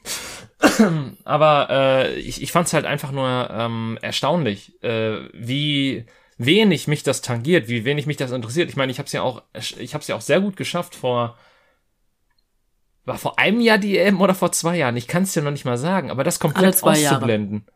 Aber 1.24 1.68
äh, 1.70 2.14
ich, 2.16 2.42
ich 2.42 2.52
fand 2.52 2.68
es 2.68 2.74
halt 2.74 2.86
einfach 2.86 3.12
nur 3.12 3.50
ähm, 3.52 3.98
erstaunlich, 4.02 4.84
äh, 4.84 5.30
wie 5.34 6.06
wenig 6.38 6.88
mich 6.88 7.04
das 7.04 7.22
tangiert, 7.22 7.70
wie 7.70 7.86
wenig 7.86 8.06
mich 8.06 8.18
das 8.18 8.32
interessiert. 8.32 8.70
Ich 8.70 8.76
meine, 8.76 8.92
ich 8.92 8.98
habe 8.98 9.08
es 9.08 9.14
ja 9.14 9.22
auch, 9.22 9.44
ich 9.54 9.94
habe 9.94 10.02
es 10.02 10.08
ja 10.08 10.16
auch 10.16 10.22
sehr 10.22 10.42
gut 10.42 10.58
geschafft 10.58 10.94
vor 10.94 11.38
war 13.06 13.18
vor 13.18 13.40
einem 13.40 13.62
Jahr 13.62 13.78
die 13.78 13.98
EM 13.98 14.22
oder 14.22 14.36
vor 14.36 14.52
zwei 14.52 14.78
Jahren? 14.78 14.96
Ich 14.96 15.08
kann 15.08 15.24
es 15.24 15.34
dir 15.34 15.42
noch 15.42 15.52
nicht 15.52 15.66
mal 15.66 15.78
sagen, 15.78 16.12
aber 16.12 16.24
das 16.24 16.40
komplett 16.40 16.84
auszublenden. 16.84 17.66
Jahre. 17.66 17.71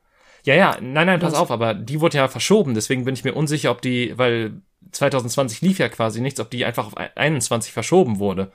Ja, 0.45 0.53
ja, 0.53 0.77
nein, 0.79 1.07
nein, 1.07 1.19
pass 1.19 1.33
auf, 1.33 1.49
aber 1.49 1.73
die 1.73 2.01
wurde 2.01 2.17
ja 2.17 2.27
verschoben, 2.27 2.75
deswegen 2.75 3.03
bin 3.03 3.15
ich 3.15 3.23
mir 3.23 3.33
unsicher, 3.33 3.71
ob 3.71 3.81
die, 3.81 4.15
weil 4.15 4.61
2020 4.91 5.61
lief 5.61 5.79
ja 5.79 5.89
quasi 5.89 6.21
nichts, 6.21 6.39
ob 6.39 6.51
die 6.51 6.65
einfach 6.65 6.85
auf 6.87 6.97
21 6.97 7.73
verschoben 7.73 8.19
wurde. 8.19 8.51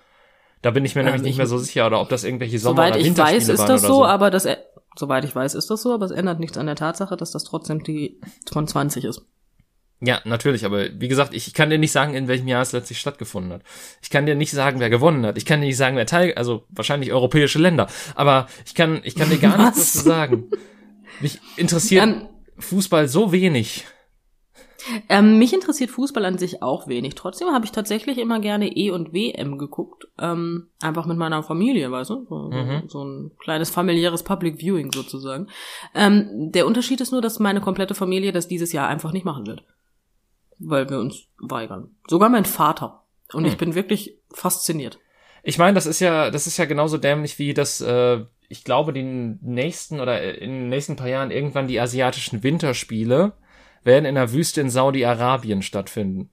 Da 0.62 0.70
bin 0.70 0.84
ich 0.84 0.94
mir 0.94 1.00
ähm, 1.00 1.06
nämlich 1.06 1.22
nicht 1.22 1.36
mehr 1.36 1.48
so 1.48 1.58
sicher, 1.58 1.86
oder 1.86 2.00
ob 2.00 2.08
das 2.08 2.22
irgendwelche 2.22 2.60
Sommer- 2.60 2.86
oder 2.88 2.94
Winterspiele 2.94 3.18
waren. 3.18 3.38
Soweit 3.38 3.38
ich 3.38 3.48
weiß, 3.48 3.60
ist 3.60 3.68
das 3.68 3.82
so, 3.82 3.88
so, 3.88 4.04
aber 4.04 4.30
das, 4.30 4.46
soweit 4.96 5.24
ich 5.24 5.34
weiß, 5.34 5.54
ist 5.54 5.68
das 5.68 5.82
so, 5.82 5.92
aber 5.92 6.04
es 6.04 6.12
ändert 6.12 6.38
nichts 6.38 6.56
an 6.56 6.66
der 6.66 6.76
Tatsache, 6.76 7.16
dass 7.16 7.32
das 7.32 7.42
trotzdem 7.42 7.82
die 7.82 8.20
von 8.50 8.68
20 8.68 9.04
ist. 9.04 9.22
Ja, 10.02 10.20
natürlich, 10.24 10.64
aber 10.64 10.86
wie 10.98 11.08
gesagt, 11.08 11.34
ich 11.34 11.52
kann 11.54 11.70
dir 11.70 11.76
nicht 11.78 11.92
sagen, 11.92 12.14
in 12.14 12.28
welchem 12.28 12.48
Jahr 12.48 12.62
es 12.62 12.72
letztlich 12.72 13.00
stattgefunden 13.00 13.52
hat. 13.52 13.62
Ich 14.00 14.10
kann 14.10 14.26
dir 14.26 14.34
nicht 14.34 14.52
sagen, 14.52 14.80
wer 14.80 14.88
gewonnen 14.88 15.26
hat. 15.26 15.36
Ich 15.36 15.44
kann 15.44 15.60
dir 15.60 15.66
nicht 15.66 15.76
sagen, 15.76 15.96
wer 15.96 16.06
teil, 16.06 16.34
also 16.34 16.64
wahrscheinlich 16.70 17.12
europäische 17.12 17.58
Länder. 17.58 17.88
Aber 18.14 18.46
ich 18.64 18.74
kann, 18.74 19.00
ich 19.02 19.14
kann 19.14 19.28
dir 19.28 19.38
gar 19.38 19.58
Was? 19.58 19.76
nichts 19.76 19.92
dazu 19.92 20.08
sagen. 20.08 20.50
Mich 21.20 21.38
interessiert 21.56 22.04
ähm, 22.04 22.28
Fußball 22.58 23.08
so 23.08 23.32
wenig. 23.32 23.86
Ähm, 25.10 25.38
mich 25.38 25.52
interessiert 25.52 25.90
Fußball 25.90 26.24
an 26.24 26.38
sich 26.38 26.62
auch 26.62 26.88
wenig. 26.88 27.14
Trotzdem 27.14 27.48
habe 27.48 27.66
ich 27.66 27.70
tatsächlich 27.70 28.16
immer 28.16 28.40
gerne 28.40 28.74
E 28.74 28.90
und 28.90 29.12
WM 29.12 29.58
geguckt. 29.58 30.08
Ähm, 30.18 30.68
einfach 30.80 31.04
mit 31.04 31.18
meiner 31.18 31.42
Familie, 31.42 31.90
weißt 31.90 32.10
du? 32.10 32.26
So, 32.28 32.50
mhm. 32.50 32.84
so, 32.88 33.04
ein 33.04 33.30
kleines 33.38 33.68
familiäres 33.68 34.22
Public 34.22 34.58
Viewing 34.58 34.90
sozusagen. 34.90 35.48
Ähm, 35.94 36.50
der 36.52 36.66
Unterschied 36.66 37.00
ist 37.02 37.12
nur, 37.12 37.20
dass 37.20 37.38
meine 37.38 37.60
komplette 37.60 37.94
Familie 37.94 38.32
das 38.32 38.48
dieses 38.48 38.72
Jahr 38.72 38.88
einfach 38.88 39.12
nicht 39.12 39.26
machen 39.26 39.46
wird 39.46 39.64
weil 40.60 40.88
wir 40.88 40.98
uns 40.98 41.26
weigern. 41.38 41.96
Sogar 42.06 42.28
mein 42.28 42.44
Vater. 42.44 43.02
Und 43.32 43.44
hm. 43.44 43.50
ich 43.50 43.56
bin 43.56 43.74
wirklich 43.74 44.18
fasziniert. 44.32 44.98
Ich 45.42 45.58
meine, 45.58 45.74
das 45.74 45.86
ist 45.86 46.00
ja, 46.00 46.30
das 46.30 46.46
ist 46.46 46.58
ja 46.58 46.66
genauso 46.66 46.98
dämlich 46.98 47.38
wie 47.38 47.54
das, 47.54 47.80
äh, 47.80 48.24
ich 48.50 48.64
glaube, 48.64 48.92
die 48.92 49.02
nächsten 49.02 50.00
oder 50.00 50.38
in 50.38 50.50
den 50.50 50.68
nächsten 50.68 50.96
paar 50.96 51.08
Jahren 51.08 51.30
irgendwann 51.30 51.68
die 51.68 51.80
asiatischen 51.80 52.42
Winterspiele 52.42 53.32
werden 53.82 54.04
in 54.04 54.16
der 54.16 54.32
Wüste 54.32 54.60
in 54.60 54.68
Saudi-Arabien 54.68 55.62
stattfinden. 55.62 56.28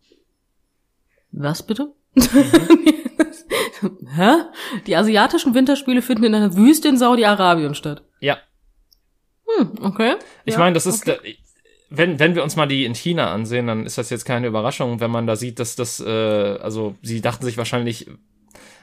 Was 1.32 1.65
bitte? 1.65 1.93
Mhm. 2.15 2.25
Hä? 4.15 4.32
Die 4.88 4.95
asiatischen 4.95 5.53
Winterspiele 5.53 6.01
finden 6.01 6.25
in 6.25 6.36
einer 6.36 6.56
Wüste 6.56 6.89
in 6.89 6.97
Saudi-Arabien 6.97 7.75
statt. 7.75 8.03
Ja. 8.19 8.38
Hm, 9.45 9.73
okay. 9.82 10.15
Ich 10.43 10.53
ja, 10.53 10.60
meine, 10.60 10.73
das 10.73 10.86
ist, 10.86 11.08
okay 11.08 11.38
wenn, 11.89 12.19
wenn 12.19 12.36
wir 12.36 12.43
uns 12.43 12.56
mal 12.56 12.67
die 12.67 12.86
in 12.86 12.95
China 12.95 13.32
ansehen, 13.32 13.67
dann 13.67 13.86
ist 13.86 13.97
das 13.97 14.10
jetzt 14.10 14.25
keine 14.25 14.47
Überraschung, 14.47 14.99
wenn 14.99 15.12
man 15.12 15.27
da 15.27 15.36
sieht, 15.36 15.60
dass 15.60 15.75
das, 15.75 15.99
äh, 15.99 16.58
also 16.62 16.95
sie 17.01 17.21
dachten 17.21 17.45
sich 17.45 17.58
wahrscheinlich, 17.58 18.10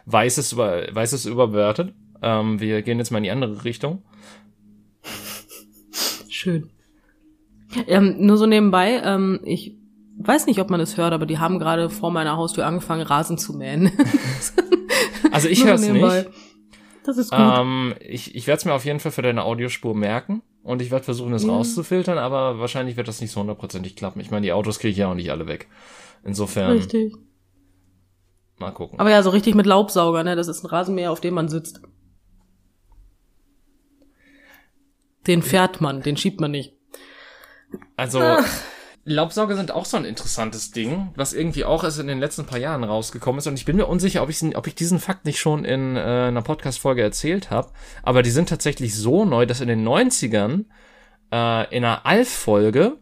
weißes 0.07 0.53
über, 0.53 0.87
weißes 0.91 1.27
überbewertet. 1.27 1.95
Ähm, 2.25 2.61
wir 2.61 2.83
gehen 2.83 2.99
jetzt 2.99 3.11
mal 3.11 3.19
in 3.19 3.25
die 3.25 3.31
andere 3.31 3.65
Richtung. 3.65 4.03
Schön. 6.29 6.71
Ähm, 7.87 8.17
nur 8.19 8.37
so 8.37 8.47
nebenbei, 8.47 9.03
ähm, 9.05 9.41
ich 9.45 9.77
weiß 10.19 10.47
nicht, 10.47 10.61
ob 10.61 10.71
man 10.71 10.81
es 10.81 10.97
hört, 10.97 11.13
aber 11.13 11.27
die 11.27 11.39
haben 11.39 11.59
gerade 11.59 11.91
vor 11.91 12.11
meiner 12.11 12.37
Haustür 12.37 12.67
angefangen, 12.67 13.03
Rasen 13.03 13.37
zu 13.37 13.53
mähen. 13.53 13.91
also 15.33 15.49
ich 15.49 15.65
höre 15.65 15.75
es 15.75 15.87
nicht. 15.87 16.29
Das 17.05 17.19
ist 17.19 17.31
gut. 17.31 17.41
Ähm, 17.41 17.95
ich 18.01 18.35
ich 18.35 18.47
werde 18.47 18.59
es 18.59 18.65
mir 18.65 18.73
auf 18.73 18.85
jeden 18.85 19.01
Fall 19.01 19.13
für 19.13 19.23
deine 19.23 19.45
Audiospur 19.45 19.95
merken 19.95 20.43
und 20.63 20.81
ich 20.81 20.91
werde 20.91 21.05
versuchen, 21.05 21.35
es 21.35 21.45
ja. 21.45 21.51
rauszufiltern, 21.51 22.17
aber 22.17 22.59
wahrscheinlich 22.59 22.97
wird 22.97 23.09
das 23.09 23.21
nicht 23.21 23.31
so 23.31 23.41
hundertprozentig 23.41 23.97
klappen. 23.97 24.21
Ich 24.21 24.31
meine, 24.31 24.43
die 24.43 24.53
Autos 24.53 24.79
kriege 24.79 24.93
ich 24.93 24.99
ja 24.99 25.11
auch 25.11 25.15
nicht 25.15 25.31
alle 25.31 25.47
weg. 25.47 25.69
Insofern. 26.25 26.71
Richtig. 26.71 27.15
Mal 28.59 28.71
gucken. 28.71 28.99
Aber 29.01 29.11
ja, 29.11 29.23
so 29.23 29.31
richtig 29.31 29.55
mit 29.55 29.67
Laubsauger, 29.67 30.25
ne? 30.25 30.37
Das 30.37 30.49
ist 30.49 30.63
ein 30.65 30.69
Rasenmäher, 30.69 31.11
auf 31.11 31.21
dem 31.21 31.35
man 31.35 31.49
sitzt. 31.49 31.83
Den 35.27 35.43
fährt 35.43 35.81
man, 35.81 36.03
den 36.03 36.17
schiebt 36.17 36.41
man 36.41 36.51
nicht. 36.51 36.75
Also, 37.97 38.21
Ach. 38.21 38.45
Laubsauger 39.07 39.57
sind 39.57 39.71
auch 39.71 39.85
so 39.85 39.99
ein 39.99 40.07
interessantes 40.07 40.71
Ding, 40.71 41.11
was 41.15 41.35
irgendwie 41.35 41.65
auch 41.65 41.85
erst 41.85 42.01
in 42.01 42.07
den 42.07 42.21
letzten 42.21 42.47
paar 42.47 42.59
Jahren 42.59 42.85
rausgekommen 42.85 43.39
ist. 43.39 43.47
Und 43.47 43.59
ich 43.59 43.67
bin 43.67 43.77
mir 43.77 43.87
unsicher, 43.87 44.23
ob 44.23 44.31
ich, 44.31 44.57
ob 44.57 44.67
ich 44.67 44.75
diesen 44.75 44.99
Fakt 44.99 45.27
nicht 45.27 45.39
schon 45.39 45.65
in 45.65 45.97
äh, 45.97 46.01
einer 46.01 46.43
Podcast-Folge 46.43 47.03
erzählt 47.03 47.51
habe. 47.51 47.71
Aber 48.03 48.23
die 48.23 48.31
sind 48.31 48.49
tatsächlich 48.49 48.95
so 48.95 49.27
neu, 49.27 49.45
dass 49.45 49.61
in 49.61 49.69
den 49.69 49.87
90ern 49.87 50.65
äh, 51.31 51.77
in 51.77 51.85
einer 51.85 52.07
Alf-Folge 52.07 52.99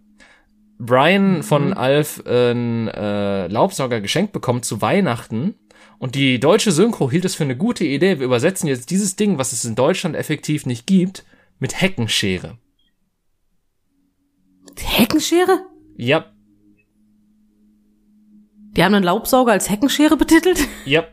Brian 0.79 1.37
mhm. 1.37 1.43
von 1.45 1.73
Alf 1.73 2.23
einen 2.27 2.89
äh, 2.89 3.47
Laubsauger 3.47 4.01
geschenkt 4.01 4.33
bekommt 4.33 4.65
zu 4.65 4.83
Weihnachten. 4.83 5.55
Und 5.99 6.17
die 6.17 6.41
deutsche 6.41 6.73
Synchro 6.73 7.09
hielt 7.13 7.25
es 7.25 7.37
für 7.37 7.45
eine 7.45 7.57
gute 7.57 7.85
Idee. 7.85 8.19
Wir 8.19 8.27
übersetzen 8.27 8.67
jetzt 8.67 8.91
dieses 8.91 9.15
Ding, 9.15 9.39
was 9.39 9.53
es 9.53 9.65
in 9.65 9.77
Deutschland 9.77 10.17
effektiv 10.17 10.67
nicht 10.67 10.89
gibt, 10.89 11.25
mit 11.63 11.81
Heckenschere. 11.81 12.59
Heckenschere? 14.77 15.65
Ja. 15.97 16.27
Die 18.73 18.83
haben 18.83 18.95
einen 18.95 19.05
Laubsauger 19.05 19.53
als 19.53 19.71
Heckenschere 19.71 20.17
betitelt? 20.17 20.59
Ja. 20.85 21.05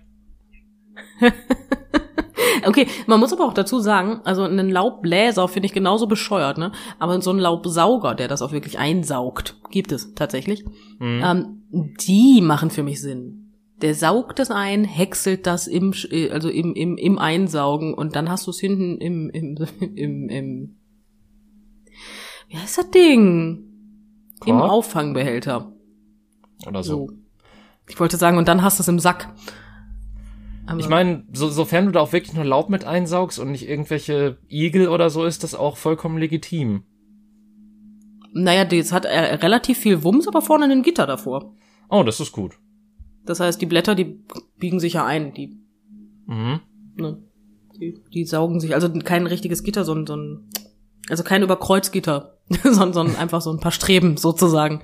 okay, 2.65 2.87
man 3.05 3.19
muss 3.19 3.31
aber 3.31 3.45
auch 3.45 3.53
dazu 3.53 3.79
sagen, 3.79 4.21
also 4.23 4.43
einen 4.43 4.69
Laubbläser 4.69 5.47
finde 5.47 5.67
ich 5.67 5.73
genauso 5.73 6.07
bescheuert, 6.07 6.57
ne? 6.57 6.71
Aber 6.97 7.21
so 7.21 7.29
einen 7.29 7.39
Laubsauger, 7.39 8.15
der 8.15 8.27
das 8.27 8.41
auch 8.41 8.51
wirklich 8.51 8.79
einsaugt, 8.79 9.57
gibt 9.69 9.91
es 9.91 10.15
tatsächlich. 10.15 10.65
Mhm. 10.97 11.21
Ähm, 11.23 11.93
die 11.99 12.41
machen 12.41 12.71
für 12.71 12.83
mich 12.83 13.01
Sinn. 13.01 13.38
Der 13.81 13.95
saugt 13.95 14.39
das 14.39 14.51
ein, 14.51 14.83
häckselt 14.83 15.47
das 15.47 15.67
im, 15.67 15.93
also 16.31 16.49
im, 16.49 16.73
im, 16.73 16.97
im 16.97 17.17
Einsaugen 17.17 17.93
und 17.93 18.15
dann 18.15 18.29
hast 18.29 18.45
du 18.45 18.51
es 18.51 18.59
hinten 18.59 18.97
im, 18.97 19.29
im, 19.29 19.55
im, 19.95 20.29
im, 20.29 20.75
wie 22.49 22.57
heißt 22.57 22.77
das 22.77 22.91
Ding? 22.91 23.63
Korb? 24.39 24.49
Im 24.49 24.57
Auffangbehälter. 24.57 25.71
Oder 26.67 26.83
so. 26.83 27.07
so. 27.07 27.13
Ich 27.87 27.99
wollte 27.99 28.17
sagen, 28.17 28.37
und 28.37 28.47
dann 28.47 28.61
hast 28.61 28.79
du 28.79 28.83
es 28.83 28.87
im 28.87 28.99
Sack. 28.99 29.33
Aber 30.67 30.79
ich 30.79 30.87
meine, 30.87 31.23
so, 31.33 31.49
sofern 31.49 31.87
du 31.87 31.91
da 31.91 32.01
auch 32.01 32.13
wirklich 32.13 32.35
nur 32.35 32.45
Laub 32.45 32.69
mit 32.69 32.85
einsaugst 32.85 33.39
und 33.39 33.51
nicht 33.51 33.67
irgendwelche 33.67 34.37
Igel 34.49 34.87
oder 34.87 35.09
so, 35.09 35.25
ist 35.25 35.43
das 35.43 35.55
auch 35.55 35.77
vollkommen 35.77 36.19
legitim. 36.19 36.83
Naja, 38.33 38.65
das 38.65 38.91
hat 38.91 39.05
äh, 39.05 39.35
relativ 39.35 39.79
viel 39.79 40.03
Wumms, 40.03 40.27
aber 40.27 40.43
vorne 40.43 40.65
ein 40.65 40.83
Gitter 40.83 41.07
davor. 41.07 41.55
Oh, 41.89 42.03
das 42.03 42.19
ist 42.19 42.31
gut. 42.31 42.59
Das 43.25 43.39
heißt, 43.39 43.61
die 43.61 43.65
Blätter, 43.65 43.95
die 43.95 44.19
biegen 44.57 44.79
sich 44.79 44.93
ja 44.93 45.05
ein, 45.05 45.33
die. 45.33 45.57
Mhm. 46.25 46.61
Ne, 46.95 47.17
die, 47.79 48.01
die 48.13 48.25
saugen 48.25 48.59
sich, 48.59 48.73
also 48.73 48.91
kein 48.91 49.25
richtiges 49.25 49.63
Gitter, 49.63 49.85
sondern 49.85 50.05
so 50.05 50.15
ein, 50.15 50.49
also 51.09 51.23
kein 51.23 51.43
Überkreuzgitter, 51.43 52.37
sondern, 52.63 52.93
sondern 52.93 53.15
einfach 53.15 53.41
so 53.41 53.51
ein 53.51 53.59
paar 53.59 53.71
Streben 53.71 54.17
sozusagen, 54.17 54.81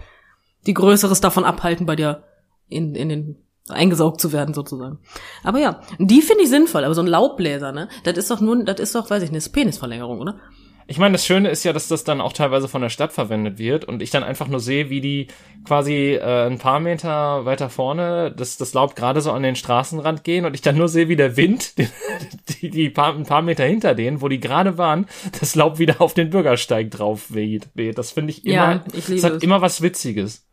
die 0.65 0.73
Größeres 0.73 1.21
davon 1.21 1.43
abhalten, 1.43 1.85
bei 1.85 1.95
dir 1.95 2.23
in, 2.67 2.95
in 2.95 3.09
den 3.09 3.35
eingesaugt 3.67 4.21
zu 4.21 4.31
werden 4.31 4.53
sozusagen. 4.53 4.99
Aber 5.43 5.59
ja, 5.59 5.81
die 5.97 6.21
finde 6.21 6.43
ich 6.43 6.49
sinnvoll, 6.49 6.83
aber 6.83 6.93
so 6.93 7.01
ein 7.01 7.07
Laubbläser, 7.07 7.71
ne? 7.71 7.89
Das 8.03 8.15
ist 8.17 8.29
doch 8.29 8.39
nur, 8.39 8.63
das 8.63 8.79
ist 8.79 8.93
doch, 8.93 9.09
weiß 9.09 9.23
ich 9.23 9.31
nicht, 9.31 9.51
Penisverlängerung, 9.53 10.19
oder? 10.19 10.39
Ich 10.87 10.99
meine, 10.99 11.13
das 11.13 11.25
Schöne 11.25 11.49
ist 11.49 11.63
ja, 11.63 11.73
dass 11.73 11.87
das 11.87 12.03
dann 12.03 12.21
auch 12.21 12.33
teilweise 12.33 12.67
von 12.67 12.81
der 12.81 12.89
Stadt 12.89 13.11
verwendet 13.11 13.57
wird 13.57 13.85
und 13.85 14.03
ich 14.03 14.11
dann 14.11 14.23
einfach 14.23 14.47
nur 14.47 14.59
sehe, 14.59 14.89
wie 14.89 15.01
die 15.01 15.27
quasi 15.65 16.13
äh, 16.13 16.45
ein 16.45 16.59
paar 16.59 16.79
Meter 16.79 17.45
weiter 17.45 17.69
vorne 17.69 18.31
das, 18.31 18.57
das 18.57 18.73
Laub 18.75 18.95
gerade 18.95 19.21
so 19.21 19.31
an 19.31 19.41
den 19.41 19.55
Straßenrand 19.55 20.23
gehen 20.23 20.45
und 20.45 20.53
ich 20.53 20.61
dann 20.61 20.77
nur 20.77 20.87
sehe, 20.87 21.07
wie 21.07 21.15
der 21.15 21.37
Wind 21.37 21.73
die, 22.61 22.69
die 22.69 22.89
paar, 22.91 23.15
ein 23.15 23.25
paar 23.25 23.41
Meter 23.41 23.65
hinter 23.65 23.95
denen, 23.95 24.21
wo 24.21 24.27
die 24.27 24.39
gerade 24.39 24.77
waren, 24.77 25.07
das 25.39 25.55
Laub 25.55 25.79
wieder 25.79 26.01
auf 26.01 26.13
den 26.13 26.29
Bürgersteig 26.29 26.91
drauf 26.91 27.33
weht. 27.33 27.69
Das 27.97 28.11
finde 28.11 28.31
ich 28.31 28.45
immer, 28.45 28.53
ja, 28.53 28.83
ich 28.93 29.07
das 29.07 29.23
hat 29.23 29.33
es. 29.33 29.43
immer 29.43 29.61
was 29.61 29.81
Witziges. 29.81 30.45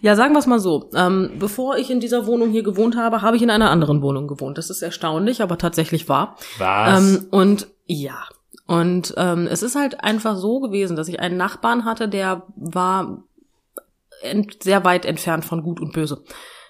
Ja, 0.00 0.16
sagen 0.16 0.34
wir 0.34 0.38
es 0.38 0.46
mal 0.46 0.58
so. 0.58 0.90
Ähm, 0.94 1.32
bevor 1.38 1.76
ich 1.76 1.90
in 1.90 2.00
dieser 2.00 2.26
Wohnung 2.26 2.50
hier 2.50 2.62
gewohnt 2.62 2.96
habe, 2.96 3.22
habe 3.22 3.36
ich 3.36 3.42
in 3.42 3.50
einer 3.50 3.70
anderen 3.70 4.02
Wohnung 4.02 4.26
gewohnt. 4.26 4.58
Das 4.58 4.70
ist 4.70 4.82
erstaunlich, 4.82 5.42
aber 5.42 5.58
tatsächlich 5.58 6.08
wahr. 6.08 6.36
Was? 6.58 6.98
Ähm, 6.98 7.26
und 7.30 7.68
ja, 7.86 8.24
und 8.66 9.14
ähm, 9.16 9.46
es 9.50 9.62
ist 9.62 9.76
halt 9.76 10.02
einfach 10.02 10.36
so 10.36 10.60
gewesen, 10.60 10.96
dass 10.96 11.08
ich 11.08 11.20
einen 11.20 11.36
Nachbarn 11.36 11.84
hatte, 11.84 12.08
der 12.08 12.42
war 12.56 13.22
sehr 14.60 14.84
weit 14.84 15.04
entfernt 15.04 15.44
von 15.44 15.62
Gut 15.62 15.80
und 15.80 15.92
Böse. 15.92 16.24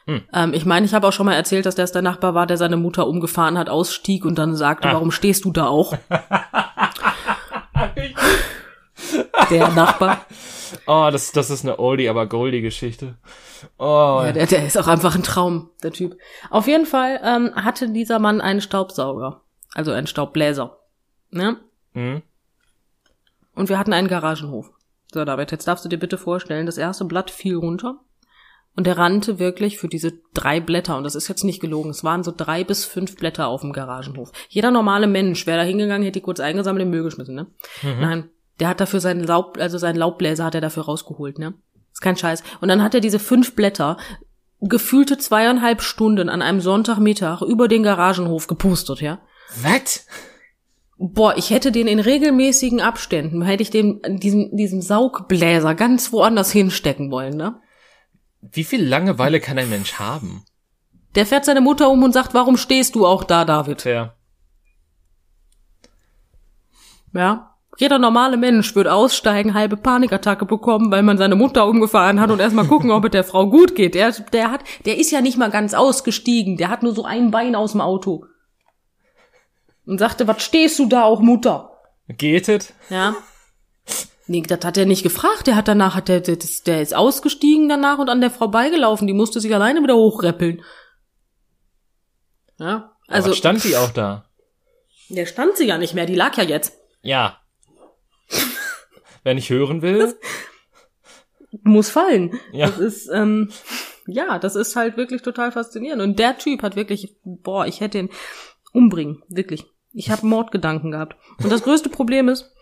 Hm. 0.06 0.22
Ähm, 0.32 0.54
ich 0.54 0.64
meine, 0.66 0.86
ich 0.86 0.94
habe 0.94 1.08
auch 1.08 1.12
schon 1.12 1.26
mal 1.26 1.34
erzählt, 1.34 1.66
dass 1.66 1.74
das 1.74 1.92
der 1.92 2.02
Nachbar 2.02 2.34
war, 2.34 2.46
der 2.46 2.56
seine 2.56 2.76
Mutter 2.76 3.06
umgefahren 3.06 3.58
hat, 3.58 3.68
ausstieg 3.68 4.24
und 4.24 4.36
dann 4.36 4.54
sagte, 4.54 4.88
ah. 4.88 4.94
warum 4.94 5.10
stehst 5.10 5.44
du 5.44 5.52
da 5.52 5.66
auch? 5.66 5.96
der 9.50 9.68
Nachbar. 9.70 10.26
Oh, 10.86 11.08
das, 11.10 11.32
das 11.32 11.50
ist 11.50 11.64
eine 11.64 11.78
Oldie, 11.78 12.08
aber 12.08 12.26
Goldie 12.26 12.60
Geschichte. 12.60 13.16
Oh. 13.78 14.22
Ja, 14.24 14.32
der, 14.32 14.46
der 14.46 14.66
ist 14.66 14.78
auch 14.78 14.86
einfach 14.86 15.14
ein 15.14 15.22
Traum, 15.22 15.70
der 15.82 15.92
Typ. 15.92 16.16
Auf 16.50 16.66
jeden 16.68 16.86
Fall 16.86 17.20
ähm, 17.24 17.52
hatte 17.56 17.88
dieser 17.90 18.18
Mann 18.18 18.40
einen 18.40 18.60
Staubsauger, 18.60 19.42
also 19.74 19.92
einen 19.92 20.06
Staubbläser. 20.06 20.78
Ne? 21.30 21.56
Mhm. 21.96 22.22
Und 23.54 23.68
wir 23.68 23.78
hatten 23.78 23.92
einen 23.92 24.08
Garagenhof. 24.08 24.70
So, 25.12 25.24
David, 25.24 25.50
jetzt 25.50 25.66
darfst 25.66 25.84
du 25.84 25.88
dir 25.88 25.98
bitte 25.98 26.18
vorstellen, 26.18 26.66
das 26.66 26.78
erste 26.78 27.04
Blatt 27.06 27.30
fiel 27.30 27.56
runter. 27.56 28.00
Und 28.76 28.86
er 28.86 28.98
rannte 28.98 29.38
wirklich 29.38 29.78
für 29.78 29.88
diese 29.88 30.12
drei 30.34 30.60
Blätter, 30.60 30.98
und 30.98 31.04
das 31.04 31.14
ist 31.14 31.28
jetzt 31.28 31.44
nicht 31.44 31.60
gelogen, 31.60 31.88
es 31.88 32.04
waren 32.04 32.22
so 32.22 32.32
drei 32.36 32.62
bis 32.62 32.84
fünf 32.84 33.16
Blätter 33.16 33.46
auf 33.46 33.62
dem 33.62 33.72
Garagenhof. 33.72 34.30
Jeder 34.50 34.70
normale 34.70 35.06
Mensch 35.06 35.46
wäre 35.46 35.60
da 35.60 35.64
hingegangen, 35.64 36.02
hätte 36.02 36.20
die 36.20 36.24
kurz 36.24 36.40
eingesammelt 36.40 36.82
in 36.82 36.90
den 36.90 36.94
Müll 36.94 37.04
geschmissen, 37.04 37.34
ne? 37.34 37.46
Mhm. 37.82 38.00
Nein, 38.00 38.30
der 38.60 38.68
hat 38.68 38.80
dafür 38.80 39.00
seinen 39.00 39.24
Laub, 39.24 39.56
also 39.58 39.78
seinen 39.78 39.96
Laubbläser 39.96 40.44
hat 40.44 40.54
er 40.54 40.60
dafür 40.60 40.84
rausgeholt, 40.84 41.38
ne? 41.38 41.54
Ist 41.90 42.02
kein 42.02 42.18
Scheiß. 42.18 42.42
Und 42.60 42.68
dann 42.68 42.82
hat 42.82 42.94
er 42.94 43.00
diese 43.00 43.18
fünf 43.18 43.56
Blätter 43.56 43.96
gefühlte 44.60 45.16
zweieinhalb 45.16 45.80
Stunden 45.80 46.28
an 46.28 46.42
einem 46.42 46.60
Sonntagmittag 46.60 47.40
über 47.40 47.68
den 47.68 47.82
Garagenhof 47.82 48.46
gepustet, 48.46 49.00
ja? 49.00 49.20
Was? 49.62 50.06
Boah, 50.98 51.36
ich 51.36 51.50
hätte 51.50 51.72
den 51.72 51.88
in 51.88 52.00
regelmäßigen 52.00 52.80
Abständen, 52.80 53.42
hätte 53.42 53.62
ich 53.62 53.70
den, 53.70 54.00
diesen, 54.06 54.56
diesen 54.56 54.80
Saugbläser 54.80 55.74
ganz 55.74 56.12
woanders 56.12 56.50
hinstecken 56.50 57.10
wollen, 57.10 57.36
ne? 57.36 57.60
Wie 58.40 58.64
viel 58.64 58.84
Langeweile 58.84 59.40
kann 59.40 59.58
ein 59.58 59.68
Mensch 59.68 59.94
haben? 59.94 60.44
Der 61.14 61.26
fährt 61.26 61.44
seine 61.44 61.60
Mutter 61.60 61.90
um 61.90 62.02
und 62.02 62.12
sagt, 62.12 62.32
warum 62.32 62.56
stehst 62.56 62.94
du 62.94 63.06
auch 63.06 63.24
da, 63.24 63.44
David? 63.44 63.82
Fair. 63.82 64.16
Ja. 67.12 67.52
Jeder 67.78 67.98
normale 67.98 68.38
Mensch 68.38 68.74
würde 68.74 68.92
aussteigen, 68.92 69.52
halbe 69.52 69.76
Panikattacke 69.76 70.46
bekommen, 70.46 70.90
weil 70.90 71.02
man 71.02 71.18
seine 71.18 71.34
Mutter 71.34 71.66
umgefahren 71.66 72.20
hat 72.20 72.30
und 72.30 72.40
erstmal 72.40 72.66
gucken, 72.66 72.90
ob 72.90 73.04
es 73.04 73.10
der 73.10 73.24
Frau 73.24 73.50
gut 73.50 73.74
geht. 73.74 73.94
Der, 73.94 74.12
der 74.32 74.50
hat, 74.50 74.64
der 74.86 74.96
ist 74.98 75.10
ja 75.10 75.20
nicht 75.20 75.36
mal 75.36 75.50
ganz 75.50 75.74
ausgestiegen. 75.74 76.56
Der 76.56 76.70
hat 76.70 76.82
nur 76.82 76.94
so 76.94 77.04
ein 77.04 77.30
Bein 77.30 77.54
aus 77.54 77.72
dem 77.72 77.82
Auto. 77.82 78.24
Und 79.86 79.98
sagte, 79.98 80.26
was 80.26 80.42
stehst 80.42 80.78
du 80.78 80.86
da 80.86 81.04
auch, 81.04 81.20
Mutter? 81.20 81.70
Geht 82.08 82.48
es? 82.48 82.74
Ja. 82.90 83.16
Nee, 84.26 84.42
das 84.42 84.64
hat 84.64 84.76
er 84.76 84.86
nicht 84.86 85.04
gefragt. 85.04 85.46
Der 85.46 85.54
hat 85.54 85.68
danach, 85.68 85.94
hat 85.94 86.08
der, 86.08 86.20
der, 86.20 86.36
der 86.66 86.82
ist 86.82 86.94
ausgestiegen 86.94 87.68
danach 87.68 87.98
und 87.98 88.08
an 88.08 88.20
der 88.20 88.32
Frau 88.32 88.48
beigelaufen. 88.48 89.06
Die 89.06 89.12
musste 89.12 89.40
sich 89.40 89.54
alleine 89.54 89.82
wieder 89.82 89.94
hochreppeln. 89.94 90.62
Ja. 92.58 92.96
Also. 93.06 93.28
Aber 93.28 93.36
stand 93.36 93.62
die 93.62 93.76
auch 93.76 93.90
da? 93.90 94.28
Der 95.08 95.26
stand 95.26 95.56
sie 95.56 95.66
ja 95.66 95.78
nicht 95.78 95.94
mehr. 95.94 96.06
Die 96.06 96.16
lag 96.16 96.36
ja 96.36 96.42
jetzt. 96.42 96.76
Ja. 97.02 97.40
Wenn 99.22 99.38
ich 99.38 99.50
hören 99.50 99.82
will. 99.82 100.18
Muss 101.62 101.90
fallen. 101.90 102.40
Ja. 102.52 102.66
Das 102.66 102.78
ist, 102.78 103.08
ähm, 103.12 103.52
ja, 104.06 104.40
das 104.40 104.56
ist 104.56 104.74
halt 104.74 104.96
wirklich 104.96 105.22
total 105.22 105.52
faszinierend. 105.52 106.02
Und 106.02 106.18
der 106.18 106.36
Typ 106.38 106.62
hat 106.62 106.74
wirklich, 106.74 107.16
boah, 107.22 107.66
ich 107.66 107.80
hätte 107.80 107.98
ihn 107.98 108.10
umbringen. 108.72 109.22
Wirklich. 109.28 109.64
Ich 109.96 110.10
habe 110.10 110.26
Mordgedanken 110.26 110.90
gehabt. 110.90 111.16
Und 111.42 111.50
das 111.50 111.62
größte 111.62 111.88
Problem 111.88 112.28
ist, 112.28 112.52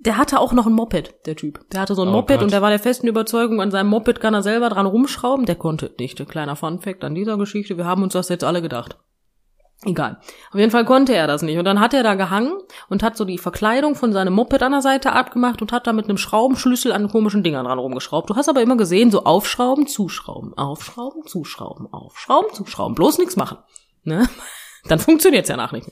der 0.00 0.18
hatte 0.18 0.40
auch 0.40 0.52
noch 0.52 0.66
ein 0.66 0.72
Moped, 0.72 1.14
der 1.26 1.36
Typ. 1.36 1.60
Der 1.70 1.80
hatte 1.80 1.94
so 1.94 2.02
ein 2.02 2.08
Oh 2.08 2.12
Moped 2.12 2.36
Gott. 2.36 2.42
und 2.42 2.52
der 2.52 2.60
war 2.60 2.70
der 2.70 2.80
festen 2.80 3.06
Überzeugung, 3.06 3.60
an 3.60 3.70
seinem 3.70 3.88
Moped 3.88 4.20
kann 4.20 4.34
er 4.34 4.42
selber 4.42 4.68
dran 4.68 4.86
rumschrauben. 4.86 5.46
Der 5.46 5.54
konnte 5.54 5.94
nicht. 5.98 6.20
Ein 6.20 6.26
kleiner 6.26 6.56
Funfact 6.56 7.04
an 7.04 7.14
dieser 7.14 7.38
Geschichte. 7.38 7.76
Wir 7.78 7.84
haben 7.84 8.02
uns 8.02 8.14
das 8.14 8.28
jetzt 8.28 8.42
alle 8.42 8.60
gedacht. 8.62 8.98
Egal. 9.84 10.18
Auf 10.50 10.58
jeden 10.58 10.72
Fall 10.72 10.84
konnte 10.84 11.14
er 11.14 11.28
das 11.28 11.42
nicht. 11.42 11.56
Und 11.58 11.66
dann 11.66 11.78
hat 11.78 11.94
er 11.94 12.02
da 12.02 12.14
gehangen 12.14 12.54
und 12.88 13.04
hat 13.04 13.16
so 13.16 13.24
die 13.24 13.38
Verkleidung 13.38 13.94
von 13.94 14.12
seinem 14.12 14.32
Moped 14.32 14.62
an 14.62 14.72
der 14.72 14.82
Seite 14.82 15.12
abgemacht 15.12 15.62
und 15.62 15.70
hat 15.70 15.86
da 15.86 15.92
mit 15.92 16.06
einem 16.06 16.18
Schraubenschlüssel 16.18 16.90
an 16.92 17.08
komischen 17.08 17.44
Dingern 17.44 17.66
dran 17.66 17.78
rumgeschraubt. 17.78 18.28
Du 18.28 18.34
hast 18.34 18.48
aber 18.48 18.62
immer 18.62 18.76
gesehen, 18.76 19.12
so 19.12 19.22
aufschrauben, 19.22 19.86
zuschrauben, 19.86 20.52
aufschrauben, 20.58 21.26
zuschrauben, 21.26 21.92
aufschrauben, 21.92 22.52
zuschrauben. 22.54 22.94
Bloß 22.96 23.18
nichts 23.18 23.36
machen. 23.36 23.58
Ne? 24.02 24.28
Dann 24.88 24.98
funktioniert's 24.98 25.48
ja 25.48 25.56
nach 25.56 25.72
nicht. 25.72 25.88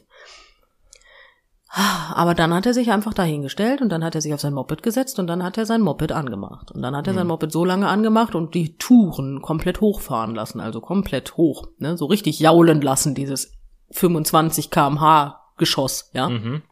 Aber 1.74 2.34
dann 2.34 2.52
hat 2.52 2.66
er 2.66 2.74
sich 2.74 2.90
einfach 2.92 3.14
dahingestellt 3.14 3.80
und 3.80 3.88
dann 3.88 4.04
hat 4.04 4.14
er 4.14 4.20
sich 4.20 4.34
auf 4.34 4.40
sein 4.40 4.52
Moped 4.52 4.82
gesetzt 4.82 5.18
und 5.18 5.26
dann 5.26 5.42
hat 5.42 5.56
er 5.56 5.64
sein 5.64 5.80
Moped 5.80 6.12
angemacht. 6.12 6.70
Und 6.70 6.82
dann 6.82 6.94
hat 6.94 7.06
er 7.06 7.14
sein 7.14 7.26
Moped 7.26 7.50
so 7.50 7.64
lange 7.64 7.88
angemacht 7.88 8.34
und 8.34 8.54
die 8.54 8.76
Touren 8.76 9.40
komplett 9.40 9.80
hochfahren 9.80 10.34
lassen, 10.34 10.60
also 10.60 10.82
komplett 10.82 11.38
hoch, 11.38 11.68
ne, 11.78 11.96
so 11.96 12.04
richtig 12.04 12.40
jaulen 12.40 12.82
lassen, 12.82 13.14
dieses 13.14 13.54
25 13.90 14.70
kmh 14.70 15.40
Geschoss, 15.56 16.10
ja. 16.12 16.28
Mhm. 16.28 16.62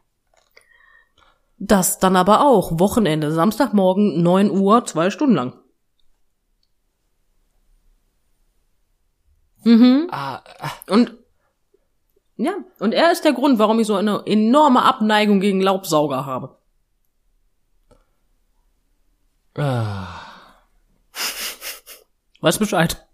Das 1.57 1.97
dann 1.97 2.15
aber 2.15 2.45
auch 2.45 2.79
Wochenende, 2.79 3.31
Samstagmorgen, 3.31 4.21
9 4.21 4.51
Uhr, 4.51 4.85
zwei 4.85 5.09
Stunden 5.09 5.35
lang. 5.35 5.53
Mhm. 9.63 10.07
Ah, 10.11 10.41
ah, 10.59 10.71
Und 10.93 11.15
ja, 12.43 12.53
und 12.79 12.93
er 12.93 13.11
ist 13.11 13.23
der 13.23 13.33
Grund, 13.33 13.59
warum 13.59 13.79
ich 13.79 13.87
so 13.87 13.95
eine 13.95 14.23
enorme 14.25 14.83
Abneigung 14.83 15.39
gegen 15.39 15.61
Laubsauger 15.61 16.25
habe. 16.25 16.57
ah. 19.55 20.19
Weiß 22.41 22.57
Bescheid. 22.57 23.05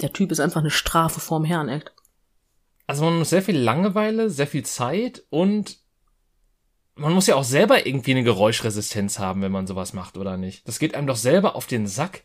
Der 0.00 0.12
Typ 0.12 0.32
ist 0.32 0.40
einfach 0.40 0.60
eine 0.60 0.70
Strafe 0.70 1.20
vorm 1.20 1.44
Herrn, 1.44 1.68
echt. 1.68 1.92
Also 2.86 3.04
man 3.04 3.18
muss 3.18 3.30
sehr 3.30 3.42
viel 3.42 3.58
Langeweile, 3.58 4.30
sehr 4.30 4.46
viel 4.46 4.64
Zeit 4.64 5.22
und 5.30 5.78
man 6.94 7.12
muss 7.12 7.26
ja 7.26 7.36
auch 7.36 7.44
selber 7.44 7.86
irgendwie 7.86 8.10
eine 8.12 8.24
Geräuschresistenz 8.24 9.18
haben, 9.18 9.42
wenn 9.42 9.52
man 9.52 9.66
sowas 9.66 9.92
macht, 9.92 10.16
oder 10.16 10.36
nicht? 10.36 10.66
Das 10.66 10.78
geht 10.78 10.94
einem 10.94 11.06
doch 11.06 11.16
selber 11.16 11.54
auf 11.56 11.66
den 11.66 11.86
Sack. 11.86 12.24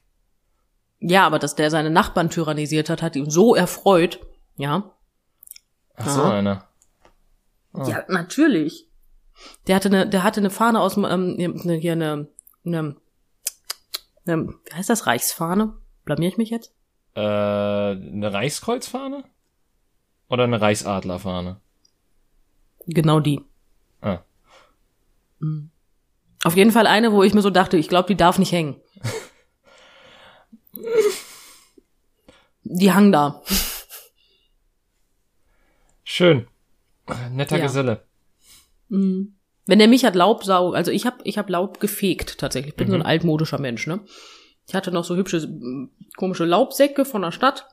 Ja, 0.99 1.25
aber 1.25 1.39
dass 1.39 1.55
der 1.55 1.69
seine 1.69 1.89
Nachbarn 1.91 2.29
tyrannisiert 2.29 2.89
hat, 2.89 3.01
hat 3.01 3.15
ihn 3.15 3.29
so 3.29 3.55
erfreut. 3.55 4.19
Ja. 4.57 4.91
Ach 5.95 6.09
so, 6.09 6.21
Aha. 6.21 6.37
einer. 6.37 6.67
Ah. 7.73 7.87
Ja, 7.87 8.03
natürlich. 8.07 8.87
Der 9.67 9.75
hatte 9.75 9.89
eine, 9.89 10.09
der 10.09 10.23
hatte 10.23 10.39
eine 10.39 10.49
Fahne 10.49 10.79
aus 10.81 10.95
dem, 10.95 11.05
ähm, 11.05 11.35
ne- 11.37 11.75
hier 11.75 11.91
eine, 11.93 12.27
eine, 12.65 12.95
eine, 14.25 14.47
wie 14.65 14.73
heißt 14.73 14.89
das, 14.89 15.05
Reichsfahne? 15.07 15.73
Blamier 16.05 16.29
ich 16.29 16.37
mich 16.37 16.49
jetzt? 16.49 16.73
Äh, 17.15 17.19
eine 17.21 18.33
Reichskreuzfahne? 18.33 19.23
Oder 20.29 20.43
eine 20.45 20.59
Reichsadlerfahne? 20.59 21.61
Genau 22.87 23.19
die. 23.19 23.41
Ah. 24.01 24.19
Mhm. 25.39 25.69
Auf 26.43 26.55
jeden 26.55 26.71
Fall 26.71 26.87
eine, 26.87 27.11
wo 27.11 27.23
ich 27.23 27.33
mir 27.33 27.41
so 27.41 27.49
dachte, 27.49 27.77
ich 27.77 27.89
glaube, 27.89 28.07
die 28.07 28.15
darf 28.17 28.37
nicht 28.39 28.51
hängen. 28.51 28.79
die 32.63 32.91
hang 32.93 33.11
da. 33.11 33.41
Schön. 36.09 36.47
Netter 37.31 37.57
Ja. 37.57 37.63
Geselle. 37.63 38.05
Mhm. 38.87 39.35
Wenn 39.65 39.79
der 39.79 39.89
mich 39.89 40.05
hat 40.05 40.15
Laubsau, 40.15 40.71
also 40.71 40.89
ich 40.89 41.05
habe 41.05 41.17
ich 41.25 41.37
hab 41.37 41.49
Laub 41.49 41.81
gefegt 41.81 42.37
tatsächlich. 42.37 42.71
Ich 42.71 42.77
bin 42.77 42.89
so 42.89 42.95
ein 42.95 43.01
altmodischer 43.01 43.59
Mensch, 43.59 43.87
ne? 43.87 43.99
Ich 44.65 44.73
hatte 44.73 44.93
noch 44.93 45.03
so 45.03 45.17
hübsche 45.17 45.45
komische 46.15 46.45
Laubsäcke 46.45 47.03
von 47.03 47.23
der 47.23 47.33
Stadt 47.33 47.67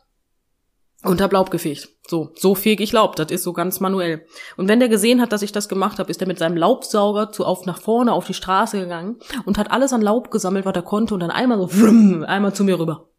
und 1.04 1.20
hab 1.20 1.32
Laub 1.32 1.52
gefegt. 1.52 1.90
So, 2.08 2.32
so 2.34 2.56
fege 2.56 2.82
ich 2.82 2.90
Laub, 2.90 3.14
das 3.14 3.30
ist 3.30 3.44
so 3.44 3.52
ganz 3.52 3.78
manuell. 3.78 4.26
Und 4.56 4.66
wenn 4.66 4.80
der 4.80 4.88
gesehen 4.88 5.20
hat, 5.20 5.30
dass 5.30 5.42
ich 5.42 5.52
das 5.52 5.68
gemacht 5.68 6.00
habe, 6.00 6.10
ist 6.10 6.20
er 6.20 6.26
mit 6.26 6.40
seinem 6.40 6.56
Laubsauger 6.56 7.30
zu 7.30 7.44
auf 7.44 7.66
nach 7.66 7.80
vorne 7.80 8.12
auf 8.12 8.26
die 8.26 8.34
Straße 8.34 8.80
gegangen 8.80 9.20
und 9.44 9.58
hat 9.58 9.70
alles 9.70 9.92
an 9.92 10.02
Laub 10.02 10.32
gesammelt, 10.32 10.66
was 10.66 10.74
er 10.74 10.82
konnte 10.82 11.14
und 11.14 11.20
dann 11.20 11.30
einmal 11.30 11.58
so 11.58 11.72
wrumm, 11.72 12.24
einmal 12.24 12.52
zu 12.52 12.64
mir 12.64 12.80
rüber. 12.80 13.10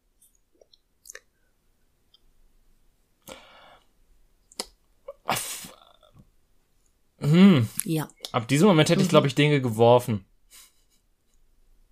Hm. 7.20 7.68
Ja. 7.84 8.08
Ab 8.32 8.48
diesem 8.48 8.68
Moment 8.68 8.90
hätte 8.90 9.02
ich, 9.02 9.10
glaube 9.10 9.28
ich, 9.28 9.36
Dinge 9.36 9.62
geworfen. 9.62 10.26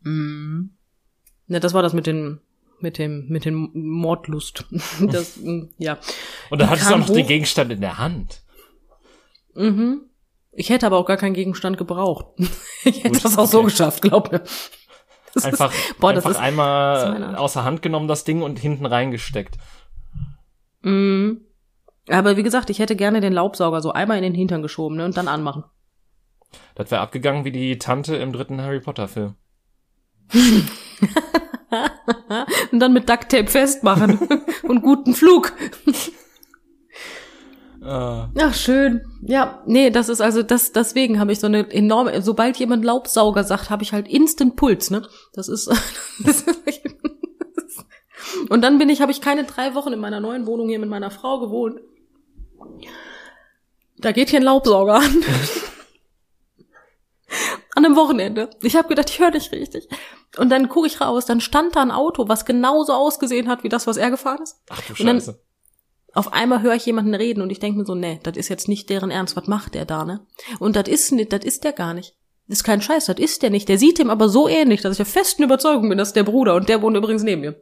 Mhm. 0.01 0.75
Ne, 1.47 1.59
das 1.59 1.73
war 1.73 1.81
das 1.81 1.93
mit 1.93 2.07
den 2.07 2.39
mit 2.79 2.97
dem 2.97 3.27
mit 3.29 3.45
dem 3.45 3.69
Mordlust. 3.73 4.65
Das 4.99 5.37
mm, 5.37 5.69
ja. 5.77 5.97
Und 6.49 6.59
da 6.59 6.69
hattest 6.69 6.89
du 6.89 6.95
auch 6.95 6.99
noch 6.99 7.07
den 7.09 7.23
hoch. 7.23 7.27
Gegenstand 7.27 7.71
in 7.71 7.81
der 7.81 7.97
Hand. 7.97 8.41
Mhm. 9.55 10.01
Ich 10.51 10.69
hätte 10.69 10.85
aber 10.85 10.97
auch 10.97 11.05
gar 11.05 11.17
keinen 11.17 11.33
Gegenstand 11.33 11.77
gebraucht. 11.77 12.25
Ich 12.85 12.97
hätte 13.05 13.11
Gut, 13.13 13.23
das 13.23 13.37
auch 13.37 13.47
so 13.47 13.59
okay. 13.59 13.67
geschafft, 13.67 14.01
glaub 14.01 14.29
mir. 14.29 14.43
Das 15.33 15.45
Einfach, 15.45 15.73
ist, 15.73 15.97
boah, 15.99 16.11
das 16.11 16.25
einfach 16.25 16.37
ist, 16.37 16.45
einmal 16.45 16.93
das 16.95 17.03
ist 17.05 17.09
meine 17.13 17.27
Art. 17.29 17.37
außer 17.37 17.63
Hand 17.63 17.81
genommen, 17.81 18.09
das 18.09 18.25
Ding, 18.25 18.41
und 18.41 18.59
hinten 18.59 18.85
reingesteckt. 18.85 19.55
Mhm. 20.81 21.45
Aber 22.09 22.37
wie 22.37 22.43
gesagt, 22.43 22.69
ich 22.69 22.79
hätte 22.79 22.95
gerne 22.95 23.21
den 23.21 23.33
Laubsauger 23.33 23.81
so 23.81 23.91
einmal 23.91 24.17
in 24.17 24.23
den 24.23 24.33
Hintern 24.33 24.61
geschoben 24.61 24.97
ne, 24.97 25.05
und 25.05 25.15
dann 25.15 25.27
anmachen. 25.27 25.63
Das 26.75 26.91
wäre 26.91 27.01
abgegangen 27.01 27.45
wie 27.45 27.51
die 27.51 27.77
Tante 27.77 28.15
im 28.15 28.33
dritten 28.33 28.61
Harry 28.61 28.79
Potter 28.79 29.07
Film. 29.07 29.35
Und 32.71 32.79
dann 32.79 32.93
mit 32.93 33.09
Ducktape 33.09 33.47
festmachen 33.47 34.19
und 34.63 34.81
guten 34.81 35.13
Flug. 35.13 35.53
Äh, 37.81 37.85
Ach, 37.85 38.53
schön. 38.53 39.01
Ja, 39.21 39.61
nee, 39.65 39.89
das 39.89 40.09
ist 40.09 40.21
also, 40.21 40.43
das, 40.43 40.71
deswegen 40.71 41.19
habe 41.19 41.31
ich 41.31 41.39
so 41.39 41.47
eine 41.47 41.69
enorme, 41.71 42.21
sobald 42.21 42.57
jemand 42.57 42.85
Laubsauger 42.85 43.43
sagt, 43.43 43.69
habe 43.69 43.83
ich 43.83 43.93
halt 43.93 44.07
instant 44.07 44.55
Puls, 44.55 44.89
ne? 44.91 45.03
Das 45.33 45.47
ist, 45.47 45.67
das 46.23 46.41
ist 46.41 46.63
und 48.49 48.61
dann 48.61 48.77
bin 48.77 48.89
ich, 48.89 49.01
habe 49.01 49.11
ich 49.11 49.21
keine 49.21 49.43
drei 49.43 49.75
Wochen 49.75 49.93
in 49.93 49.99
meiner 49.99 50.19
neuen 50.19 50.45
Wohnung 50.47 50.69
hier 50.69 50.79
mit 50.79 50.89
meiner 50.89 51.11
Frau 51.11 51.39
gewohnt. 51.39 51.79
Da 53.97 54.11
geht 54.11 54.29
hier 54.29 54.39
ein 54.39 54.43
Laubsauger 54.43 54.95
an. 54.95 55.23
An 57.75 57.85
einem 57.85 57.95
Wochenende. 57.95 58.49
Ich 58.61 58.75
habe 58.75 58.87
gedacht, 58.87 59.09
ich 59.09 59.19
höre 59.19 59.31
nicht 59.31 59.51
richtig. 59.51 59.87
Und 60.37 60.49
dann 60.49 60.69
gucke 60.69 60.85
ich 60.87 61.01
raus, 61.01 61.25
dann 61.25 61.41
stand 61.41 61.75
da 61.75 61.81
ein 61.81 61.89
Auto, 61.91 62.27
was 62.27 62.45
genauso 62.45 62.93
ausgesehen 62.93 63.47
hat 63.49 63.63
wie 63.63 63.69
das, 63.69 63.87
was 63.87 63.97
er 63.97 64.11
gefahren 64.11 64.43
ist. 64.43 64.61
Ach 64.69 64.81
du 64.81 64.93
Und 64.93 65.05
dann- 65.07 65.19
Scheiße. 65.19 65.39
Auf 66.15 66.31
einmal 66.31 66.61
höre 66.61 66.75
ich 66.75 66.85
jemanden 66.85 67.15
reden 67.15 67.41
und 67.41 67.49
ich 67.49 67.57
denke 67.59 67.79
mir 67.79 67.85
so, 67.85 67.95
nee, 67.95 68.19
das 68.21 68.37
ist 68.37 68.47
jetzt 68.47 68.67
nicht 68.67 68.87
deren 68.91 69.09
Ernst. 69.09 69.35
Was 69.35 69.47
macht 69.47 69.73
der 69.73 69.85
da, 69.85 70.05
ne? 70.05 70.23
Und 70.59 70.75
das 70.75 70.87
ist 70.87 71.11
nicht, 71.11 71.33
das 71.33 71.43
ist 71.43 71.63
der 71.63 71.71
gar 71.73 71.95
nicht. 71.95 72.15
Das 72.47 72.59
ist 72.59 72.63
kein 72.63 72.83
Scheiß, 72.83 73.05
das 73.07 73.17
ist 73.17 73.41
der 73.41 73.49
nicht. 73.49 73.67
Der 73.67 73.79
sieht 73.79 73.97
ihm 73.97 74.11
aber 74.11 74.29
so 74.29 74.47
ähnlich, 74.47 74.81
dass 74.81 74.91
ich 74.91 74.97
der 74.97 75.07
festen 75.07 75.41
Überzeugung 75.41 75.89
bin, 75.89 75.97
das 75.97 76.09
ist 76.09 76.15
der 76.15 76.21
Bruder 76.23 76.53
und 76.53 76.69
der 76.69 76.83
wohnt 76.83 76.95
übrigens 76.95 77.23
neben 77.23 77.41
mir. 77.41 77.59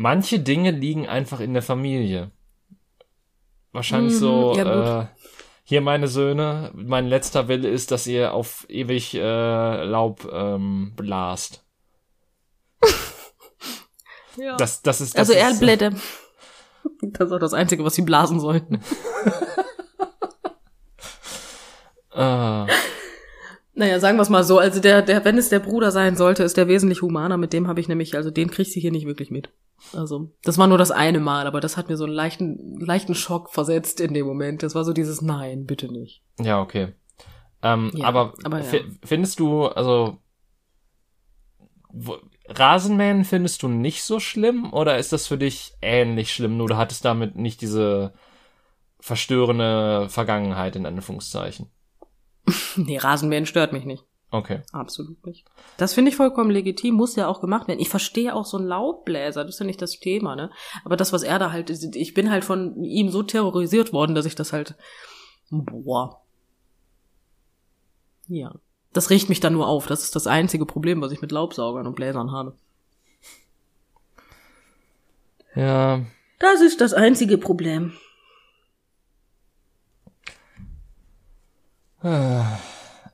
Manche 0.00 0.38
Dinge 0.38 0.70
liegen 0.70 1.06
einfach 1.06 1.40
in 1.40 1.52
der 1.52 1.60
Familie. 1.60 2.30
Wahrscheinlich 3.70 4.14
Mhm, 4.14 4.18
so, 4.18 4.54
ja, 4.56 5.02
äh, 5.02 5.06
hier 5.62 5.82
meine 5.82 6.08
Söhne, 6.08 6.70
mein 6.74 7.06
letzter 7.06 7.48
Wille 7.48 7.68
ist, 7.68 7.90
dass 7.90 8.06
ihr 8.06 8.32
auf 8.32 8.64
ewig 8.70 9.14
äh, 9.14 9.84
Laub 9.84 10.26
ähm, 10.32 10.94
blast. 10.96 11.66
Ja. 14.36 14.56
Das, 14.56 14.80
das 14.80 15.02
ist 15.02 15.18
das 15.18 15.28
also 15.28 15.32
ist, 15.32 15.38
Erdblätter. 15.38 15.90
Das 17.02 17.26
ist 17.26 17.32
auch 17.32 17.38
das 17.38 17.52
Einzige, 17.52 17.84
was 17.84 17.94
sie 17.94 18.02
blasen 18.02 18.40
sollten. 18.40 18.76
Äh, 22.14 22.66
Naja, 23.80 23.98
sagen 23.98 24.18
wir 24.18 24.22
es 24.22 24.28
mal 24.28 24.44
so. 24.44 24.58
Also 24.58 24.78
der, 24.78 25.00
der, 25.00 25.24
wenn 25.24 25.38
es 25.38 25.48
der 25.48 25.58
Bruder 25.58 25.90
sein 25.90 26.14
sollte, 26.14 26.42
ist 26.42 26.58
der 26.58 26.68
wesentlich 26.68 27.00
humaner. 27.00 27.38
Mit 27.38 27.54
dem 27.54 27.66
habe 27.66 27.80
ich 27.80 27.88
nämlich, 27.88 28.14
also 28.14 28.30
den 28.30 28.50
kriegst 28.50 28.76
du 28.76 28.80
hier 28.80 28.92
nicht 28.92 29.06
wirklich 29.06 29.30
mit. 29.30 29.54
Also 29.94 30.30
das 30.42 30.58
war 30.58 30.66
nur 30.66 30.76
das 30.76 30.90
eine 30.90 31.18
Mal, 31.18 31.46
aber 31.46 31.60
das 31.62 31.78
hat 31.78 31.88
mir 31.88 31.96
so 31.96 32.04
einen 32.04 32.12
leichten, 32.12 32.78
leichten 32.78 33.14
Schock 33.14 33.48
versetzt 33.48 33.98
in 33.98 34.12
dem 34.12 34.26
Moment. 34.26 34.62
Das 34.62 34.74
war 34.74 34.84
so 34.84 34.92
dieses 34.92 35.22
Nein, 35.22 35.64
bitte 35.64 35.90
nicht. 35.90 36.22
ja, 36.38 36.60
okay. 36.60 36.92
Ähm, 37.62 37.90
Ja, 37.94 38.04
aber 38.04 38.34
aber 38.44 38.58
ja. 38.58 38.64
fi- 38.64 38.84
findest 39.02 39.40
du, 39.40 39.64
also 39.64 40.18
wo, 41.88 42.18
Rasenmähen 42.48 43.24
findest 43.24 43.62
du 43.62 43.68
nicht 43.68 44.02
so 44.02 44.20
schlimm 44.20 44.74
oder 44.74 44.98
ist 44.98 45.14
das 45.14 45.26
für 45.26 45.38
dich 45.38 45.72
ähnlich 45.80 46.34
schlimm, 46.34 46.58
nur 46.58 46.68
du 46.68 46.76
hattest 46.76 47.06
damit 47.06 47.36
nicht 47.36 47.62
diese 47.62 48.12
verstörende 48.98 50.08
Vergangenheit 50.10 50.76
in 50.76 50.84
Anführungszeichen? 50.84 51.70
Nee, 52.76 52.98
Rasenmähen 52.98 53.46
stört 53.46 53.72
mich 53.72 53.84
nicht. 53.84 54.04
Okay. 54.32 54.60
Absolut 54.72 55.26
nicht. 55.26 55.44
Das 55.76 55.92
finde 55.92 56.10
ich 56.10 56.16
vollkommen 56.16 56.50
legitim, 56.50 56.94
muss 56.94 57.16
ja 57.16 57.26
auch 57.26 57.40
gemacht 57.40 57.66
werden. 57.66 57.80
Ich 57.80 57.88
verstehe 57.88 58.34
auch 58.34 58.44
so 58.44 58.58
einen 58.58 58.68
Laubbläser, 58.68 59.44
das 59.44 59.56
ist 59.56 59.60
ja 59.60 59.66
nicht 59.66 59.82
das 59.82 59.98
Thema, 59.98 60.36
ne? 60.36 60.50
Aber 60.84 60.96
das, 60.96 61.12
was 61.12 61.24
er 61.24 61.40
da 61.40 61.50
halt, 61.50 61.68
ist, 61.68 61.96
ich 61.96 62.14
bin 62.14 62.30
halt 62.30 62.44
von 62.44 62.84
ihm 62.84 63.10
so 63.10 63.24
terrorisiert 63.24 63.92
worden, 63.92 64.14
dass 64.14 64.26
ich 64.26 64.36
das 64.36 64.52
halt, 64.52 64.76
boah. 65.50 66.22
Ja. 68.28 68.54
Das 68.92 69.10
riecht 69.10 69.28
mich 69.28 69.40
dann 69.40 69.52
nur 69.52 69.66
auf. 69.66 69.86
Das 69.86 70.02
ist 70.04 70.14
das 70.14 70.28
einzige 70.28 70.64
Problem, 70.66 71.00
was 71.00 71.10
ich 71.10 71.20
mit 71.20 71.32
Laubsaugern 71.32 71.86
und 71.86 71.96
Bläsern 71.96 72.30
habe. 72.30 72.54
Ja, 75.56 76.04
Das 76.38 76.60
ist 76.60 76.80
das 76.80 76.94
einzige 76.94 77.36
Problem. 77.36 77.92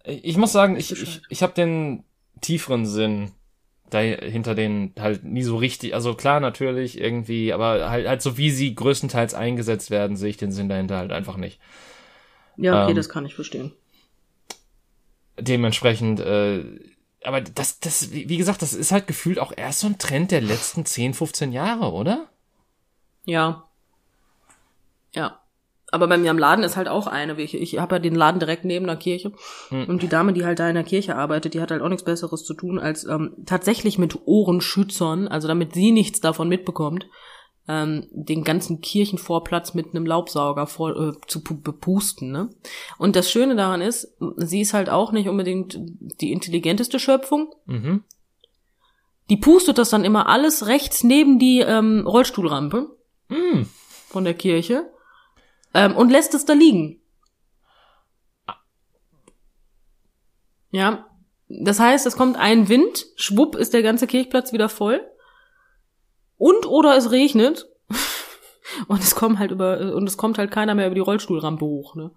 Ich 0.04 0.36
muss 0.36 0.52
sagen, 0.52 0.76
ich, 0.76 0.92
ich, 0.92 1.22
ich 1.28 1.42
habe 1.42 1.52
den 1.54 2.04
tieferen 2.40 2.86
Sinn 2.86 3.32
dahinter 3.90 4.54
den 4.54 4.92
halt 4.98 5.24
nie 5.24 5.42
so 5.42 5.56
richtig, 5.56 5.94
also 5.94 6.14
klar 6.14 6.40
natürlich 6.40 7.00
irgendwie, 7.00 7.52
aber 7.52 7.88
halt, 7.88 8.08
halt 8.08 8.22
so 8.22 8.36
wie 8.36 8.50
sie 8.50 8.74
größtenteils 8.74 9.34
eingesetzt 9.34 9.90
werden, 9.90 10.16
sehe 10.16 10.30
ich 10.30 10.36
den 10.36 10.52
Sinn 10.52 10.68
dahinter 10.68 10.96
halt 10.96 11.12
einfach 11.12 11.36
nicht. 11.36 11.60
Ja, 12.56 12.82
okay, 12.82 12.90
Ähm. 12.90 12.96
das 12.96 13.08
kann 13.08 13.26
ich 13.26 13.34
verstehen. 13.34 13.72
Dementsprechend, 15.38 16.20
äh, 16.20 16.64
aber 17.22 17.42
das, 17.42 17.78
das, 17.80 18.12
wie 18.12 18.28
wie 18.28 18.38
gesagt, 18.38 18.62
das 18.62 18.72
ist 18.72 18.90
halt 18.92 19.06
gefühlt 19.06 19.38
auch 19.38 19.52
erst 19.54 19.80
so 19.80 19.86
ein 19.86 19.98
Trend 19.98 20.30
der 20.30 20.40
letzten 20.40 20.86
10, 20.86 21.12
15 21.12 21.52
Jahre, 21.52 21.92
oder? 21.92 22.28
Ja. 23.26 23.68
Ja. 25.12 25.40
Aber 25.96 26.06
bei 26.08 26.18
mir 26.18 26.30
am 26.30 26.38
Laden 26.38 26.62
ist 26.62 26.76
halt 26.76 26.88
auch 26.88 27.06
eine. 27.06 27.40
Ich, 27.40 27.54
ich 27.54 27.78
habe 27.78 27.96
ja 27.96 27.98
den 27.98 28.14
Laden 28.14 28.38
direkt 28.38 28.64
neben 28.64 28.86
der 28.86 28.96
Kirche. 28.96 29.32
Hm. 29.70 29.86
Und 29.88 30.02
die 30.02 30.08
Dame, 30.08 30.32
die 30.32 30.44
halt 30.44 30.58
da 30.60 30.68
in 30.68 30.74
der 30.74 30.84
Kirche 30.84 31.16
arbeitet, 31.16 31.54
die 31.54 31.60
hat 31.60 31.70
halt 31.70 31.80
auch 31.82 31.88
nichts 31.88 32.04
Besseres 32.04 32.44
zu 32.44 32.54
tun, 32.54 32.78
als 32.78 33.04
ähm, 33.04 33.32
tatsächlich 33.46 33.98
mit 33.98 34.18
Ohrenschützern, 34.26 35.26
also 35.26 35.48
damit 35.48 35.74
sie 35.74 35.90
nichts 35.90 36.20
davon 36.20 36.48
mitbekommt, 36.48 37.06
ähm, 37.68 38.06
den 38.12 38.44
ganzen 38.44 38.80
Kirchenvorplatz 38.80 39.74
mit 39.74 39.86
einem 39.94 40.06
Laubsauger 40.06 40.66
vor, 40.66 40.90
äh, 40.90 41.12
zu 41.26 41.40
pu- 41.40 41.62
bepusten. 41.62 42.30
Ne? 42.30 42.50
Und 42.98 43.16
das 43.16 43.30
Schöne 43.30 43.56
daran 43.56 43.80
ist, 43.80 44.16
sie 44.36 44.60
ist 44.60 44.74
halt 44.74 44.90
auch 44.90 45.10
nicht 45.10 45.28
unbedingt 45.28 45.76
die 46.20 46.30
intelligenteste 46.30 46.98
Schöpfung. 47.00 47.52
Mhm. 47.64 48.04
Die 49.28 49.36
pustet 49.36 49.78
das 49.78 49.90
dann 49.90 50.04
immer 50.04 50.28
alles 50.28 50.66
rechts 50.68 51.02
neben 51.02 51.38
die 51.40 51.60
ähm, 51.60 52.04
Rollstuhlrampe 52.06 52.90
Mm. 53.28 53.62
von 54.08 54.22
der 54.22 54.34
Kirche 54.34 54.88
ähm, 55.76 55.94
und 55.94 56.10
lässt 56.10 56.34
es 56.34 56.46
da 56.46 56.54
liegen. 56.54 57.00
Ja, 60.70 61.06
das 61.48 61.78
heißt, 61.78 62.06
es 62.06 62.16
kommt 62.16 62.36
ein 62.36 62.68
Wind, 62.68 63.06
schwupp 63.16 63.54
ist 63.54 63.74
der 63.74 63.82
ganze 63.82 64.06
Kirchplatz 64.06 64.52
wieder 64.52 64.68
voll 64.68 65.06
und 66.38 66.66
oder 66.66 66.96
es 66.96 67.12
regnet 67.12 67.68
und 68.88 69.02
es 69.02 69.14
kommt 69.14 69.38
halt 69.38 69.52
über 69.52 69.94
und 69.94 70.08
es 70.08 70.16
kommt 70.16 70.38
halt 70.38 70.50
keiner 70.50 70.74
mehr 70.74 70.86
über 70.86 70.94
die 70.94 71.00
Rollstuhlrampe 71.02 71.64
hoch. 71.64 71.94
Ne? 71.94 72.10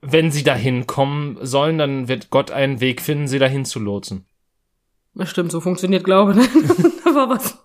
Wenn 0.00 0.30
sie 0.30 0.42
dahin 0.42 0.86
kommen 0.86 1.38
sollen, 1.40 1.78
dann 1.78 2.08
wird 2.08 2.30
Gott 2.30 2.50
einen 2.50 2.80
Weg 2.80 3.00
finden, 3.00 3.28
sie 3.28 3.38
dahin 3.38 3.64
zu 3.64 3.78
lotsen. 3.78 4.26
Das 5.14 5.30
stimmt, 5.30 5.52
so 5.52 5.60
funktioniert 5.60 6.04
Glaube. 6.04 6.34
Ne? 6.34 6.46
da 7.04 7.14
war 7.14 7.28
was. 7.30 7.56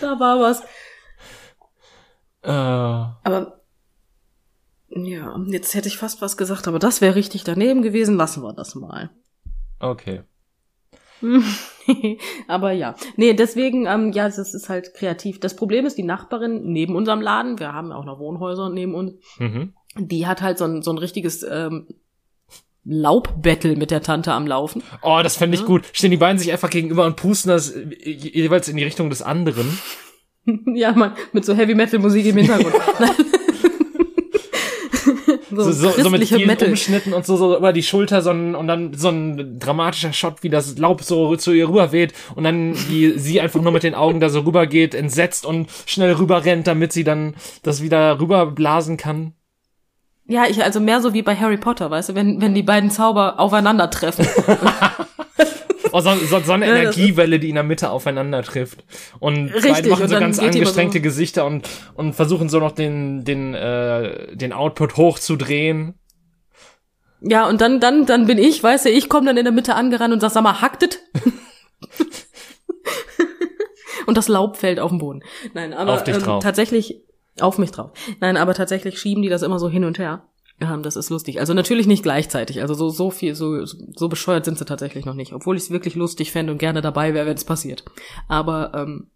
da 0.00 0.18
war 0.18 0.40
was. 0.40 0.62
Äh, 2.44 2.48
Aber 2.48 3.60
ja, 4.90 5.36
jetzt 5.48 5.74
hätte 5.74 5.88
ich 5.88 5.96
fast 5.96 6.20
was 6.22 6.36
gesagt, 6.36 6.68
aber 6.68 6.78
das 6.78 7.00
wäre 7.00 7.14
richtig 7.14 7.42
daneben 7.44 7.82
gewesen. 7.82 8.16
Lassen 8.16 8.42
wir 8.42 8.52
das 8.52 8.74
mal. 8.74 9.10
okay. 9.80 10.22
aber 12.48 12.72
ja, 12.72 12.96
nee, 13.16 13.32
deswegen, 13.32 13.86
ähm, 13.86 14.12
ja, 14.12 14.24
das 14.28 14.52
ist 14.52 14.68
halt 14.68 14.92
kreativ. 14.94 15.40
Das 15.40 15.56
Problem 15.56 15.86
ist, 15.86 15.96
die 15.96 16.02
Nachbarin 16.02 16.64
neben 16.72 16.96
unserem 16.96 17.22
Laden, 17.22 17.58
wir 17.58 17.72
haben 17.72 17.90
ja 17.90 17.96
auch 17.96 18.04
noch 18.04 18.18
Wohnhäuser 18.18 18.68
neben 18.68 18.94
uns, 18.94 19.14
Mhm. 19.38 19.72
die 19.96 20.26
hat 20.26 20.42
halt 20.42 20.58
so 20.58 20.64
ein, 20.66 20.82
so 20.82 20.90
ein 20.92 20.98
richtiges 20.98 21.42
ähm, 21.48 21.86
Laubbattle 22.84 23.76
mit 23.76 23.90
der 23.90 24.02
Tante 24.02 24.32
am 24.32 24.46
Laufen. 24.46 24.82
Oh, 25.00 25.20
das 25.22 25.36
fände 25.38 25.56
ich 25.56 25.64
gut. 25.64 25.84
Stehen 25.94 26.10
die 26.10 26.18
beiden 26.18 26.38
sich 26.38 26.52
einfach 26.52 26.68
gegenüber 26.68 27.06
und 27.06 27.16
pusten 27.16 27.48
das 27.48 27.70
äh, 27.70 27.88
jeweils 28.10 28.68
in 28.68 28.76
die 28.76 28.84
Richtung 28.84 29.08
des 29.08 29.22
anderen. 29.22 29.78
ja, 30.74 30.92
man, 30.92 31.12
mit 31.32 31.44
so 31.44 31.54
Heavy 31.54 31.74
Metal 31.74 31.98
Musik 31.98 32.26
im 32.26 32.36
Hintergrund. 32.36 32.74
so, 35.50 35.72
So, 35.72 35.90
so, 35.90 36.10
mit 36.10 36.26
vielen 36.26 36.46
Metal. 36.46 36.68
Umschnitten 36.68 37.12
und 37.12 37.26
so, 37.26 37.36
so 37.36 37.56
über 37.56 37.72
die 37.72 37.82
Schulter 37.82 38.22
so 38.22 38.30
ein, 38.30 38.54
und 38.54 38.66
dann 38.66 38.94
so 38.94 39.08
ein 39.08 39.58
dramatischer 39.58 40.12
Shot, 40.12 40.42
wie 40.42 40.48
das 40.48 40.78
Laub 40.78 41.02
so 41.02 41.36
zu 41.36 41.52
ihr 41.52 41.68
rüber 41.68 41.92
weht 41.92 42.12
und 42.34 42.44
dann 42.44 42.74
wie 42.88 43.18
sie 43.18 43.40
einfach 43.40 43.60
nur 43.60 43.72
mit 43.72 43.82
den 43.82 43.94
Augen 43.94 44.20
da 44.20 44.28
so 44.28 44.40
rüber 44.40 44.66
geht, 44.66 44.94
entsetzt 44.94 45.46
und 45.46 45.68
schnell 45.86 46.12
rüber 46.14 46.44
rennt, 46.44 46.66
damit 46.66 46.92
sie 46.92 47.04
dann 47.04 47.34
das 47.62 47.82
wieder 47.82 48.20
rüberblasen 48.20 48.96
kann. 48.96 49.32
Ja, 50.26 50.46
ich, 50.48 50.64
also 50.64 50.80
mehr 50.80 51.02
so 51.02 51.12
wie 51.12 51.22
bei 51.22 51.36
Harry 51.36 51.58
Potter, 51.58 51.90
weißt 51.90 52.10
du, 52.10 52.14
wenn, 52.14 52.40
wenn 52.40 52.54
die 52.54 52.62
beiden 52.62 52.90
Zauber 52.90 53.38
aufeinandertreffen. 53.38 54.26
Oh, 55.96 56.00
so, 56.00 56.12
so, 56.16 56.40
so 56.40 56.52
eine 56.52 56.66
Ja, 56.66 56.74
ist- 56.74 56.98
Energiewelle, 56.98 57.38
die 57.38 57.50
in 57.50 57.54
der 57.54 57.62
Mitte 57.62 57.90
aufeinander 57.90 58.42
trifft. 58.42 58.82
Und 59.20 59.54
Richtig, 59.54 59.72
beide 59.74 59.88
machen 59.90 60.08
so 60.08 60.18
ganz 60.18 60.40
angestrengte 60.40 60.98
so- 60.98 61.02
Gesichter 61.02 61.46
und, 61.46 61.68
und 61.94 62.14
versuchen 62.14 62.48
so 62.48 62.58
noch 62.58 62.72
den, 62.72 63.22
den, 63.24 63.54
äh, 63.54 64.34
den 64.36 64.52
Output 64.52 64.96
hochzudrehen. 64.96 65.94
Ja, 67.20 67.48
und 67.48 67.60
dann, 67.60 67.78
dann, 67.78 68.06
dann 68.06 68.26
bin 68.26 68.38
ich, 68.38 68.60
weißt 68.60 68.86
du, 68.86 68.90
ich 68.90 69.08
komme 69.08 69.26
dann 69.26 69.36
in 69.36 69.44
der 69.44 69.52
Mitte 69.52 69.76
angerannt 69.76 70.12
und 70.12 70.18
sag, 70.18 70.32
sag 70.32 70.42
mal, 70.42 70.60
hacktet. 70.60 70.98
und 74.06 74.16
das 74.16 74.26
Laub 74.26 74.56
fällt 74.56 74.80
auf 74.80 74.90
den 74.90 74.98
Boden. 74.98 75.20
Nein, 75.54 75.72
aber 75.72 75.92
Auf 75.94 76.08
ähm, 76.08 76.40
tatsächlich 76.40 77.02
auf 77.40 77.58
mich 77.58 77.70
drauf. 77.70 77.92
Nein, 78.20 78.36
aber 78.36 78.54
tatsächlich 78.54 78.98
schieben 78.98 79.22
die 79.22 79.28
das 79.28 79.42
immer 79.42 79.60
so 79.60 79.68
hin 79.68 79.84
und 79.84 80.00
her. 80.00 80.26
Ja, 80.60 80.76
das 80.76 80.94
ist 80.96 81.10
lustig. 81.10 81.40
Also 81.40 81.52
natürlich 81.52 81.86
nicht 81.88 82.02
gleichzeitig. 82.04 82.60
Also 82.62 82.74
so 82.74 82.88
so 82.88 83.10
viel 83.10 83.34
so 83.34 83.64
so 83.64 84.08
bescheuert 84.08 84.44
sind 84.44 84.56
sie 84.58 84.64
tatsächlich 84.64 85.04
noch 85.04 85.14
nicht, 85.14 85.32
obwohl 85.32 85.56
ich 85.56 85.64
es 85.64 85.70
wirklich 85.70 85.96
lustig 85.96 86.30
fände 86.30 86.52
und 86.52 86.58
gerne 86.58 86.80
dabei 86.80 87.12
wäre, 87.12 87.26
wenn 87.26 87.34
es 87.36 87.44
passiert. 87.44 87.84
Aber 88.28 88.72
ähm, 88.74 89.10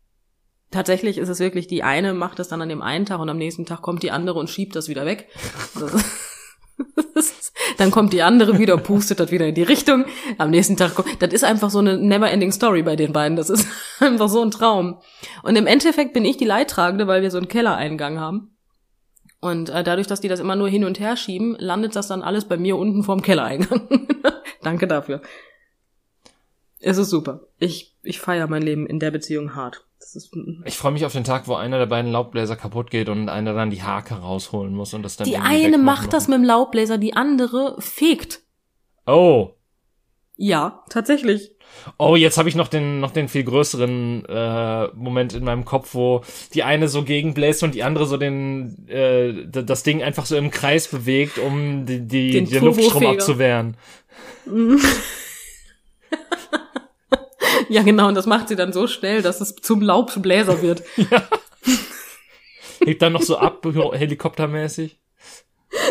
tatsächlich 0.72 1.16
ist 1.16 1.28
es 1.28 1.38
wirklich 1.38 1.68
die 1.68 1.82
eine 1.84 2.12
macht 2.12 2.40
es 2.40 2.48
dann 2.48 2.60
an 2.60 2.68
dem 2.68 2.82
einen 2.82 3.06
Tag 3.06 3.20
und 3.20 3.28
am 3.28 3.38
nächsten 3.38 3.66
Tag 3.66 3.82
kommt 3.82 4.02
die 4.02 4.10
andere 4.10 4.38
und 4.38 4.50
schiebt 4.50 4.74
das 4.74 4.88
wieder 4.88 5.06
weg. 5.06 5.28
Ist- 7.14 7.52
dann 7.76 7.90
kommt 7.90 8.12
die 8.12 8.22
andere 8.22 8.58
wieder, 8.58 8.76
pustet 8.76 9.20
das 9.20 9.30
wieder 9.30 9.46
in 9.46 9.54
die 9.54 9.62
Richtung. 9.62 10.04
Am 10.38 10.50
nächsten 10.50 10.76
Tag 10.76 10.94
kommt, 10.94 11.20
das 11.20 11.32
ist 11.32 11.44
einfach 11.44 11.70
so 11.70 11.78
eine 11.80 11.98
never-ending 11.98 12.52
Story 12.52 12.82
bei 12.82 12.96
den 12.96 13.12
beiden. 13.12 13.36
Das 13.36 13.50
ist 13.50 13.66
einfach 14.00 14.28
so 14.28 14.42
ein 14.42 14.50
Traum. 14.50 15.00
Und 15.42 15.56
im 15.56 15.66
Endeffekt 15.66 16.12
bin 16.14 16.24
ich 16.24 16.36
die 16.36 16.44
Leidtragende, 16.44 17.06
weil 17.06 17.22
wir 17.22 17.30
so 17.30 17.38
einen 17.38 17.48
Kellereingang 17.48 18.18
haben. 18.20 18.56
Und 19.40 19.68
äh, 19.68 19.84
dadurch, 19.84 20.06
dass 20.06 20.20
die 20.20 20.28
das 20.28 20.40
immer 20.40 20.56
nur 20.56 20.68
hin 20.68 20.84
und 20.84 20.98
her 20.98 21.16
schieben, 21.16 21.56
landet 21.58 21.94
das 21.94 22.08
dann 22.08 22.22
alles 22.22 22.46
bei 22.46 22.56
mir 22.56 22.76
unten 22.76 23.04
vorm 23.04 23.22
Kellereingang. 23.22 23.88
Danke 24.62 24.88
dafür. 24.88 25.22
Es 26.80 26.98
ist 26.98 27.10
super. 27.10 27.40
Ich, 27.58 27.96
ich 28.02 28.20
feiere 28.20 28.48
mein 28.48 28.62
Leben 28.62 28.86
in 28.86 28.98
der 28.98 29.10
Beziehung 29.10 29.54
hart. 29.54 29.84
Das 30.00 30.14
ist, 30.14 30.30
Ich 30.64 30.76
freue 30.76 30.92
mich 30.92 31.04
auf 31.04 31.12
den 31.12 31.24
Tag, 31.24 31.48
wo 31.48 31.54
einer 31.54 31.78
der 31.78 31.86
beiden 31.86 32.12
Laubbläser 32.12 32.56
kaputt 32.56 32.90
geht 32.90 33.08
und 33.08 33.28
einer 33.28 33.52
dann 33.52 33.70
die 33.70 33.82
Hake 33.82 34.14
rausholen 34.14 34.74
muss 34.74 34.94
und 34.94 35.02
das 35.02 35.16
dann 35.16 35.26
die 35.26 35.36
eine 35.36 35.76
macht 35.76 36.12
das 36.12 36.28
mit 36.28 36.38
dem 36.38 36.44
Laubbläser, 36.44 36.98
die 36.98 37.14
andere 37.14 37.76
fegt. 37.80 38.42
Oh. 39.06 39.50
Ja, 40.36 40.84
tatsächlich. 40.88 41.56
Oh, 41.96 42.16
jetzt 42.16 42.38
habe 42.38 42.48
ich 42.48 42.54
noch 42.54 42.68
den 42.68 43.00
noch 43.00 43.12
den 43.12 43.28
viel 43.28 43.44
größeren 43.44 44.24
äh, 44.26 44.88
Moment 44.94 45.32
in 45.32 45.44
meinem 45.44 45.64
Kopf, 45.64 45.94
wo 45.94 46.22
die 46.54 46.62
eine 46.62 46.88
so 46.88 47.02
gegenbläst 47.02 47.62
und 47.62 47.74
die 47.74 47.82
andere 47.82 48.06
so 48.06 48.16
den 48.16 48.88
äh, 48.88 49.46
das 49.46 49.82
Ding 49.82 50.02
einfach 50.02 50.26
so 50.26 50.36
im 50.36 50.50
Kreis 50.50 50.88
bewegt, 50.88 51.38
um 51.38 51.86
die, 51.86 52.06
die 52.06 52.30
Den 52.32 52.48
den 52.48 52.64
Luftstrom 52.64 53.06
abzuwehren. 53.06 53.76
Ja, 57.68 57.82
genau, 57.82 58.08
und 58.08 58.14
das 58.14 58.26
macht 58.26 58.48
sie 58.48 58.56
dann 58.56 58.72
so 58.72 58.86
schnell, 58.86 59.22
dass 59.22 59.40
es 59.40 59.56
zum 59.56 59.82
Laubbläser 59.82 60.62
wird. 60.62 60.82
Hebt 62.84 63.02
dann 63.02 63.12
noch 63.12 63.22
so 63.22 63.36
ab, 63.36 63.66
helikoptermäßig. 63.92 64.98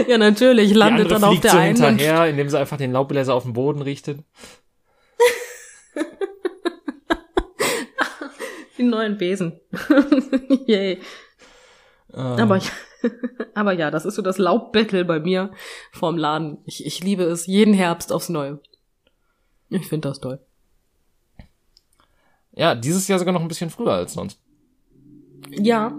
ja, 0.07 0.17
natürlich, 0.17 0.73
landet 0.73 1.11
dann 1.11 1.23
auf 1.23 1.39
der 1.39 1.51
so 1.51 1.57
einen. 1.57 1.75
hinterher, 1.75 2.28
indem 2.28 2.49
sie 2.49 2.57
einfach 2.57 2.78
den 2.78 2.91
Laubbläser 2.91 3.34
auf 3.34 3.43
den 3.43 3.53
Boden 3.53 3.82
richtet. 3.82 4.19
Die 8.78 8.84
neuen 8.84 9.18
Besen. 9.18 9.60
Yay. 10.68 11.00
Äh, 12.14 12.18
Aber, 12.18 12.62
aber 13.56 13.74
ja, 13.74 13.91
das 13.91 14.06
ist 14.06 14.16
so 14.16 14.22
das 14.22 14.38
Laubbattle 14.38 15.04
bei 15.06 15.20
mir 15.20 15.52
vorm 15.91 16.18
Laden. 16.18 16.60
Ich, 16.66 16.86
ich 16.86 17.04
liebe 17.04 17.24
es 17.24 17.48
jeden 17.48 17.74
Herbst 17.74 18.14
aufs 18.14 18.30
Neue. 18.30 18.60
Ich 19.70 19.88
finde 19.88 20.10
das 20.10 20.20
toll. 20.20 20.39
ja, 22.52 22.76
dieses 22.76 23.08
Jahr 23.08 23.20
sogar 23.20 23.34
noch 23.34 23.41
ein 23.41 23.48
bisschen 23.48 23.70
früher 23.70 23.93
als 23.93 24.14
sonst. 24.14 24.39
Ja, 25.50 25.93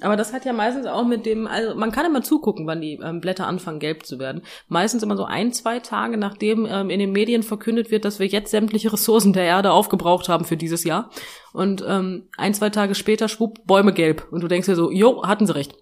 aber 0.00 0.16
das 0.16 0.32
hat 0.32 0.44
ja 0.44 0.52
meistens 0.52 0.86
auch 0.86 1.04
mit 1.04 1.26
dem, 1.26 1.46
also 1.46 1.74
man 1.74 1.90
kann 1.90 2.06
immer 2.06 2.22
zugucken, 2.22 2.66
wann 2.66 2.80
die 2.80 3.00
ähm, 3.02 3.20
Blätter 3.20 3.46
anfangen 3.46 3.80
gelb 3.80 4.06
zu 4.06 4.18
werden. 4.18 4.42
Meistens 4.68 5.02
immer 5.02 5.16
so 5.16 5.24
ein, 5.24 5.52
zwei 5.52 5.80
Tage, 5.80 6.16
nachdem 6.16 6.66
ähm, 6.66 6.90
in 6.90 7.00
den 7.00 7.12
Medien 7.12 7.42
verkündet 7.42 7.90
wird, 7.90 8.04
dass 8.04 8.18
wir 8.18 8.26
jetzt 8.26 8.50
sämtliche 8.50 8.92
Ressourcen 8.92 9.32
der 9.32 9.44
Erde 9.44 9.72
aufgebraucht 9.72 10.28
haben 10.28 10.44
für 10.44 10.56
dieses 10.56 10.84
Jahr. 10.84 11.10
Und 11.52 11.84
ähm, 11.86 12.28
ein, 12.36 12.54
zwei 12.54 12.70
Tage 12.70 12.94
später 12.94 13.28
schwupp, 13.28 13.66
Bäume 13.66 13.92
gelb. 13.92 14.28
Und 14.30 14.42
du 14.42 14.48
denkst 14.48 14.66
dir 14.66 14.76
so, 14.76 14.90
jo, 14.90 15.26
hatten 15.26 15.46
sie 15.46 15.54
recht. 15.54 15.74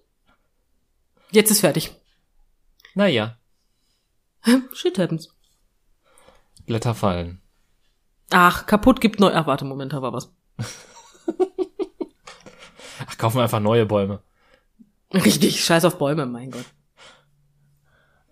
Jetzt 1.31 1.51
ist 1.51 1.59
fertig. 1.59 1.91
Naja, 2.95 3.37
Shit 4.73 4.97
happens. 4.97 5.29
Blätter 6.65 6.95
fallen. 6.95 7.41
Ach, 8.31 8.65
kaputt 8.65 8.99
gibt 9.01 9.19
neu. 9.19 9.31
Ach, 9.33 9.47
warte, 9.47 9.65
Moment, 9.65 9.93
da 9.93 10.01
war 10.01 10.13
was. 10.13 10.33
Kaufen 13.17 13.37
wir 13.37 13.43
einfach 13.43 13.59
neue 13.59 13.85
Bäume. 13.85 14.19
Richtig, 15.13 15.63
scheiß 15.63 15.85
auf 15.85 15.97
Bäume, 15.97 16.25
mein 16.25 16.51
Gott. 16.51 16.65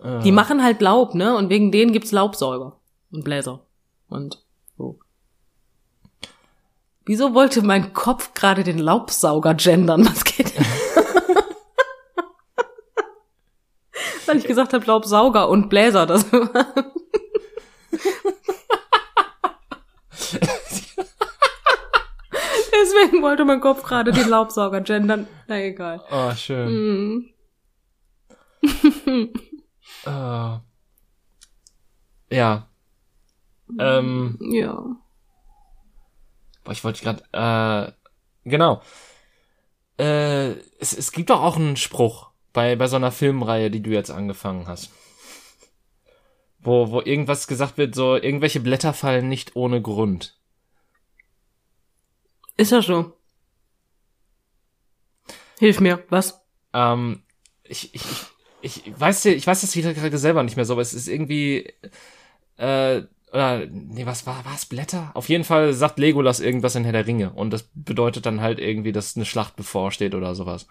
Äh, 0.03 0.19
Die 0.23 0.31
machen 0.31 0.63
halt 0.63 0.81
Laub, 0.81 1.15
ne? 1.15 1.35
Und 1.35 1.49
wegen 1.49 1.71
denen 1.71 1.93
gibt's 1.93 2.11
Laubsäuger 2.11 2.77
und 3.11 3.23
Bläser. 3.23 3.61
Und 4.09 4.43
so. 4.77 4.99
Wieso 7.05 7.33
wollte 7.33 7.61
mein 7.61 7.93
Kopf 7.93 8.33
gerade 8.33 8.63
den 8.63 8.77
Laubsauger 8.79 9.53
gendern? 9.53 10.05
Was 10.05 10.23
geht? 10.23 10.53
Weil 14.25 14.37
ich 14.37 14.45
gesagt 14.45 14.73
habe 14.73 14.85
Laubsauger 14.85 15.47
und 15.49 15.69
Bläser. 15.69 16.05
Das 16.07 16.25
Deswegen 22.85 23.23
wollte 23.23 23.45
mein 23.45 23.61
Kopf 23.61 23.81
gerade 23.83 24.11
den 24.11 24.29
Laubsauger 24.29 24.81
gendern. 24.81 25.27
Na 25.47 25.59
egal. 25.59 26.03
Oh, 26.11 26.31
schön. 26.35 27.31
Hm. 28.61 29.33
Äh, 30.05 30.57
ja. 32.31 32.69
Ähm, 33.79 34.37
Ja. 34.39 34.83
boah, 36.63 36.71
ich 36.71 36.83
wollte 36.83 37.03
gerade, 37.03 37.23
äh, 37.31 37.91
genau. 38.49 38.81
Äh, 39.97 40.51
es, 40.79 40.93
es 40.95 41.11
gibt 41.11 41.29
doch 41.31 41.41
auch 41.41 41.55
einen 41.55 41.75
Spruch 41.75 42.29
bei, 42.53 42.75
bei 42.75 42.87
so 42.87 42.95
einer 42.97 43.11
Filmreihe, 43.11 43.71
die 43.71 43.81
du 43.81 43.89
jetzt 43.91 44.11
angefangen 44.11 44.67
hast. 44.67 44.91
Wo, 46.59 46.89
wo 46.91 47.01
irgendwas 47.01 47.47
gesagt 47.47 47.77
wird, 47.77 47.95
so, 47.95 48.15
irgendwelche 48.15 48.59
Blätter 48.59 48.93
fallen 48.93 49.29
nicht 49.29 49.55
ohne 49.55 49.81
Grund. 49.81 50.37
Ist 52.57 52.71
das 52.71 52.85
so? 52.85 53.13
Hilf 55.59 55.79
mir, 55.79 56.03
was? 56.09 56.41
Ähm, 56.73 57.23
ich, 57.63 57.93
ich, 57.93 58.03
ich, 58.61 58.87
ich 58.87 58.99
weiß, 58.99 59.25
ich 59.25 59.47
weiß 59.47 59.61
das 59.61 59.75
wieder 59.75 59.93
gerade 59.93 60.17
selber 60.17 60.43
nicht 60.43 60.55
mehr 60.55 60.65
so, 60.65 60.73
aber 60.73 60.81
es 60.81 60.93
ist 60.93 61.07
irgendwie, 61.07 61.73
äh, 62.57 63.03
oder, 63.31 63.65
nee, 63.65 64.05
was 64.05 64.25
war, 64.25 64.43
was, 64.45 64.65
Blätter? 64.65 65.11
Auf 65.13 65.29
jeden 65.29 65.43
Fall 65.43 65.73
sagt 65.73 65.99
Legolas 65.99 66.39
irgendwas 66.39 66.75
in 66.75 66.83
Herr 66.83 66.93
der 66.93 67.07
Ringe 67.07 67.31
und 67.31 67.51
das 67.51 67.69
bedeutet 67.73 68.25
dann 68.25 68.41
halt 68.41 68.59
irgendwie, 68.59 68.91
dass 68.91 69.15
eine 69.15 69.25
Schlacht 69.25 69.55
bevorsteht 69.55 70.15
oder 70.15 70.35
sowas. 70.35 70.67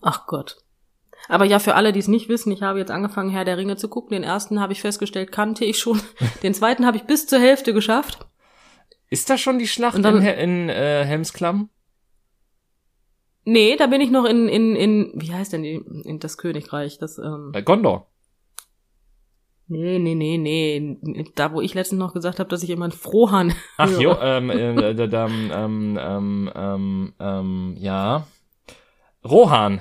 Ach 0.00 0.26
Gott. 0.26 0.58
Aber 1.28 1.44
ja, 1.44 1.58
für 1.58 1.74
alle, 1.74 1.92
die 1.92 2.00
es 2.00 2.08
nicht 2.08 2.28
wissen, 2.28 2.52
ich 2.52 2.62
habe 2.62 2.78
jetzt 2.78 2.90
angefangen, 2.90 3.30
Herr 3.30 3.44
der 3.44 3.56
Ringe 3.56 3.76
zu 3.76 3.88
gucken. 3.88 4.10
Den 4.10 4.24
ersten 4.24 4.60
habe 4.60 4.72
ich 4.72 4.82
festgestellt, 4.82 5.32
kannte 5.32 5.64
ich 5.64 5.78
schon. 5.78 6.00
Den 6.42 6.54
zweiten 6.54 6.84
habe 6.84 6.98
ich 6.98 7.04
bis 7.04 7.26
zur 7.26 7.38
Hälfte 7.38 7.72
geschafft. 7.72 8.26
Ist 9.14 9.30
da 9.30 9.38
schon 9.38 9.58
die 9.58 9.66
Schlacht 9.68 10.04
dann- 10.04 10.18
in, 10.22 10.24
in 10.26 10.68
äh, 10.68 11.04
Helmsklamm? 11.04 11.70
Nee, 13.46 13.76
da 13.76 13.86
bin 13.86 14.00
ich 14.00 14.10
noch 14.10 14.24
in, 14.24 14.48
in, 14.48 14.74
in, 14.74 15.12
wie 15.14 15.32
heißt 15.32 15.52
denn 15.52 15.62
die, 15.62 15.74
in 16.04 16.18
das 16.18 16.38
Königreich, 16.38 16.98
das, 16.98 17.18
ähm, 17.18 17.52
Äh, 17.54 17.62
Gondor. 17.62 18.06
nee, 19.68 19.98
nee, 19.98 20.14
nee, 20.14 20.38
nee, 20.38 21.24
da, 21.34 21.52
wo 21.52 21.60
ich 21.60 21.74
letztens 21.74 21.98
noch 21.98 22.14
gesagt 22.14 22.38
habe, 22.38 22.48
dass 22.48 22.62
ich 22.62 22.70
immer 22.70 22.86
einen 22.86 22.92
Frohahn 22.92 23.52
Ach 23.76 23.88
höre. 23.90 24.00
jo, 24.00 24.16
ähm, 24.20 24.50
äh, 24.50 24.90
äh, 24.90 25.08
da, 25.08 25.26
ähm, 25.26 25.98
ähm, 26.00 26.50
ähm, 26.54 27.12
ähm, 27.20 27.74
ja. 27.78 28.26
Rohan. 29.24 29.80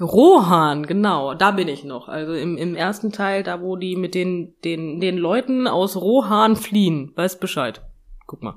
Rohan, 0.00 0.86
genau, 0.86 1.34
da 1.34 1.50
bin 1.52 1.68
ich 1.68 1.84
noch. 1.84 2.08
Also 2.08 2.32
im, 2.32 2.56
im 2.56 2.74
ersten 2.74 3.12
Teil, 3.12 3.42
da 3.42 3.60
wo 3.60 3.76
die 3.76 3.96
mit 3.96 4.14
den, 4.14 4.54
den, 4.64 4.98
den 5.00 5.16
Leuten 5.18 5.66
aus 5.68 5.96
Rohan 5.96 6.56
fliehen. 6.56 7.12
Weißt 7.14 7.38
Bescheid. 7.40 7.82
Guck 8.26 8.42
mal, 8.42 8.54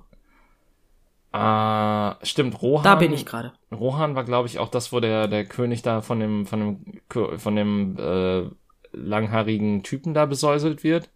Äh, 1.34 2.26
stimmt, 2.26 2.62
Rohan. 2.62 2.84
da 2.84 2.96
bin 2.96 3.12
ich 3.14 3.26
gerade. 3.26 3.54
Rohan 3.72 4.16
war, 4.16 4.24
glaube 4.24 4.48
ich, 4.48 4.60
auch 4.60 4.70
das, 4.70 4.94
wo 4.94 5.00
der, 5.00 5.28
der 5.28 5.46
König 5.46 5.82
da 5.82 6.02
von 6.02 6.20
dem, 6.20 6.46
von 6.46 6.60
dem, 6.60 7.40
von 7.40 7.56
dem 7.56 7.98
äh, 8.00 8.50
langhaarigen 8.94 9.84
Typen 9.84 10.14
da 10.14 10.26
besäuselt 10.26 10.84
wird. 10.84 11.10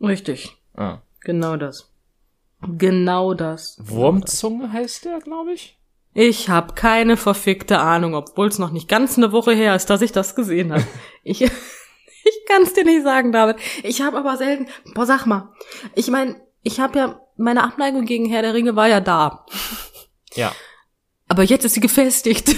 Richtig. 0.00 0.56
Ah. 0.74 0.98
Genau 1.20 1.56
das. 1.56 1.90
Genau 2.60 3.32
das. 3.34 3.78
Wurmzunge 3.80 4.70
heißt 4.72 5.04
der, 5.06 5.20
glaube 5.20 5.52
ich. 5.52 5.78
Ich 6.14 6.50
habe 6.50 6.74
keine 6.74 7.16
verfickte 7.16 7.78
Ahnung, 7.78 8.14
obwohl 8.14 8.48
es 8.48 8.58
noch 8.58 8.70
nicht 8.70 8.88
ganz 8.88 9.16
eine 9.16 9.32
Woche 9.32 9.52
her 9.52 9.74
ist, 9.74 9.88
dass 9.88 10.02
ich 10.02 10.12
das 10.12 10.34
gesehen 10.34 10.72
habe. 10.72 10.84
ich 11.22 11.40
ich 12.24 12.44
kann 12.46 12.62
es 12.62 12.74
dir 12.74 12.84
nicht 12.84 13.02
sagen, 13.02 13.32
David. 13.32 13.56
Ich 13.82 14.02
habe 14.02 14.18
aber 14.18 14.36
selten. 14.36 14.66
Boah, 14.94 15.06
sag 15.06 15.24
mal. 15.26 15.52
Ich 15.94 16.08
meine, 16.10 16.36
ich 16.62 16.80
habe 16.80 16.98
ja 16.98 17.20
meine 17.36 17.64
Abneigung 17.64 18.04
gegen 18.04 18.26
Herr 18.26 18.42
der 18.42 18.54
Ringe 18.54 18.76
war 18.76 18.88
ja 18.88 19.00
da. 19.00 19.46
Ja. 20.34 20.52
Aber 21.28 21.42
jetzt 21.42 21.64
ist 21.64 21.74
sie 21.74 21.80
gefestigt. 21.80 22.54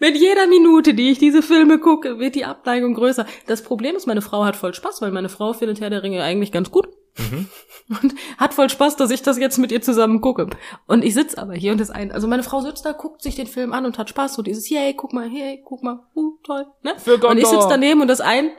Mit 0.00 0.16
jeder 0.16 0.48
Minute, 0.48 0.94
die 0.94 1.12
ich 1.12 1.18
diese 1.18 1.42
Filme 1.42 1.78
gucke, 1.78 2.18
wird 2.18 2.34
die 2.34 2.44
Abneigung 2.44 2.94
größer. 2.94 3.24
Das 3.46 3.62
Problem 3.62 3.94
ist, 3.94 4.06
meine 4.06 4.20
Frau 4.20 4.44
hat 4.44 4.56
voll 4.56 4.74
Spaß, 4.74 5.00
weil 5.00 5.12
meine 5.12 5.28
Frau 5.28 5.52
findet 5.52 5.80
Herr 5.80 5.90
der 5.90 6.02
Ringe 6.02 6.24
eigentlich 6.24 6.50
ganz 6.50 6.72
gut. 6.72 6.88
Mhm. 7.18 7.48
Und 7.88 8.14
hat 8.38 8.54
voll 8.54 8.70
Spaß, 8.70 8.96
dass 8.96 9.10
ich 9.10 9.22
das 9.22 9.38
jetzt 9.38 9.58
mit 9.58 9.70
ihr 9.70 9.82
zusammen 9.82 10.20
gucke. 10.20 10.48
Und 10.86 11.04
ich 11.04 11.12
sitz 11.12 11.34
aber 11.34 11.52
hier 11.52 11.72
und 11.72 11.80
das 11.80 11.90
ein, 11.90 12.10
also 12.10 12.26
meine 12.26 12.42
Frau 12.42 12.60
sitzt 12.62 12.86
da, 12.86 12.92
guckt 12.92 13.22
sich 13.22 13.34
den 13.34 13.46
Film 13.46 13.72
an 13.72 13.84
und 13.84 13.98
hat 13.98 14.08
Spaß, 14.08 14.34
so 14.34 14.42
dieses, 14.42 14.70
yay, 14.70 14.94
guck 14.94 15.12
mal, 15.12 15.28
hey, 15.28 15.62
guck 15.64 15.82
mal, 15.82 16.00
uh, 16.14 16.38
toll, 16.42 16.66
ne? 16.82 16.94
Für 16.96 17.18
Gondor. 17.18 17.30
Und 17.30 17.38
ich 17.38 17.46
sitz 17.46 17.66
daneben 17.68 18.00
und 18.00 18.08
das 18.08 18.20
ein, 18.20 18.50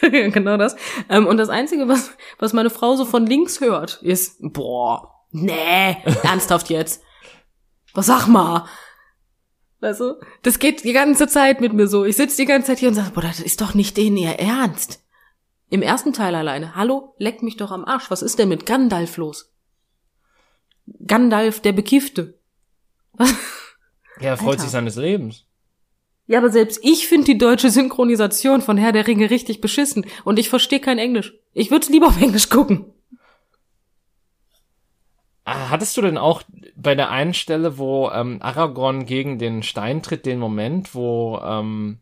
genau 0.00 0.58
das, 0.58 0.76
ähm, 1.08 1.26
und 1.26 1.38
das 1.38 1.48
Einzige, 1.48 1.88
was, 1.88 2.10
was 2.38 2.52
meine 2.52 2.70
Frau 2.70 2.96
so 2.96 3.06
von 3.06 3.24
links 3.24 3.60
hört, 3.60 4.02
ist, 4.02 4.36
boah, 4.40 5.24
nee, 5.30 5.96
ernsthaft 6.22 6.68
jetzt. 6.68 7.02
Was 7.94 8.06
sag 8.06 8.26
mal? 8.26 8.66
Weißt 9.80 10.00
du? 10.00 10.14
Das 10.42 10.58
geht 10.58 10.84
die 10.84 10.92
ganze 10.92 11.28
Zeit 11.28 11.60
mit 11.60 11.72
mir 11.72 11.86
so. 11.86 12.04
Ich 12.04 12.16
sitz 12.16 12.36
die 12.36 12.44
ganze 12.44 12.68
Zeit 12.68 12.78
hier 12.78 12.88
und 12.88 12.94
sag, 12.94 13.14
boah, 13.14 13.22
das 13.22 13.40
ist 13.40 13.60
doch 13.60 13.72
nicht 13.72 13.96
denen 13.96 14.16
ihr 14.16 14.38
Ernst. 14.38 15.02
Im 15.68 15.82
ersten 15.82 16.12
Teil 16.12 16.34
alleine. 16.34 16.74
Hallo, 16.76 17.14
leck 17.18 17.42
mich 17.42 17.56
doch 17.56 17.70
am 17.70 17.84
Arsch. 17.84 18.10
Was 18.10 18.22
ist 18.22 18.38
denn 18.38 18.48
mit 18.48 18.66
Gandalf 18.66 19.16
los? 19.16 19.52
Gandalf, 21.06 21.60
der 21.60 21.72
Bekiffte. 21.72 22.38
Was? 23.14 23.34
Ja, 24.20 24.30
er 24.30 24.36
freut 24.36 24.50
Alter. 24.50 24.62
sich 24.62 24.70
seines 24.70 24.96
Lebens. 24.96 25.44
Ja, 26.28 26.38
aber 26.38 26.50
selbst 26.50 26.80
ich 26.82 27.06
finde 27.06 27.26
die 27.26 27.38
deutsche 27.38 27.70
Synchronisation 27.70 28.60
von 28.62 28.76
Herr 28.78 28.92
der 28.92 29.06
Ringe 29.06 29.30
richtig 29.30 29.60
beschissen 29.60 30.06
und 30.24 30.38
ich 30.38 30.48
verstehe 30.48 30.80
kein 30.80 30.98
Englisch. 30.98 31.34
Ich 31.52 31.70
würde 31.70 31.90
lieber 31.92 32.06
auf 32.08 32.20
Englisch 32.20 32.48
gucken. 32.48 32.92
Ah, 35.44 35.70
Hattest 35.70 35.96
du 35.96 36.02
denn 36.02 36.18
auch 36.18 36.42
bei 36.74 36.94
der 36.96 37.10
einen 37.10 37.34
Stelle, 37.34 37.78
wo 37.78 38.10
ähm, 38.10 38.38
Aragorn 38.42 39.06
gegen 39.06 39.38
den 39.38 39.62
Stein 39.62 40.02
tritt, 40.02 40.26
den 40.26 40.40
Moment, 40.40 40.94
wo 40.94 41.38
ähm, 41.38 42.00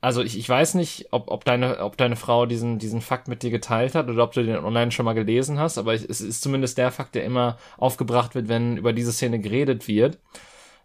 also 0.00 0.22
ich, 0.22 0.38
ich 0.38 0.48
weiß 0.48 0.74
nicht, 0.74 1.08
ob, 1.10 1.30
ob 1.30 1.44
deine 1.44 1.80
ob 1.80 1.96
deine 1.96 2.16
Frau 2.16 2.46
diesen 2.46 2.78
diesen 2.78 3.00
Fakt 3.00 3.28
mit 3.28 3.42
dir 3.42 3.50
geteilt 3.50 3.94
hat 3.94 4.08
oder 4.08 4.22
ob 4.22 4.32
du 4.32 4.44
den 4.44 4.64
online 4.64 4.92
schon 4.92 5.04
mal 5.04 5.14
gelesen 5.14 5.58
hast, 5.58 5.78
aber 5.78 5.94
es 5.94 6.04
ist 6.04 6.42
zumindest 6.42 6.78
der 6.78 6.92
Fakt, 6.92 7.14
der 7.14 7.24
immer 7.24 7.58
aufgebracht 7.76 8.34
wird, 8.34 8.48
wenn 8.48 8.76
über 8.76 8.92
diese 8.92 9.12
Szene 9.12 9.40
geredet 9.40 9.88
wird, 9.88 10.18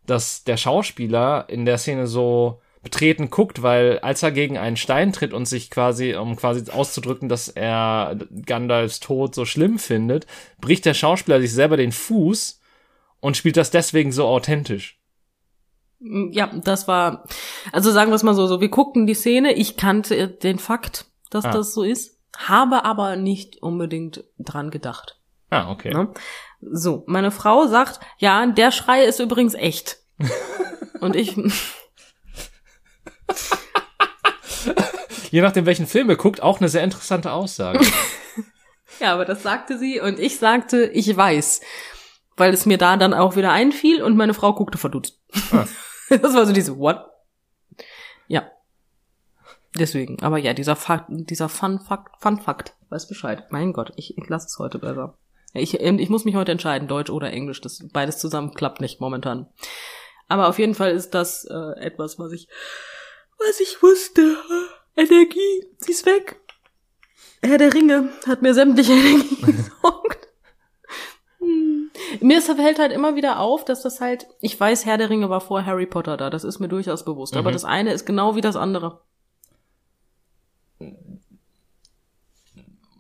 dass 0.06 0.44
der 0.44 0.58
Schauspieler 0.58 1.46
in 1.48 1.66
der 1.66 1.78
Szene 1.78 2.08
so 2.08 2.62
betreten 2.84 3.30
guckt, 3.30 3.64
weil 3.64 4.00
als 4.00 4.24
er 4.24 4.32
gegen 4.32 4.58
einen 4.58 4.76
Stein 4.76 5.14
tritt 5.14 5.34
und 5.34 5.46
sich 5.46 5.70
quasi, 5.70 6.16
um 6.16 6.36
quasi 6.36 6.70
auszudrücken, 6.70 7.30
dass 7.30 7.48
er 7.48 8.18
Gandalfs 8.46 9.00
Tod 9.00 9.34
so 9.34 9.46
schlimm 9.46 9.80
findet, 9.80 10.28
bricht 10.60 10.86
der 10.86 10.94
Schauspieler 10.94 11.40
sich 11.40 11.54
selber 11.54 11.78
den 11.78 11.94
Fuß 11.94 12.60
und 13.22 13.38
spielt 13.38 13.56
das 13.56 13.72
deswegen 13.72 14.12
so 14.12 14.28
authentisch. 14.28 15.00
Ja, 16.32 16.48
das 16.48 16.88
war, 16.88 17.24
also 17.72 17.92
sagen 17.92 18.12
wir 18.12 18.16
es 18.16 18.24
mal 18.24 18.34
so, 18.34 18.46
so 18.48 18.60
wir 18.60 18.70
guckten 18.70 19.08
die 19.08 19.14
Szene, 19.14 19.54
ich 19.54 19.78
kannte 19.78 20.28
den 20.28 20.60
Fakt, 20.60 21.06
dass 21.30 21.46
Ah. 21.46 21.52
das 21.52 21.74
so 21.74 21.84
ist, 21.84 22.20
habe 22.38 22.84
aber 22.84 23.16
nicht 23.16 23.62
unbedingt 23.62 24.24
dran 24.38 24.70
gedacht. 24.70 25.18
Ah, 25.50 25.72
okay. 25.72 25.94
Ne? 25.94 26.12
So, 26.62 27.04
meine 27.08 27.32
Frau 27.32 27.68
sagt, 27.68 28.00
ja, 28.18 28.46
der 28.48 28.72
Schrei 28.72 29.04
ist 29.06 29.20
übrigens 29.20 29.54
echt. 29.54 30.00
Und 31.00 31.16
ich, 31.16 31.38
Je 35.32 35.42
nachdem, 35.42 35.66
welchen 35.66 35.88
Film 35.88 36.10
ihr 36.10 36.16
guckt, 36.16 36.44
auch 36.44 36.60
eine 36.60 36.70
sehr 36.70 36.84
interessante 36.84 37.32
Aussage. 37.32 37.80
ja, 39.00 39.14
aber 39.14 39.26
das 39.26 39.42
sagte 39.42 39.80
sie 39.80 40.00
und 40.00 40.20
ich 40.20 40.38
sagte, 40.38 40.86
ich 40.86 41.16
weiß. 41.16 41.62
Weil 42.38 42.54
es 42.54 42.66
mir 42.66 42.78
da 42.78 42.98
dann 42.98 43.14
auch 43.14 43.36
wieder 43.36 43.52
einfiel 43.52 44.04
und 44.04 44.16
meine 44.16 44.34
Frau 44.34 44.54
guckte 44.54 44.78
verdutzt. 44.78 45.20
Ah. 45.52 45.66
Das 46.22 46.34
war 46.36 46.46
so 46.46 46.54
diese, 46.54 46.78
what? 46.78 47.06
Ja. 48.28 48.52
Deswegen, 49.76 50.22
aber 50.22 50.38
ja, 50.38 50.54
dieser 50.54 50.76
Fakt, 50.76 51.08
dieser 51.10 51.50
Fun 51.50 51.80
Fakt, 51.80 52.22
Fun 52.22 52.40
Fakt, 52.40 52.76
weiß 52.90 53.08
Bescheid. 53.08 53.46
Mein 53.52 53.74
Gott, 53.74 53.94
ich, 53.96 54.18
ich 54.18 54.30
lasse 54.30 54.48
es 54.48 54.60
heute 54.60 54.80
besser. 54.80 55.18
Ich, 55.54 55.80
ähm, 55.82 56.00
ich 56.00 56.10
muss 56.10 56.26
mich 56.26 56.36
heute 56.36 56.52
entscheiden, 56.52 56.88
Deutsch 56.88 57.10
oder 57.10 57.32
Englisch. 57.32 57.62
Das 57.62 57.84
beides 57.92 58.20
zusammen 58.20 58.54
klappt 58.54 58.82
nicht 58.82 59.00
momentan. 59.00 59.48
Aber 60.28 60.48
auf 60.48 60.60
jeden 60.60 60.76
Fall 60.76 60.92
ist 60.92 61.12
das 61.12 61.46
äh, 61.46 61.80
etwas, 61.80 62.18
was 62.18 62.32
ich, 62.32 62.48
was 63.38 63.60
ich 63.60 63.82
wusste. 63.82 64.38
Energie, 64.96 65.68
sie 65.78 65.92
ist 65.92 66.06
weg. 66.06 66.40
Herr 67.42 67.58
der 67.58 67.74
Ringe 67.74 68.10
hat 68.28 68.42
mir 68.42 68.54
sämtliche 68.54 68.94
Energie 68.94 69.42
gesaugt. 69.42 70.23
Mir 72.22 72.38
ist- 72.38 72.48
fällt 72.52 72.80
halt 72.80 72.92
immer 72.92 73.16
wieder 73.16 73.40
auf, 73.40 73.66
dass 73.66 73.82
das 73.82 74.00
halt, 74.02 74.28
ich 74.42 74.60
weiß, 74.60 74.86
Herr 74.86 74.98
der 74.98 75.10
Ringe 75.10 75.30
war 75.30 75.42
vor 75.42 75.66
Harry 75.66 75.86
Potter 75.86 76.18
da, 76.18 76.30
das 76.30 76.44
ist 76.44 76.60
mir 76.60 76.68
durchaus 76.68 77.06
bewusst. 77.06 77.36
Aber 77.38 77.50
Mhm. 77.50 77.54
das 77.54 77.66
eine 77.66 77.94
ist 77.94 78.06
genau 78.06 78.36
wie 78.36 78.42
das 78.42 78.56
andere. 78.56 79.02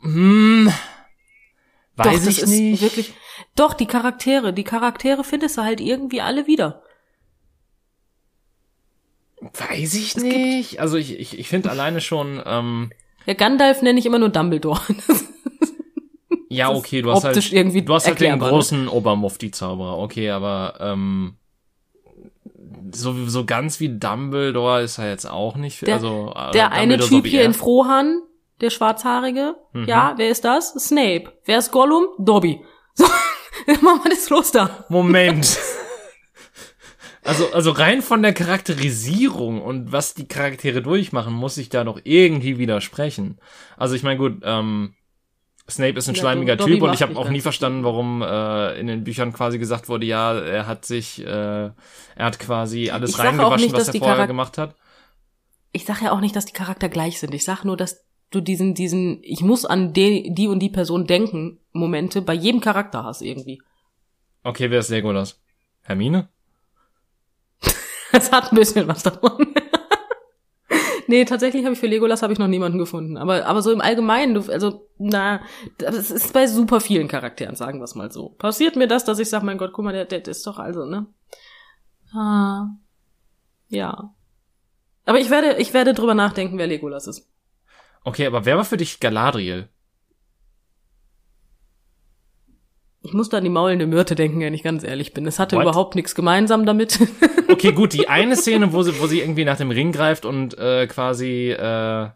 hm, 0.01 0.67
weiß 1.95 2.05
Doch, 2.07 2.13
das 2.13 2.27
ich 2.27 2.39
ist 2.39 2.49
nicht. 2.49 2.81
wirklich. 2.81 3.13
Doch, 3.55 3.73
die 3.73 3.85
Charaktere, 3.85 4.53
die 4.53 4.63
Charaktere 4.63 5.23
findest 5.23 5.57
du 5.57 5.61
halt 5.63 5.79
irgendwie 5.81 6.21
alle 6.21 6.47
wieder. 6.47 6.83
Weiß 9.41 9.93
ich 9.95 10.15
Es 10.15 10.23
nicht. 10.23 10.79
Also 10.79 10.97
ich, 10.97 11.19
ich, 11.19 11.37
ich 11.39 11.49
finde 11.49 11.69
alleine 11.69 11.99
schon, 12.01 12.41
ähm, 12.45 12.91
Ja, 13.25 13.33
Gandalf 13.33 13.81
nenne 13.81 13.99
ich 13.99 14.05
immer 14.05 14.19
nur 14.19 14.29
Dumbledore. 14.29 14.81
ja, 16.55 16.69
okay, 16.71 17.01
du 17.01 17.11
hast 17.11 17.23
halt, 17.23 17.51
irgendwie 17.51 17.81
du 17.81 17.93
hast 17.93 18.07
halt 18.07 18.19
den 18.19 18.33
ne? 18.33 18.37
großen 18.37 18.87
Obermufti-Zauberer, 18.87 19.97
okay, 19.97 20.29
aber 20.31 20.75
ähm, 20.79 21.35
so, 22.93 23.13
so 23.27 23.45
ganz 23.45 23.79
wie 23.79 23.89
Dumbledore 23.97 24.81
ist 24.83 24.97
er 24.97 25.09
jetzt 25.09 25.25
auch 25.29 25.55
nicht. 25.55 25.85
Der- 25.85 25.95
also, 25.95 26.33
äh, 26.35 26.51
Der 26.51 26.71
eine 26.71 26.99
Typ 26.99 27.25
hier 27.25 27.41
er. 27.41 27.45
in 27.45 27.53
Frohahn, 27.53 28.21
der 28.61 28.69
Schwarzhaarige. 28.69 29.55
Mhm. 29.73 29.85
Ja, 29.85 30.13
wer 30.17 30.29
ist 30.29 30.45
das? 30.45 30.73
Snape. 30.73 31.33
Wer 31.45 31.57
ist 31.59 31.71
Gollum? 31.71 32.05
Dobby. 32.17 32.61
So, 32.95 33.05
machen 33.81 34.01
wir 34.03 34.09
das 34.11 34.29
los 34.29 34.51
da. 34.51 34.85
Moment. 34.89 35.57
Also, 37.25 37.53
also 37.53 37.71
rein 37.71 38.01
von 38.01 38.21
der 38.21 38.33
Charakterisierung 38.33 39.61
und 39.61 39.93
was 39.93 40.13
die 40.13 40.27
Charaktere 40.27 40.81
durchmachen, 40.81 41.33
muss 41.33 41.57
ich 41.57 41.69
da 41.69 41.85
noch 41.85 42.01
irgendwie 42.03 42.57
widersprechen. 42.57 43.39
Also 43.77 43.95
ich 43.95 44.03
meine, 44.03 44.17
gut, 44.17 44.41
ähm, 44.43 44.93
Snape 45.69 45.97
ist 45.97 46.09
ein 46.09 46.15
Ja, 46.15 46.21
schleimiger 46.21 46.55
Dobby 46.57 46.73
Typ 46.73 46.81
und 46.83 46.93
ich 46.93 47.01
habe 47.01 47.15
auch 47.15 47.29
nie 47.29 47.39
verstanden, 47.41 47.83
warum 47.85 48.21
äh, 48.21 48.77
in 48.79 48.87
den 48.87 49.03
Büchern 49.05 49.31
quasi 49.31 49.57
gesagt 49.59 49.87
wurde, 49.87 50.05
ja, 50.05 50.37
er 50.37 50.67
hat 50.67 50.85
sich, 50.85 51.21
äh, 51.25 51.25
er 51.27 51.73
hat 52.17 52.37
quasi 52.39 52.89
alles 52.89 53.11
Ich 53.11 53.19
reingewaschen, 53.19 53.61
nicht, 53.67 53.73
was 53.73 53.87
er 53.87 53.93
vorher 53.93 54.15
Charak- 54.17 54.27
gemacht 54.27 54.57
hat. 54.57 54.75
Ich 55.71 55.85
sage 55.85 56.05
ja 56.05 56.11
auch 56.11 56.19
nicht, 56.19 56.35
dass 56.35 56.45
die 56.45 56.53
Charakter 56.53 56.89
gleich 56.89 57.19
sind. 57.19 57.33
Ich 57.33 57.45
sag 57.45 57.63
nur, 57.63 57.77
dass 57.77 58.03
du 58.29 58.41
diesen, 58.41 58.73
diesen, 58.75 59.19
ich 59.23 59.41
muss 59.41 59.63
an 59.65 59.93
die, 59.93 60.33
die 60.33 60.47
und 60.47 60.59
die 60.59 60.69
Person 60.69 61.07
denken, 61.07 61.59
Momente 61.71 62.21
bei 62.21 62.33
jedem 62.33 62.59
Charakter 62.61 63.03
hast 63.05 63.21
irgendwie. 63.21 63.61
Okay, 64.43 64.69
wer 64.69 64.79
ist 64.79 64.89
Legolas? 64.89 65.39
Hermine? 65.83 66.27
Es 68.11 68.31
hat 68.31 68.51
ein 68.51 68.55
bisschen 68.55 68.87
was 68.87 69.01
davon. 69.03 69.52
Nee, 71.07 71.25
tatsächlich 71.25 71.63
habe 71.63 71.73
ich 71.73 71.79
für 71.79 71.87
Legolas 71.87 72.21
habe 72.21 72.33
ich 72.33 72.39
noch 72.39 72.47
niemanden 72.47 72.77
gefunden. 72.77 73.17
Aber, 73.17 73.45
aber 73.45 73.61
so 73.61 73.71
im 73.71 73.81
Allgemeinen, 73.81 74.33
du, 74.33 74.51
also, 74.51 74.87
na, 74.97 75.41
das 75.77 76.11
ist 76.11 76.33
bei 76.33 76.47
super 76.47 76.79
vielen 76.79 77.07
Charakteren, 77.07 77.55
sagen 77.55 77.79
wir 77.79 77.85
es 77.85 77.95
mal 77.95 78.11
so. 78.11 78.29
Passiert 78.29 78.75
mir 78.75 78.87
das, 78.87 79.05
dass 79.05 79.19
ich 79.19 79.29
sage, 79.29 79.45
mein 79.45 79.57
Gott, 79.57 79.73
guck 79.73 79.85
mal, 79.85 79.93
der, 79.93 80.05
der 80.05 80.25
ist 80.27 80.45
doch 80.45 80.59
also, 80.59 80.85
ne? 80.85 81.07
Ah, 82.13 82.67
ja. 83.69 84.13
Aber 85.05 85.19
ich 85.19 85.29
werde, 85.29 85.57
ich 85.57 85.73
werde 85.73 85.93
drüber 85.93 86.13
nachdenken, 86.13 86.57
wer 86.57 86.67
Legolas 86.67 87.07
ist. 87.07 87.29
Okay, 88.03 88.25
aber 88.25 88.45
wer 88.45 88.57
war 88.57 88.65
für 88.65 88.77
dich 88.77 88.99
Galadriel? 88.99 89.69
Ich 93.05 93.13
muss 93.13 93.27
da 93.29 93.37
an 93.37 93.43
die 93.43 93.49
maulende 93.49 93.85
Myrte 93.85 94.15
denken, 94.15 94.39
wenn 94.39 94.53
ich 94.53 94.63
ganz 94.63 94.83
ehrlich 94.83 95.13
bin. 95.13 95.27
Es 95.27 95.37
hatte 95.37 95.57
What? 95.57 95.63
überhaupt 95.63 95.95
nichts 95.95 96.15
gemeinsam 96.15 96.65
damit. 96.65 96.99
Okay, 97.49 97.71
gut, 97.73 97.93
die 97.93 98.07
eine 98.07 98.35
Szene, 98.35 98.73
wo 98.73 98.81
sie, 98.81 98.99
wo 98.99 99.05
sie 99.05 99.19
irgendwie 99.19 99.45
nach 99.45 99.57
dem 99.57 99.69
Ring 99.69 99.91
greift 99.91 100.25
und 100.25 100.57
äh, 100.57 100.87
quasi 100.87 101.51
äh, 101.51 102.09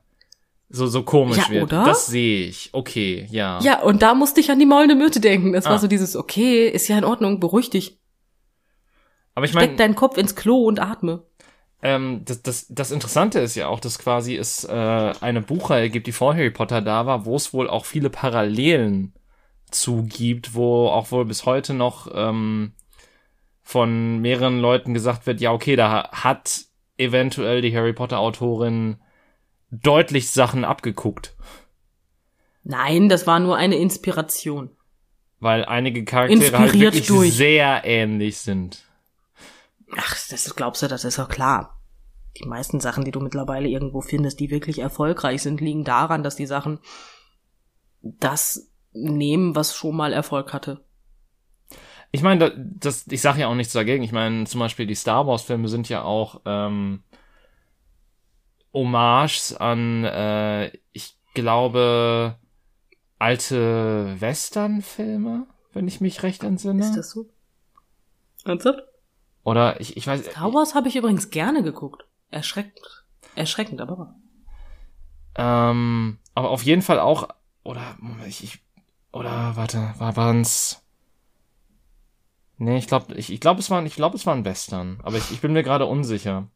so, 0.70 0.88
so 0.88 1.04
komisch 1.04 1.38
Ja, 1.38 1.50
wird. 1.50 1.64
oder? 1.66 1.84
Das 1.86 2.08
sehe 2.08 2.48
ich. 2.48 2.70
Okay, 2.74 3.28
ja. 3.30 3.60
ja, 3.62 3.82
und 3.84 4.02
da 4.02 4.16
musste 4.16 4.40
ich 4.40 4.50
an 4.50 4.58
die 4.58 4.66
maulende 4.66 4.96
Myrte 4.96 5.20
denken. 5.20 5.54
Das 5.54 5.68
Ah. 5.68 5.72
war 5.72 5.80
so 5.80 5.88
dieses, 5.88 6.16
okay, 6.16 6.68
ist 6.68 6.88
ja 6.88 6.98
in 6.98 7.04
Ordnung, 7.04 7.40
beruhig 7.40 7.70
dich. 7.70 8.00
Aber 9.36 9.46
ich 9.46 9.52
Steck 9.52 9.62
meine, 9.62 9.76
deinen 9.76 9.96
Kopf 9.96 10.18
ins 10.18 10.36
Klo 10.36 10.64
und 10.66 10.80
atme. 10.80 11.22
ähm, 11.84 12.22
das, 12.26 12.42
das, 12.42 12.66
das 12.70 12.90
Interessante 12.92 13.40
ist 13.40 13.54
ja 13.56 13.68
auch, 13.68 13.80
dass 13.80 14.00
quasi 14.00 14.36
es 14.36 14.64
äh, 14.64 14.72
eine 15.22 15.42
Buchreihe 15.42 15.90
gibt, 15.92 16.08
die 16.08 16.12
vor 16.14 16.34
Harry 16.34 16.50
Potter 16.52 16.82
da 16.82 17.06
war, 17.06 17.26
wo 17.26 17.36
es 17.36 17.54
wohl 17.54 17.70
auch 17.70 17.86
viele 17.86 18.10
Parallelen 18.10 19.14
zugibt, 19.72 20.54
wo 20.54 20.88
auch 20.88 21.12
wohl 21.12 21.26
bis 21.26 21.46
heute 21.46 21.74
noch 21.74 22.10
ähm, 22.14 22.74
von 23.62 24.20
mehreren 24.20 24.60
Leuten 24.60 24.94
gesagt 24.94 25.26
wird, 25.28 25.42
ja, 25.42 25.52
okay, 25.52 25.76
da 25.76 26.10
hat 26.12 26.62
eventuell 26.98 27.62
die 27.62 27.76
Harry 27.76 27.94
Potter 27.94 28.20
Autorin 28.20 28.98
deutlich 29.70 30.32
Sachen 30.32 30.64
abgeguckt. 30.64 31.36
Nein, 32.64 33.10
das 33.10 33.28
war 33.28 33.40
nur 33.40 33.58
eine 33.58 33.76
Inspiration. 33.78 34.72
weil 35.40 35.66
einige 35.66 36.04
Charaktere 36.06 36.40
halt 36.40 36.52
Inspiriert 36.54 36.94
wirklich 36.94 37.08
durch. 37.08 37.34
sehr 37.34 37.82
ähnlich 37.86 38.38
sind. 38.38 38.84
Ach, 39.96 40.18
das 40.30 40.56
glaubst 40.56 40.82
du, 40.82 40.88
das 40.88 41.06
ist 41.06 41.20
doch 41.20 41.30
klar. 41.30 41.80
Die 42.38 42.46
meisten 42.46 42.80
Sachen, 42.80 43.04
die 43.04 43.12
du 43.12 43.20
mittlerweile 43.20 43.68
irgendwo 43.68 44.02
findest, 44.02 44.40
die 44.40 44.50
wirklich 44.50 44.80
erfolgreich 44.80 45.42
sind, 45.42 45.62
liegen 45.62 45.84
daran, 45.84 46.24
dass 46.24 46.36
die 46.36 46.46
Sachen 46.46 46.80
das 48.02 48.67
nehmen, 49.04 49.56
was 49.56 49.76
schon 49.76 49.96
mal 49.96 50.14
Erfolg 50.14 50.54
hatte. 50.54 50.84
Ich 52.12 52.22
meine, 52.22 52.50
da- 52.50 52.56
das, 52.58 53.06
ich 53.08 53.22
sage 53.22 53.42
ja 53.42 53.48
auch 53.48 53.56
nichts 53.56 53.74
dagegen. 53.74 54.04
Ich 54.04 54.12
meine, 54.12 54.46
zum 54.46 54.60
Beispiel 54.60 54.88
die 54.88 54.96
Star 54.96 55.28
Wars 55.28 55.44
Filme 55.44 55.68
sind 55.68 55.90
ja 55.90 56.04
auch 56.04 56.42
ähm, 56.46 57.04
Hommages 58.74 59.56
an, 59.56 60.04
äh, 60.04 60.72
ich 60.92 61.18
glaube, 61.34 62.38
alte 63.20 64.16
Western-Filme, 64.20 65.48
wenn 65.74 65.88
ich 65.88 66.02
mich 66.02 66.24
recht 66.24 66.44
entsinne. 66.44 66.84
Ist 66.84 66.96
das 66.96 67.12
so? 67.12 67.26
Ernsthaft? 68.46 68.82
Oder 69.44 69.80
ich, 69.82 69.98
ich 69.98 70.08
weiß. 70.08 70.26
Star 70.26 70.54
Wars 70.54 70.76
habe 70.76 70.88
ich 70.88 70.96
übrigens 70.96 71.30
gerne 71.30 71.64
geguckt. 71.64 72.06
Erschreckend. 72.32 73.06
Erschreckend, 73.36 73.82
aber. 73.82 74.16
Ähm, 75.36 76.20
aber 76.36 76.50
auf 76.50 76.64
jeden 76.64 76.82
Fall 76.82 77.00
auch, 77.00 77.30
oder 77.64 77.98
ich, 78.28 78.44
ich 78.44 78.60
oder 79.12 79.56
warte, 79.56 79.94
war 79.98 80.16
waren's 80.16 80.84
Nee, 82.60 82.78
ich 82.78 82.88
glaube, 82.88 83.14
ich, 83.14 83.32
ich 83.32 83.40
glaube, 83.40 83.60
es 83.60 83.70
war, 83.70 83.86
ich 83.86 83.96
glaube, 83.96 84.16
es 84.16 84.26
war 84.26 84.34
ein 84.34 84.46
Western, 84.46 85.00
aber 85.04 85.18
ich, 85.18 85.32
ich 85.32 85.42
bin 85.42 85.54
mir 85.54 85.62
gerade 85.62 85.86
unsicher. 85.86 86.48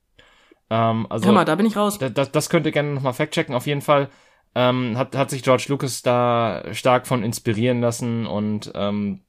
Ähm, 0.70 1.06
also, 1.10 1.28
Hör 1.28 1.34
mal, 1.34 1.46
da 1.46 1.56
bin 1.56 1.66
ich 1.68 1.76
raus. 1.78 2.00
Da, 2.00 2.10
das, 2.10 2.32
das 2.32 2.50
könnt 2.50 2.66
ihr 2.66 2.72
gerne 2.72 2.94
nochmal 2.94 3.14
fact-checken. 3.14 3.54
Auf 3.54 3.68
jeden 3.68 3.82
Fall 3.82 4.10
ähm, 4.56 4.98
hat, 4.98 5.16
hat 5.16 5.30
sich 5.30 5.44
George 5.44 5.66
Lucas 5.70 6.02
da 6.02 6.64
stark 6.74 7.06
von 7.06 7.24
inspirieren 7.24 7.82
lassen 7.82 8.26
und 8.26 8.72
ähm, 8.74 9.22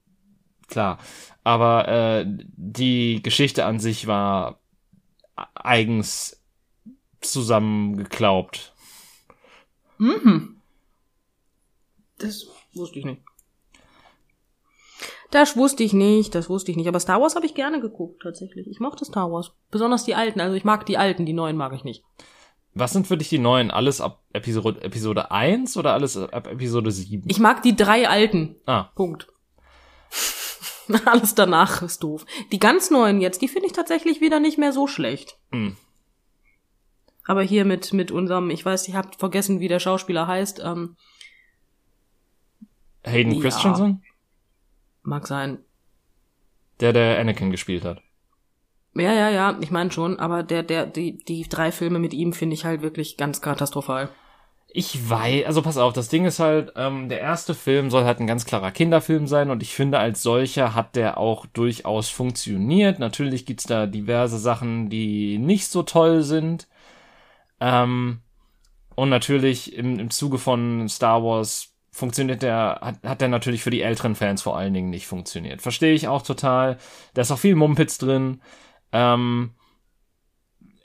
klar. 0.68 0.98
Aber 1.44 1.88
äh, 1.88 2.24
die 2.26 3.20
Geschichte 3.22 3.66
an 3.66 3.78
sich 3.78 4.06
war 4.06 4.60
eigens 5.54 6.42
zusammengeklaubt. 7.20 8.72
Mhm. 9.98 10.56
Das 12.18 12.46
wusste 12.74 12.98
ich 12.98 13.04
nicht. 13.04 13.22
Das 15.30 15.56
wusste 15.56 15.82
ich 15.82 15.94
nicht, 15.94 16.34
das 16.34 16.50
wusste 16.50 16.70
ich 16.70 16.76
nicht. 16.76 16.88
Aber 16.88 17.00
Star 17.00 17.20
Wars 17.20 17.36
habe 17.36 17.46
ich 17.46 17.54
gerne 17.54 17.80
geguckt, 17.80 18.22
tatsächlich. 18.22 18.66
Ich 18.68 18.80
mochte 18.80 19.06
Star 19.06 19.32
Wars. 19.32 19.52
Besonders 19.70 20.04
die 20.04 20.14
alten. 20.14 20.40
Also 20.40 20.54
ich 20.54 20.64
mag 20.64 20.84
die 20.84 20.98
alten, 20.98 21.24
die 21.24 21.32
neuen 21.32 21.56
mag 21.56 21.72
ich 21.72 21.84
nicht. 21.84 22.04
Was 22.74 22.92
sind 22.92 23.06
für 23.06 23.16
dich 23.16 23.30
die 23.30 23.38
neuen? 23.38 23.70
Alles 23.70 24.00
ab 24.00 24.22
Episode, 24.32 24.82
Episode 24.82 25.30
1 25.30 25.76
oder 25.76 25.94
alles 25.94 26.16
ab 26.16 26.46
Episode 26.46 26.90
7? 26.90 27.28
Ich 27.28 27.38
mag 27.38 27.62
die 27.62 27.76
drei 27.76 28.08
alten. 28.08 28.56
Ah. 28.66 28.90
Punkt. 28.94 29.28
alles 31.06 31.34
danach 31.34 31.82
ist 31.82 32.02
doof. 32.02 32.26
Die 32.50 32.58
ganz 32.58 32.90
neuen 32.90 33.20
jetzt, 33.20 33.40
die 33.40 33.48
finde 33.48 33.66
ich 33.66 33.72
tatsächlich 33.72 34.20
wieder 34.20 34.38
nicht 34.38 34.58
mehr 34.58 34.72
so 34.72 34.86
schlecht. 34.86 35.38
Hm. 35.50 35.76
Aber 37.24 37.42
hier 37.42 37.64
mit, 37.64 37.92
mit 37.92 38.10
unserem, 38.10 38.50
ich 38.50 38.64
weiß, 38.64 38.88
ich 38.88 38.94
habe 38.94 39.10
vergessen, 39.16 39.60
wie 39.60 39.68
der 39.68 39.78
Schauspieler 39.78 40.26
heißt. 40.26 40.60
Ähm, 40.64 40.96
Hayden 43.04 43.32
Ja. 43.32 43.40
Christensen? 43.40 44.02
mag 45.02 45.26
sein. 45.26 45.58
Der, 46.80 46.92
der 46.92 47.18
Anakin 47.18 47.50
gespielt 47.50 47.84
hat. 47.84 48.00
Ja, 48.94 49.12
ja, 49.12 49.30
ja, 49.30 49.58
ich 49.60 49.70
meine 49.70 49.90
schon, 49.90 50.18
aber 50.18 50.42
der, 50.42 50.62
der, 50.62 50.86
die, 50.86 51.16
die 51.24 51.48
drei 51.48 51.72
Filme 51.72 51.98
mit 51.98 52.12
ihm 52.12 52.32
finde 52.32 52.54
ich 52.54 52.64
halt 52.64 52.82
wirklich 52.82 53.16
ganz 53.16 53.40
katastrophal. 53.40 54.10
Ich 54.74 55.08
weiß, 55.08 55.44
also 55.46 55.60
pass 55.62 55.76
auf, 55.76 55.92
das 55.92 56.08
Ding 56.08 56.24
ist 56.24 56.38
halt, 56.40 56.72
ähm, 56.76 57.08
der 57.08 57.20
erste 57.20 57.54
Film 57.54 57.90
soll 57.90 58.04
halt 58.04 58.20
ein 58.20 58.26
ganz 58.26 58.44
klarer 58.44 58.70
Kinderfilm 58.70 59.26
sein 59.26 59.50
und 59.50 59.62
ich 59.62 59.74
finde, 59.74 59.98
als 59.98 60.22
solcher 60.22 60.74
hat 60.74 60.96
der 60.96 61.18
auch 61.18 61.46
durchaus 61.46 62.08
funktioniert. 62.08 62.98
Natürlich 62.98 63.44
gibt's 63.44 63.64
da 63.64 63.86
diverse 63.86 64.38
Sachen, 64.38 64.88
die 64.88 65.38
nicht 65.38 65.68
so 65.68 65.82
toll 65.82 66.22
sind. 66.22 66.68
Ähm, 67.60 68.20
und 68.94 69.08
natürlich 69.08 69.74
im, 69.74 69.98
im 69.98 70.10
Zuge 70.10 70.38
von 70.38 70.88
Star 70.88 71.22
Wars 71.22 71.71
funktioniert 71.92 72.42
der, 72.42 72.78
hat, 72.80 73.02
hat 73.04 73.20
der 73.20 73.28
natürlich 73.28 73.62
für 73.62 73.70
die 73.70 73.82
älteren 73.82 74.14
Fans 74.14 74.42
vor 74.42 74.56
allen 74.56 74.74
Dingen 74.74 74.90
nicht 74.90 75.06
funktioniert. 75.06 75.60
Verstehe 75.62 75.94
ich 75.94 76.08
auch 76.08 76.22
total. 76.22 76.78
Da 77.14 77.22
ist 77.22 77.30
auch 77.30 77.38
viel 77.38 77.54
Mumpitz 77.54 77.98
drin. 77.98 78.40
Ähm, 78.92 79.50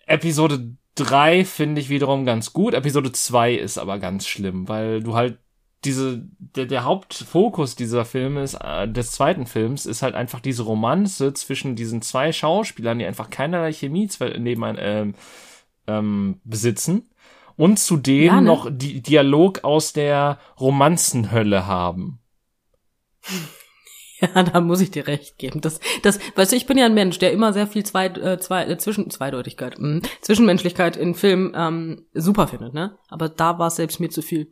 Episode 0.06 0.76
3 0.96 1.46
finde 1.46 1.82
ich 1.82 1.90
wiederum 1.90 2.26
ganz 2.26 2.54
gut. 2.54 2.74
Episode 2.74 3.12
2 3.12 3.54
ist 3.56 3.78
aber 3.78 4.00
ganz 4.00 4.28
schlimm, 4.28 4.68
weil 4.68 5.02
du 5.02 5.16
halt 5.16 5.40
diese, 5.86 6.28
der, 6.40 6.66
der 6.66 6.84
Hauptfokus 6.84 7.76
dieser 7.76 8.04
Filme 8.04 8.42
ist, 8.42 8.56
äh, 8.56 8.88
des 8.88 9.12
zweiten 9.12 9.46
Films 9.46 9.86
ist 9.86 10.02
halt 10.02 10.16
einfach 10.16 10.40
diese 10.40 10.64
Romanze 10.64 11.34
zwischen 11.34 11.76
diesen 11.76 12.02
zwei 12.02 12.32
Schauspielern, 12.34 13.00
die 13.00 13.06
einfach 13.06 13.30
keinerlei 13.30 13.72
Chemie 13.72 14.08
zwe- 14.08 14.38
neben 14.40 14.64
ein, 14.64 14.78
ähm, 14.80 15.14
ähm, 15.88 16.42
besitzen 16.44 17.08
und 17.58 17.80
zudem 17.80 18.24
Ja, 18.24 18.36
ne? 18.42 18.48
noch 18.48 18.70
die 18.72 19.02
Dialog 19.02 19.64
aus 19.64 19.92
der 19.94 20.40
Romanzenhölle 20.60 21.68
haben. 21.68 22.20
Ja, 24.20 24.42
da 24.42 24.62
muss 24.62 24.82
ich 24.82 24.90
dir 24.90 25.06
recht 25.06 25.38
geben. 25.38 25.62
Das, 25.62 25.80
das, 26.02 26.18
weißt 26.36 26.52
du, 26.52 26.56
ich 26.56 26.66
bin 26.66 26.76
ja 26.76 26.88
ein 26.88 26.96
Mensch, 26.96 27.20
der 27.20 27.32
immer 27.32 27.54
sehr 27.54 27.68
viel 27.68 27.86
zwei, 27.86 28.08
äh, 28.08 28.40
zwei, 28.40 28.66
äh, 28.66 28.76
zwischen, 28.80 29.12
Zweideutigkeit, 29.12 29.78
mh, 29.78 30.02
Zwischenmenschlichkeit 30.22 30.98
in 30.98 31.14
Filmen 31.14 31.54
ähm, 31.56 32.06
super 32.16 32.48
findet, 32.48 32.74
ne? 32.74 32.98
Aber 33.10 33.30
da 33.30 33.60
war 33.60 33.68
es 33.68 33.76
selbst 33.76 34.00
mir 34.00 34.10
zu 34.10 34.24
viel. 34.24 34.50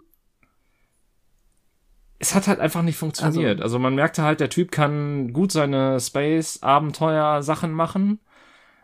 es 2.19 2.35
hat 2.35 2.47
halt 2.47 2.59
einfach 2.59 2.83
nicht 2.83 2.97
funktioniert. 2.97 3.59
Also, 3.61 3.79
man 3.79 3.95
merkte 3.95 4.21
halt, 4.21 4.39
der 4.39 4.49
Typ 4.51 4.71
kann 4.71 5.33
gut 5.33 5.51
seine 5.51 5.99
Space-Abenteuer-Sachen 5.99 7.71
machen. 7.71 8.19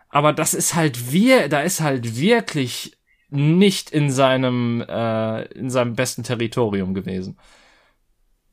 Aber 0.10 0.34
das 0.34 0.54
ist 0.54 0.76
halt 0.76 1.12
wir, 1.12 1.48
da 1.48 1.62
ist 1.62 1.80
halt 1.80 2.18
wirklich 2.20 2.98
nicht 3.32 3.90
in 3.90 4.12
seinem, 4.12 4.82
äh, 4.88 5.44
in 5.54 5.70
seinem 5.70 5.96
besten 5.96 6.24
Territorium 6.24 6.94
gewesen. 6.94 7.40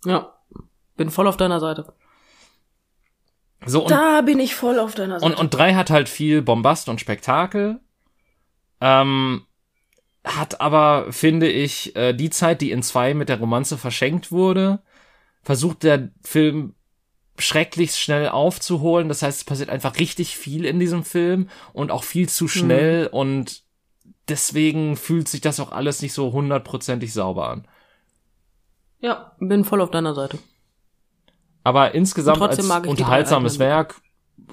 Ja, 0.04 0.34
bin 0.96 1.10
voll 1.10 1.26
auf 1.26 1.36
deiner 1.36 1.60
Seite. 1.60 1.92
So, 3.66 3.82
und, 3.82 3.90
da 3.90 4.20
bin 4.20 4.38
ich 4.38 4.54
voll 4.54 4.78
auf 4.78 4.94
deiner 4.94 5.18
Seite. 5.18 5.32
und, 5.32 5.38
und 5.38 5.52
drei 5.52 5.74
hat 5.74 5.90
halt 5.90 6.08
viel 6.08 6.42
Bombast 6.42 6.88
und 6.88 7.00
Spektakel. 7.00 7.80
Ähm, 8.80 9.44
hat 10.24 10.60
aber, 10.60 11.12
finde 11.12 11.50
ich, 11.50 11.96
äh, 11.96 12.12
die 12.12 12.30
Zeit, 12.30 12.60
die 12.60 12.70
in 12.70 12.82
zwei 12.82 13.14
mit 13.14 13.28
der 13.28 13.40
Romanze 13.40 13.78
verschenkt 13.78 14.30
wurde, 14.30 14.80
versucht 15.42 15.82
der 15.82 16.10
Film 16.22 16.74
schrecklich 17.36 17.96
schnell 17.96 18.28
aufzuholen. 18.28 19.08
Das 19.08 19.22
heißt, 19.22 19.38
es 19.38 19.44
passiert 19.44 19.70
einfach 19.70 19.98
richtig 19.98 20.36
viel 20.36 20.64
in 20.64 20.78
diesem 20.78 21.04
Film 21.04 21.48
und 21.72 21.90
auch 21.90 22.04
viel 22.04 22.28
zu 22.28 22.46
schnell 22.46 23.08
und 23.08 23.64
deswegen 24.28 24.96
fühlt 24.96 25.28
sich 25.28 25.40
das 25.40 25.60
auch 25.60 25.72
alles 25.72 26.02
nicht 26.02 26.12
so 26.12 26.32
hundertprozentig 26.32 27.12
sauber 27.12 27.50
an. 27.50 27.68
ja, 29.00 29.32
bin 29.38 29.64
voll 29.64 29.80
auf 29.80 29.90
deiner 29.90 30.14
Seite. 30.14 30.38
Aber 31.64 31.94
insgesamt 31.94 32.40
als 32.40 32.62
mag 32.62 32.78
ich 32.78 32.82
die 32.84 32.88
unterhaltsames. 32.88 33.58
Werk 33.58 34.00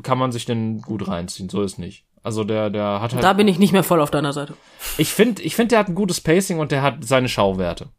kann 0.04 0.18
man 0.18 0.32
sich 0.32 0.46
den 0.46 0.82
gut 0.82 1.08
reinziehen. 1.08 1.50
So 1.50 1.62
ist 1.62 1.78
nicht. 1.78 2.06
Also 2.24 2.44
der, 2.44 2.70
der 2.70 3.02
hat 3.02 3.14
halt. 3.14 3.24
Da 3.24 3.34
bin 3.34 3.48
ich 3.48 3.60
nicht 3.60 3.72
mehr 3.72 3.84
voll 3.84 4.02
auf 4.02 4.12
deiner 4.12 4.34
Seite. 4.34 4.56
ich 4.98 5.14
finde, 5.14 5.42
ich 5.44 5.56
finde, 5.56 5.70
der 5.70 5.80
hat 5.80 5.90
ein 5.90 5.96
gutes 5.96 6.22
Pacing 6.22 6.60
und 6.60 6.72
der 6.72 6.82
hat 6.82 7.06
seine 7.06 7.30
Schauwerte. 7.30 7.90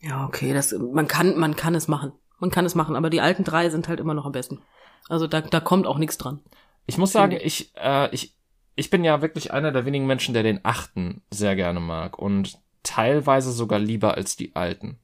Ja, 0.00 0.26
okay, 0.26 0.52
das, 0.52 0.74
man 0.92 1.08
kann, 1.08 1.38
man 1.38 1.56
kann 1.56 1.74
es 1.74 1.88
machen. 1.88 2.12
Man 2.38 2.50
kann 2.50 2.66
es 2.66 2.74
machen, 2.74 2.96
aber 2.96 3.10
die 3.10 3.20
alten 3.20 3.44
drei 3.44 3.70
sind 3.70 3.88
halt 3.88 4.00
immer 4.00 4.12
noch 4.12 4.26
am 4.26 4.32
besten. 4.32 4.60
Also 5.08 5.26
da, 5.26 5.40
da 5.40 5.60
kommt 5.60 5.86
auch 5.86 5.98
nichts 5.98 6.18
dran. 6.18 6.40
Ich 6.86 6.98
muss 6.98 7.12
sagen, 7.12 7.38
ich, 7.40 7.72
äh, 7.76 8.12
ich, 8.14 8.34
ich 8.76 8.90
bin 8.90 9.04
ja 9.04 9.22
wirklich 9.22 9.52
einer 9.52 9.72
der 9.72 9.84
wenigen 9.86 10.06
Menschen, 10.06 10.34
der 10.34 10.42
den 10.42 10.60
achten 10.64 11.22
sehr 11.30 11.56
gerne 11.56 11.80
mag 11.80 12.18
und 12.18 12.58
teilweise 12.82 13.52
sogar 13.52 13.78
lieber 13.78 14.14
als 14.14 14.36
die 14.36 14.54
alten. 14.56 14.98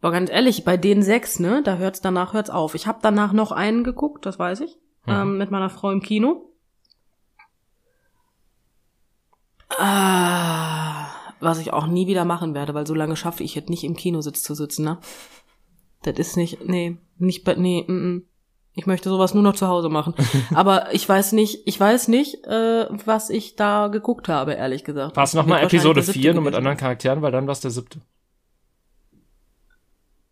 Aber 0.00 0.12
ganz 0.12 0.30
ehrlich, 0.30 0.64
bei 0.64 0.76
den 0.76 1.02
sechs, 1.02 1.38
ne, 1.38 1.62
da 1.64 1.76
hört's 1.76 2.00
danach 2.02 2.34
hört's 2.34 2.50
auf. 2.50 2.74
Ich 2.74 2.86
habe 2.86 2.98
danach 3.00 3.32
noch 3.32 3.52
einen 3.52 3.84
geguckt, 3.84 4.26
das 4.26 4.38
weiß 4.38 4.60
ich, 4.60 4.76
Mhm. 5.06 5.12
ähm, 5.12 5.38
mit 5.38 5.50
meiner 5.50 5.70
Frau 5.70 5.90
im 5.90 6.02
Kino. 6.02 6.50
Ah, 9.78 11.06
was 11.40 11.58
ich 11.58 11.72
auch 11.72 11.86
nie 11.86 12.06
wieder 12.06 12.24
machen 12.24 12.54
werde, 12.54 12.74
weil 12.74 12.86
so 12.86 12.94
lange 12.94 13.16
schaffe 13.16 13.42
ich 13.42 13.54
jetzt 13.54 13.70
nicht 13.70 13.84
im 13.84 13.96
Kinositz 13.96 14.42
zu 14.42 14.54
sitzen, 14.54 14.84
ne? 14.84 14.98
Das 16.02 16.18
ist 16.18 16.36
nicht, 16.36 16.64
nee, 16.66 16.98
nicht 17.16 17.44
bei, 17.44 17.54
nee, 17.54 17.84
mm, 17.86 17.92
mm. 17.92 18.26
Ich 18.76 18.86
möchte 18.86 19.08
sowas 19.08 19.34
nur 19.34 19.42
noch 19.44 19.54
zu 19.54 19.68
Hause 19.68 19.88
machen. 19.88 20.14
Aber 20.54 20.92
ich 20.92 21.08
weiß 21.08 21.32
nicht, 21.32 21.60
ich 21.66 21.78
weiß 21.78 22.08
nicht, 22.08 22.44
äh, 22.46 22.86
was 23.06 23.30
ich 23.30 23.54
da 23.56 23.86
geguckt 23.88 24.28
habe, 24.28 24.54
ehrlich 24.54 24.82
gesagt. 24.84 25.16
War 25.16 25.24
es 25.24 25.34
nochmal 25.34 25.62
Episode 25.62 25.94
der 25.94 26.02
siebte 26.02 26.18
4, 26.20 26.34
nur 26.34 26.42
mit 26.42 26.54
anderen 26.54 26.76
Charakteren, 26.76 27.22
weil 27.22 27.30
dann 27.32 27.46
war 27.46 27.52
es 27.52 27.60
der 27.60 27.70
siebte. 27.70 28.00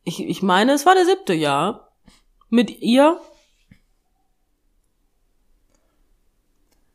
Ich, 0.05 0.21
ich 0.27 0.43
meine, 0.43 0.73
es 0.73 0.85
war 0.87 0.95
der 0.95 1.05
siebte, 1.07 1.35
ja. 1.35 1.89
Mit 2.51 2.83
ihr. 2.83 3.21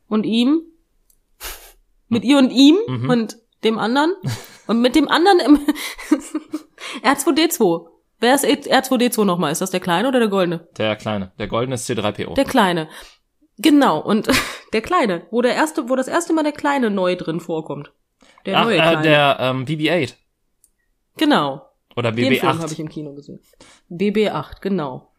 Und 0.08 0.24
ihm. 0.24 0.62
Mit 2.08 2.24
ihr 2.24 2.38
und 2.38 2.50
ihm 2.50 2.76
Mhm. 2.86 3.10
und 3.10 3.38
dem 3.64 3.78
anderen. 3.78 4.12
Und 4.66 4.82
mit 4.82 4.94
dem 4.94 5.08
anderen 5.08 5.40
im 5.40 5.58
R2D2. 7.02 7.88
Wer 8.20 8.34
ist 8.34 8.44
R2D2 8.44 9.24
nochmal? 9.24 9.52
Ist 9.52 9.60
das 9.60 9.70
der 9.70 9.80
kleine 9.80 10.08
oder 10.08 10.18
der 10.18 10.28
goldene? 10.28 10.66
Der 10.76 10.96
kleine. 10.96 11.32
Der 11.38 11.46
goldene 11.46 11.76
ist 11.76 11.88
C3PO. 11.88 12.34
Der 12.34 12.44
kleine. 12.44 12.88
Genau. 13.58 14.00
Und 14.00 14.28
der 14.72 14.80
kleine, 14.80 15.26
wo 15.30 15.42
der 15.42 15.54
erste, 15.54 15.88
wo 15.88 15.96
das 15.96 16.08
erste 16.08 16.32
Mal 16.32 16.42
der 16.42 16.52
kleine 16.52 16.90
neu 16.90 17.16
drin 17.16 17.40
vorkommt. 17.40 17.92
Der 18.46 18.58
Ach, 18.58 18.64
neue 18.64 18.76
äh, 18.76 18.80
kleine. 18.80 19.02
der 19.02 19.36
ähm, 19.40 19.64
BB-8. 19.64 20.14
genau. 21.16 21.64
Oder 21.96 22.12
Den 22.12 22.32
Film 22.32 22.42
habe 22.42 22.58
BB-8. 22.58 22.72
ich 22.72 22.80
im 22.80 22.88
Kino 22.88 23.12
gesehen. 23.14 23.40
BB8, 23.90 24.60
genau. 24.60 25.10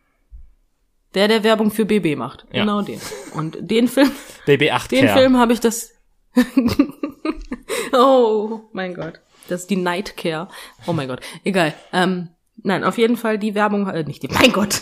Der, 1.13 1.27
der 1.27 1.43
Werbung 1.43 1.71
für 1.71 1.85
BB 1.85 2.15
macht. 2.17 2.45
Ja. 2.53 2.61
Genau 2.61 2.81
den. 2.81 3.01
Und 3.33 3.57
den 3.59 3.87
Film, 3.87 4.11
BB-8 4.45 4.89
den. 4.89 5.09
Film 5.09 5.37
habe 5.37 5.51
ich 5.53 5.59
das. 5.59 5.91
oh 7.93 8.61
mein 8.71 8.93
Gott. 8.93 9.19
Das 9.49 9.61
ist 9.61 9.69
die 9.69 9.75
Night 9.75 10.15
Care. 10.15 10.47
Oh 10.85 10.93
mein 10.93 11.07
Gott. 11.07 11.21
Egal. 11.43 11.73
Ähm, 11.91 12.29
nein, 12.63 12.83
auf 12.83 12.97
jeden 12.97 13.17
Fall 13.17 13.37
die 13.37 13.55
Werbung, 13.55 13.87
äh, 13.87 14.03
nicht 14.03 14.23
die, 14.23 14.27
mein 14.27 14.51
Gott. 14.51 14.81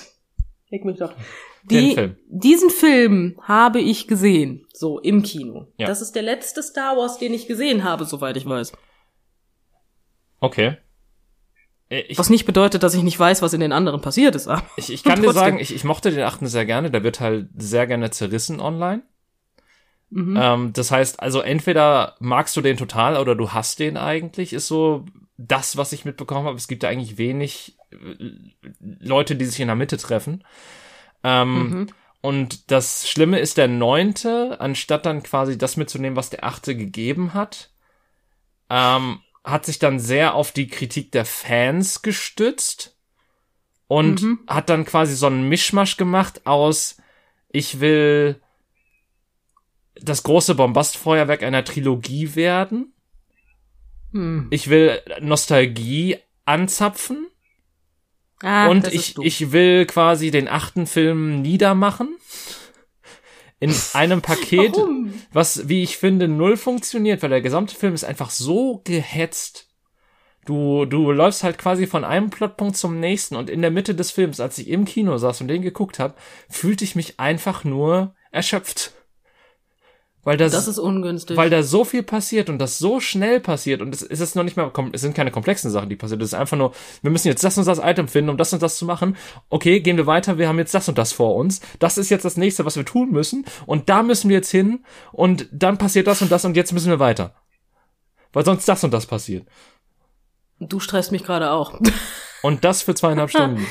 Leg 0.69 0.83
mich 0.85 0.97
doch. 0.97 1.13
Den 1.63 1.89
Die, 1.89 1.93
Film. 1.95 2.15
Diesen 2.27 2.69
Film 2.69 3.39
habe 3.41 3.79
ich 3.79 4.07
gesehen. 4.07 4.65
So, 4.73 4.99
im 4.99 5.23
Kino. 5.23 5.67
Ja. 5.77 5.87
Das 5.87 6.01
ist 6.01 6.13
der 6.15 6.23
letzte 6.23 6.61
Star 6.63 6.95
Wars, 6.97 7.17
den 7.17 7.33
ich 7.33 7.47
gesehen 7.47 7.83
habe, 7.83 8.05
soweit 8.05 8.37
ich 8.37 8.45
weiß. 8.45 8.71
Okay. 10.39 10.77
Äh, 11.89 12.01
Ich, 12.07 12.17
Was 12.17 12.29
nicht 12.29 12.45
bedeutet, 12.45 12.83
dass 12.83 12.93
ich 12.93 13.03
nicht 13.03 13.19
weiß, 13.19 13.41
was 13.41 13.53
in 13.53 13.59
den 13.61 13.71
anderen 13.71 14.01
passiert 14.01 14.35
ist. 14.35 14.47
aber 14.47 14.63
ich, 14.77 14.91
ich 14.91 15.03
kann 15.03 15.21
dir 15.21 15.33
sagen, 15.33 15.59
ich, 15.59 15.73
ich 15.73 15.83
mochte 15.83 16.11
den 16.11 16.23
achten 16.23 16.47
sehr 16.47 16.65
gerne. 16.65 16.91
Der 16.91 17.03
wird 17.03 17.19
halt 17.19 17.49
sehr 17.57 17.87
gerne 17.87 18.11
zerrissen 18.11 18.59
online. 18.59 19.03
Mhm. 20.09 20.37
Ähm, 20.39 20.73
das 20.73 20.91
heißt, 20.91 21.19
also 21.21 21.41
entweder 21.41 22.15
magst 22.19 22.55
du 22.55 22.61
den 22.61 22.77
total 22.77 23.17
oder 23.17 23.35
du 23.35 23.51
hast 23.51 23.79
den 23.79 23.97
eigentlich, 23.97 24.53
ist 24.53 24.67
so 24.67 25.05
das, 25.37 25.77
was 25.77 25.93
ich 25.93 26.05
mitbekommen 26.05 26.45
habe. 26.47 26.57
Es 26.57 26.67
gibt 26.67 26.83
da 26.83 26.89
eigentlich 26.89 27.17
wenig 27.17 27.77
äh, 27.91 27.97
Leute, 28.79 29.35
die 29.35 29.45
sich 29.45 29.59
in 29.59 29.67
der 29.67 29.75
Mitte 29.75 29.97
treffen. 29.97 30.43
Ähm, 31.23 31.69
Mhm. 31.69 31.87
Und 32.21 32.71
das 32.71 33.07
Schlimme 33.07 33.39
ist 33.39 33.57
der 33.57 33.67
neunte, 33.67 34.59
anstatt 34.59 35.05
dann 35.05 35.21
quasi 35.23 35.57
das 35.57 35.77
mitzunehmen, 35.77 36.15
was 36.15 36.31
der 36.31 36.43
achte 36.43 36.75
gegeben 36.75 37.33
hat, 37.35 37.69
ähm, 38.69 39.21
hat 39.43 39.65
sich 39.65 39.79
dann 39.79 39.99
sehr 39.99 40.33
auf 40.33 40.51
die 40.51 40.67
Kritik 40.67 41.11
der 41.11 41.25
Fans 41.25 42.01
gestützt 42.01 42.97
und 43.87 44.21
Mhm. 44.23 44.39
hat 44.47 44.69
dann 44.69 44.83
quasi 44.83 45.15
so 45.15 45.27
einen 45.27 45.47
Mischmasch 45.47 45.95
gemacht 45.95 46.45
aus, 46.45 46.97
ich 47.49 47.79
will 47.79 48.41
das 49.95 50.23
große 50.23 50.55
Bombastfeuerwerk 50.55 51.43
einer 51.43 51.63
Trilogie 51.63 52.35
werden, 52.35 52.93
Hm. 54.11 54.47
ich 54.51 54.69
will 54.69 55.01
Nostalgie 55.19 56.17
anzapfen 56.45 57.27
Ah, 58.43 58.67
und 58.67 58.93
ich, 58.93 59.17
ich 59.17 59.51
will 59.51 59.85
quasi 59.85 60.29
den 60.29 60.47
achten 60.47 60.85
Film 60.85 61.41
niedermachen. 61.41 62.15
In 63.59 63.73
einem 63.93 64.21
Paket, 64.21 64.75
Warum? 64.75 65.11
was, 65.33 65.67
wie 65.67 65.81
ich 65.81 65.97
finde, 65.97 66.27
null 66.27 66.57
funktioniert, 66.57 67.23
weil 67.23 67.31
der 67.31 67.41
gesamte 67.41 67.75
Film 67.75 67.95
ist 67.95 68.03
einfach 68.03 68.29
so 68.29 68.81
gehetzt. 68.83 69.67
Du, 70.45 70.85
du 70.85 71.11
läufst 71.11 71.43
halt 71.43 71.57
quasi 71.57 71.87
von 71.87 72.03
einem 72.03 72.29
Plotpunkt 72.29 72.77
zum 72.77 72.99
nächsten 72.99 73.35
und 73.35 73.49
in 73.49 73.61
der 73.61 73.71
Mitte 73.71 73.95
des 73.95 74.11
Films, 74.11 74.39
als 74.39 74.59
ich 74.59 74.67
im 74.67 74.85
Kino 74.85 75.17
saß 75.17 75.41
und 75.41 75.47
den 75.47 75.63
geguckt 75.63 75.97
habe, 75.97 76.13
fühlte 76.47 76.83
ich 76.83 76.95
mich 76.95 77.19
einfach 77.19 77.63
nur 77.63 78.15
erschöpft. 78.31 78.93
Weil 80.27 80.35
das, 80.35 80.51
Das 80.51 80.67
ist 80.67 80.77
ungünstig. 80.77 81.37
weil 81.37 81.49
da 81.49 81.63
so 81.63 81.85
viel 81.85 82.03
passiert 82.03 82.49
und 82.49 82.59
das 82.59 82.79
so 82.79 82.99
schnell 82.99 83.39
passiert 83.39 83.81
und 83.81 83.95
es 83.95 84.01
ist 84.01 84.35
noch 84.35 84.43
nicht 84.43 84.57
mal, 84.57 84.69
es 84.91 84.99
sind 84.99 85.15
keine 85.15 85.31
komplexen 85.31 85.71
Sachen, 85.71 85.87
die 85.87 85.95
passieren. 85.95 86.19
Es 86.19 86.27
ist 86.27 86.33
einfach 86.33 86.57
nur, 86.57 86.73
wir 87.01 87.11
müssen 87.11 87.29
jetzt 87.29 87.45
das 87.45 87.57
und 87.57 87.65
das 87.65 87.79
Item 87.79 88.09
finden, 88.09 88.29
um 88.29 88.35
das 88.35 88.51
und 88.51 88.61
das 88.61 88.77
zu 88.77 88.83
machen. 88.83 89.15
Okay, 89.47 89.79
gehen 89.79 89.95
wir 89.95 90.05
weiter, 90.05 90.37
wir 90.37 90.49
haben 90.49 90.57
jetzt 90.57 90.73
das 90.73 90.89
und 90.89 90.97
das 90.97 91.13
vor 91.13 91.35
uns. 91.35 91.61
Das 91.79 91.97
ist 91.97 92.09
jetzt 92.09 92.25
das 92.25 92.35
nächste, 92.35 92.65
was 92.65 92.75
wir 92.75 92.83
tun 92.83 93.11
müssen 93.11 93.45
und 93.65 93.87
da 93.87 94.03
müssen 94.03 94.27
wir 94.27 94.35
jetzt 94.35 94.51
hin 94.51 94.83
und 95.13 95.47
dann 95.53 95.77
passiert 95.77 96.07
das 96.07 96.21
und 96.21 96.29
das 96.29 96.43
und 96.43 96.57
jetzt 96.57 96.73
müssen 96.73 96.89
wir 96.89 96.99
weiter. 96.99 97.33
Weil 98.33 98.43
sonst 98.43 98.67
das 98.67 98.83
und 98.83 98.93
das 98.93 99.05
passiert. 99.05 99.47
du 100.59 100.81
stresst 100.81 101.13
mich 101.13 101.23
gerade 101.23 101.51
auch. 101.51 101.79
Und 102.43 102.65
das 102.65 102.81
für 102.81 102.93
zweieinhalb 102.93 103.29
Stunden. 103.29 103.65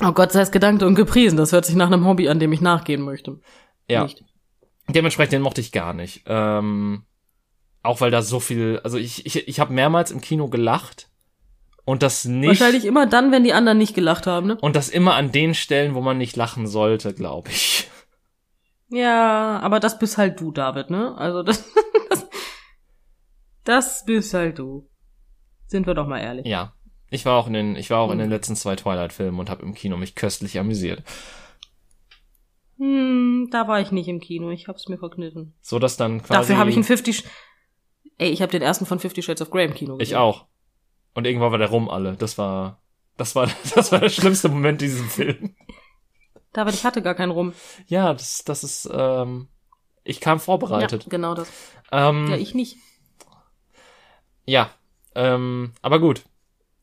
Oh 0.00 0.12
Gott 0.12 0.30
sei 0.30 0.40
es 0.42 0.52
gedankt 0.52 0.84
und 0.84 0.94
gepriesen. 0.94 1.36
Das 1.36 1.50
hört 1.50 1.64
sich 1.66 1.74
nach 1.74 1.88
einem 1.88 2.06
Hobby 2.06 2.28
an, 2.28 2.38
dem 2.38 2.52
ich 2.52 2.60
nachgehen 2.60 3.02
möchte. 3.02 3.40
Ja. 3.88 4.04
Nicht. 4.04 4.24
Dementsprechend 4.88 5.32
den 5.32 5.42
mochte 5.42 5.60
ich 5.60 5.72
gar 5.72 5.92
nicht. 5.92 6.22
Ähm, 6.26 7.04
auch 7.82 8.00
weil 8.00 8.10
da 8.10 8.22
so 8.22 8.40
viel, 8.40 8.80
also 8.84 8.98
ich, 8.98 9.26
ich, 9.26 9.48
ich 9.48 9.60
habe 9.60 9.72
mehrmals 9.72 10.10
im 10.10 10.20
Kino 10.20 10.48
gelacht 10.48 11.08
und 11.84 12.02
das 12.02 12.24
nicht. 12.24 12.48
Wahrscheinlich 12.48 12.84
immer 12.84 13.06
dann, 13.06 13.32
wenn 13.32 13.44
die 13.44 13.52
anderen 13.52 13.78
nicht 13.78 13.94
gelacht 13.94 14.26
haben, 14.26 14.48
ne? 14.48 14.58
Und 14.60 14.76
das 14.76 14.88
immer 14.88 15.14
an 15.14 15.32
den 15.32 15.54
Stellen, 15.54 15.94
wo 15.94 16.00
man 16.00 16.18
nicht 16.18 16.36
lachen 16.36 16.66
sollte, 16.66 17.14
glaube 17.14 17.50
ich. 17.50 17.88
Ja, 18.88 19.60
aber 19.60 19.80
das 19.80 19.98
bist 19.98 20.18
halt 20.18 20.40
du, 20.40 20.52
David, 20.52 20.90
ne? 20.90 21.16
Also 21.16 21.42
das, 21.42 21.64
das, 22.10 22.26
das 23.64 24.04
bist 24.04 24.34
halt 24.34 24.58
du. 24.58 24.88
Sind 25.66 25.86
wir 25.86 25.94
doch 25.94 26.06
mal 26.06 26.20
ehrlich. 26.20 26.46
Ja. 26.46 26.72
Ich 27.08 27.24
war 27.24 27.36
auch 27.36 27.46
in 27.46 27.52
den, 27.52 27.76
ich 27.76 27.90
war 27.90 28.00
auch 28.00 28.10
in 28.10 28.18
den 28.18 28.30
letzten 28.30 28.56
zwei 28.56 28.74
Twilight-Filmen 28.74 29.38
und 29.38 29.48
habe 29.48 29.62
im 29.62 29.74
Kino 29.74 29.96
mich 29.96 30.16
köstlich 30.16 30.58
amüsiert. 30.58 31.04
Hm, 32.78 33.48
da 33.50 33.68
war 33.68 33.80
ich 33.80 33.90
nicht 33.92 34.08
im 34.08 34.20
Kino. 34.20 34.50
Ich 34.50 34.68
hab's 34.68 34.88
mir 34.88 34.98
verkniffen. 34.98 35.54
So 35.62 35.78
dass 35.78 35.96
dann 35.96 36.18
quasi. 36.22 36.32
Dafür 36.40 36.58
habe 36.58 36.70
ich 36.70 36.76
einen 36.76 36.84
50. 36.84 37.18
Sch- 37.20 37.24
Ey, 38.18 38.30
ich 38.30 38.42
habe 38.42 38.52
den 38.52 38.62
ersten 38.62 38.86
von 38.86 38.98
Fifty 38.98 39.22
Shades 39.22 39.42
of 39.42 39.50
Grey 39.50 39.64
im 39.66 39.74
Kino 39.74 39.96
gesehen. 39.96 40.12
Ich 40.12 40.16
auch. 40.16 40.46
Und 41.14 41.26
irgendwann 41.26 41.52
war 41.52 41.58
der 41.58 41.68
rum 41.70 41.88
alle. 41.88 42.16
Das 42.16 42.38
war, 42.38 42.80
das 43.16 43.34
war, 43.34 43.48
das 43.74 43.92
war 43.92 44.00
der 44.00 44.08
schlimmste 44.10 44.48
Moment 44.48 44.82
in 44.82 44.88
diesem 44.88 45.08
Film. 45.08 45.54
David, 46.52 46.74
ich 46.74 46.84
hatte 46.84 47.02
gar 47.02 47.14
keinen 47.14 47.30
rum. 47.32 47.52
Ja, 47.86 48.12
das, 48.14 48.42
das 48.44 48.64
ist, 48.64 48.88
ähm, 48.92 49.48
ich 50.04 50.20
kam 50.20 50.40
vorbereitet. 50.40 51.04
Ja, 51.04 51.08
genau 51.10 51.34
das. 51.34 51.50
ähm, 51.92 52.26
Ja, 52.30 52.36
ich 52.36 52.54
nicht. 52.54 52.76
Ja, 54.44 54.70
ähm, 55.14 55.72
aber 55.82 55.98
gut. 56.00 56.22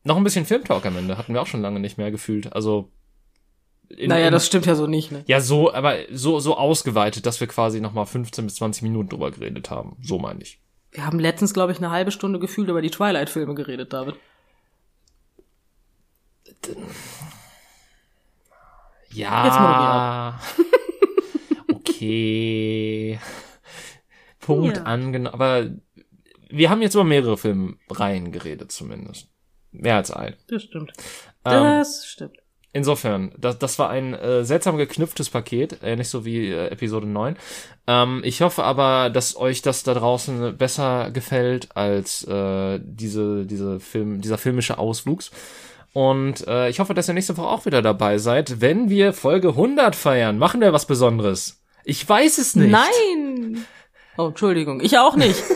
Noch 0.04 0.16
ein 0.16 0.24
bisschen 0.24 0.44
Filmtalk 0.44 0.84
am 0.86 0.96
Ende. 0.98 1.16
Hatten 1.16 1.32
wir 1.34 1.40
auch 1.40 1.46
schon 1.46 1.62
lange 1.62 1.80
nicht 1.80 1.98
mehr 1.98 2.10
gefühlt. 2.10 2.52
Also. 2.52 2.90
In- 3.88 4.08
naja, 4.08 4.30
das 4.30 4.46
stimmt 4.46 4.66
ja 4.66 4.74
so 4.74 4.86
nicht, 4.86 5.12
ne? 5.12 5.22
Ja, 5.26 5.40
so, 5.40 5.72
aber 5.72 5.96
so, 6.10 6.40
so 6.40 6.56
ausgeweitet, 6.56 7.26
dass 7.26 7.40
wir 7.40 7.46
quasi 7.46 7.80
nochmal 7.80 8.06
15 8.06 8.44
bis 8.46 8.56
20 8.56 8.82
Minuten 8.82 9.08
drüber 9.08 9.30
geredet 9.30 9.70
haben. 9.70 9.96
So 10.02 10.18
meine 10.18 10.42
ich. 10.42 10.60
Wir 10.92 11.04
haben 11.06 11.18
letztens, 11.18 11.52
glaube 11.54 11.72
ich, 11.72 11.78
eine 11.78 11.90
halbe 11.90 12.10
Stunde 12.12 12.38
gefühlt 12.38 12.68
über 12.68 12.80
die 12.82 12.90
Twilight-Filme 12.90 13.54
geredet, 13.54 13.92
David. 13.92 14.14
Ja. 19.10 20.38
okay. 21.72 23.18
Punkt 24.40 24.76
Ja. 24.78 24.82
angenommen. 24.84 25.34
Aber 25.34 25.70
wir 26.50 26.70
haben 26.70 26.82
jetzt 26.82 26.94
über 26.94 27.04
mehrere 27.04 27.36
Filmreihen 27.38 28.32
geredet, 28.32 28.72
zumindest. 28.72 29.28
Mehr 29.72 29.96
als 29.96 30.10
ein. 30.10 30.36
Das 30.48 30.62
stimmt. 30.62 30.92
Ähm, 31.44 31.62
Das 31.64 32.06
stimmt. 32.06 32.36
Insofern, 32.76 33.32
das, 33.38 33.58
das 33.58 33.78
war 33.78 33.88
ein 33.88 34.14
äh, 34.14 34.44
seltsam 34.44 34.76
geknüpftes 34.76 35.30
Paket, 35.30 35.82
äh, 35.82 35.96
nicht 35.96 36.08
so 36.08 36.24
wie 36.24 36.48
äh, 36.48 36.66
Episode 36.66 37.06
9. 37.06 37.36
Ähm, 37.86 38.20
ich 38.24 38.42
hoffe 38.42 38.64
aber, 38.64 39.08
dass 39.10 39.36
euch 39.36 39.62
das 39.62 39.84
da 39.84 39.94
draußen 39.94 40.56
besser 40.56 41.10
gefällt 41.12 41.68
als 41.76 42.24
äh, 42.24 42.80
diese, 42.82 43.46
diese 43.46 43.80
Film, 43.80 44.20
dieser 44.20 44.38
filmische 44.38 44.76
Auswuchs. 44.76 45.30
Und 45.92 46.46
äh, 46.48 46.68
ich 46.68 46.80
hoffe, 46.80 46.94
dass 46.94 47.08
ihr 47.08 47.14
nächste 47.14 47.36
Woche 47.36 47.46
auch 47.46 47.64
wieder 47.64 47.80
dabei 47.80 48.18
seid, 48.18 48.60
wenn 48.60 48.90
wir 48.90 49.12
Folge 49.12 49.50
100 49.50 49.94
feiern. 49.94 50.36
Machen 50.36 50.60
wir 50.60 50.72
was 50.72 50.86
Besonderes? 50.86 51.62
Ich 51.84 52.06
weiß 52.06 52.38
es 52.38 52.56
nicht. 52.56 52.72
Nein! 52.72 53.64
Oh, 54.16 54.26
Entschuldigung. 54.26 54.80
Ich 54.80 54.98
auch 54.98 55.14
nicht. 55.16 55.40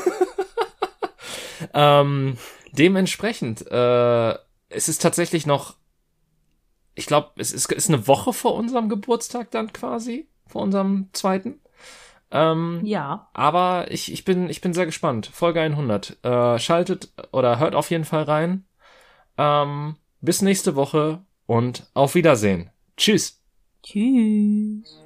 Ähm, 1.74 2.36
dementsprechend, 2.72 3.66
äh, 3.70 4.34
es 4.70 4.88
ist 4.88 5.02
tatsächlich 5.02 5.46
noch, 5.46 5.74
ich 6.98 7.06
glaube, 7.06 7.30
es 7.36 7.52
ist, 7.52 7.70
ist 7.70 7.88
eine 7.88 8.06
Woche 8.08 8.32
vor 8.32 8.54
unserem 8.54 8.88
Geburtstag 8.88 9.50
dann 9.52 9.72
quasi, 9.72 10.28
vor 10.46 10.62
unserem 10.62 11.08
zweiten. 11.12 11.60
Ähm, 12.30 12.80
ja. 12.84 13.30
aber 13.32 13.90
ich, 13.90 14.12
ich 14.12 14.24
bin, 14.24 14.50
ich 14.50 14.60
bin 14.60 14.74
sehr 14.74 14.84
gespannt. 14.84 15.30
Folge 15.32 15.60
100. 15.60 16.18
Äh, 16.22 16.58
schaltet 16.58 17.10
oder 17.32 17.58
hört 17.58 17.74
auf 17.74 17.90
jeden 17.90 18.04
Fall 18.04 18.24
rein. 18.24 18.66
Ähm, 19.38 19.96
bis 20.20 20.42
nächste 20.42 20.74
Woche 20.74 21.22
und 21.46 21.88
auf 21.94 22.14
Wiedersehen. 22.14 22.70
Tschüss. 22.96 23.40
Tschüss. 23.82 24.98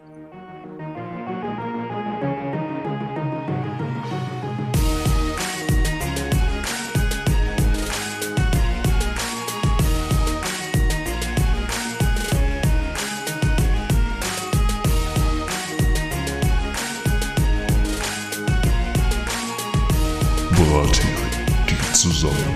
Bratin, 22.03 22.11
die 22.11 22.19
Zusammenkunft. 22.19 22.52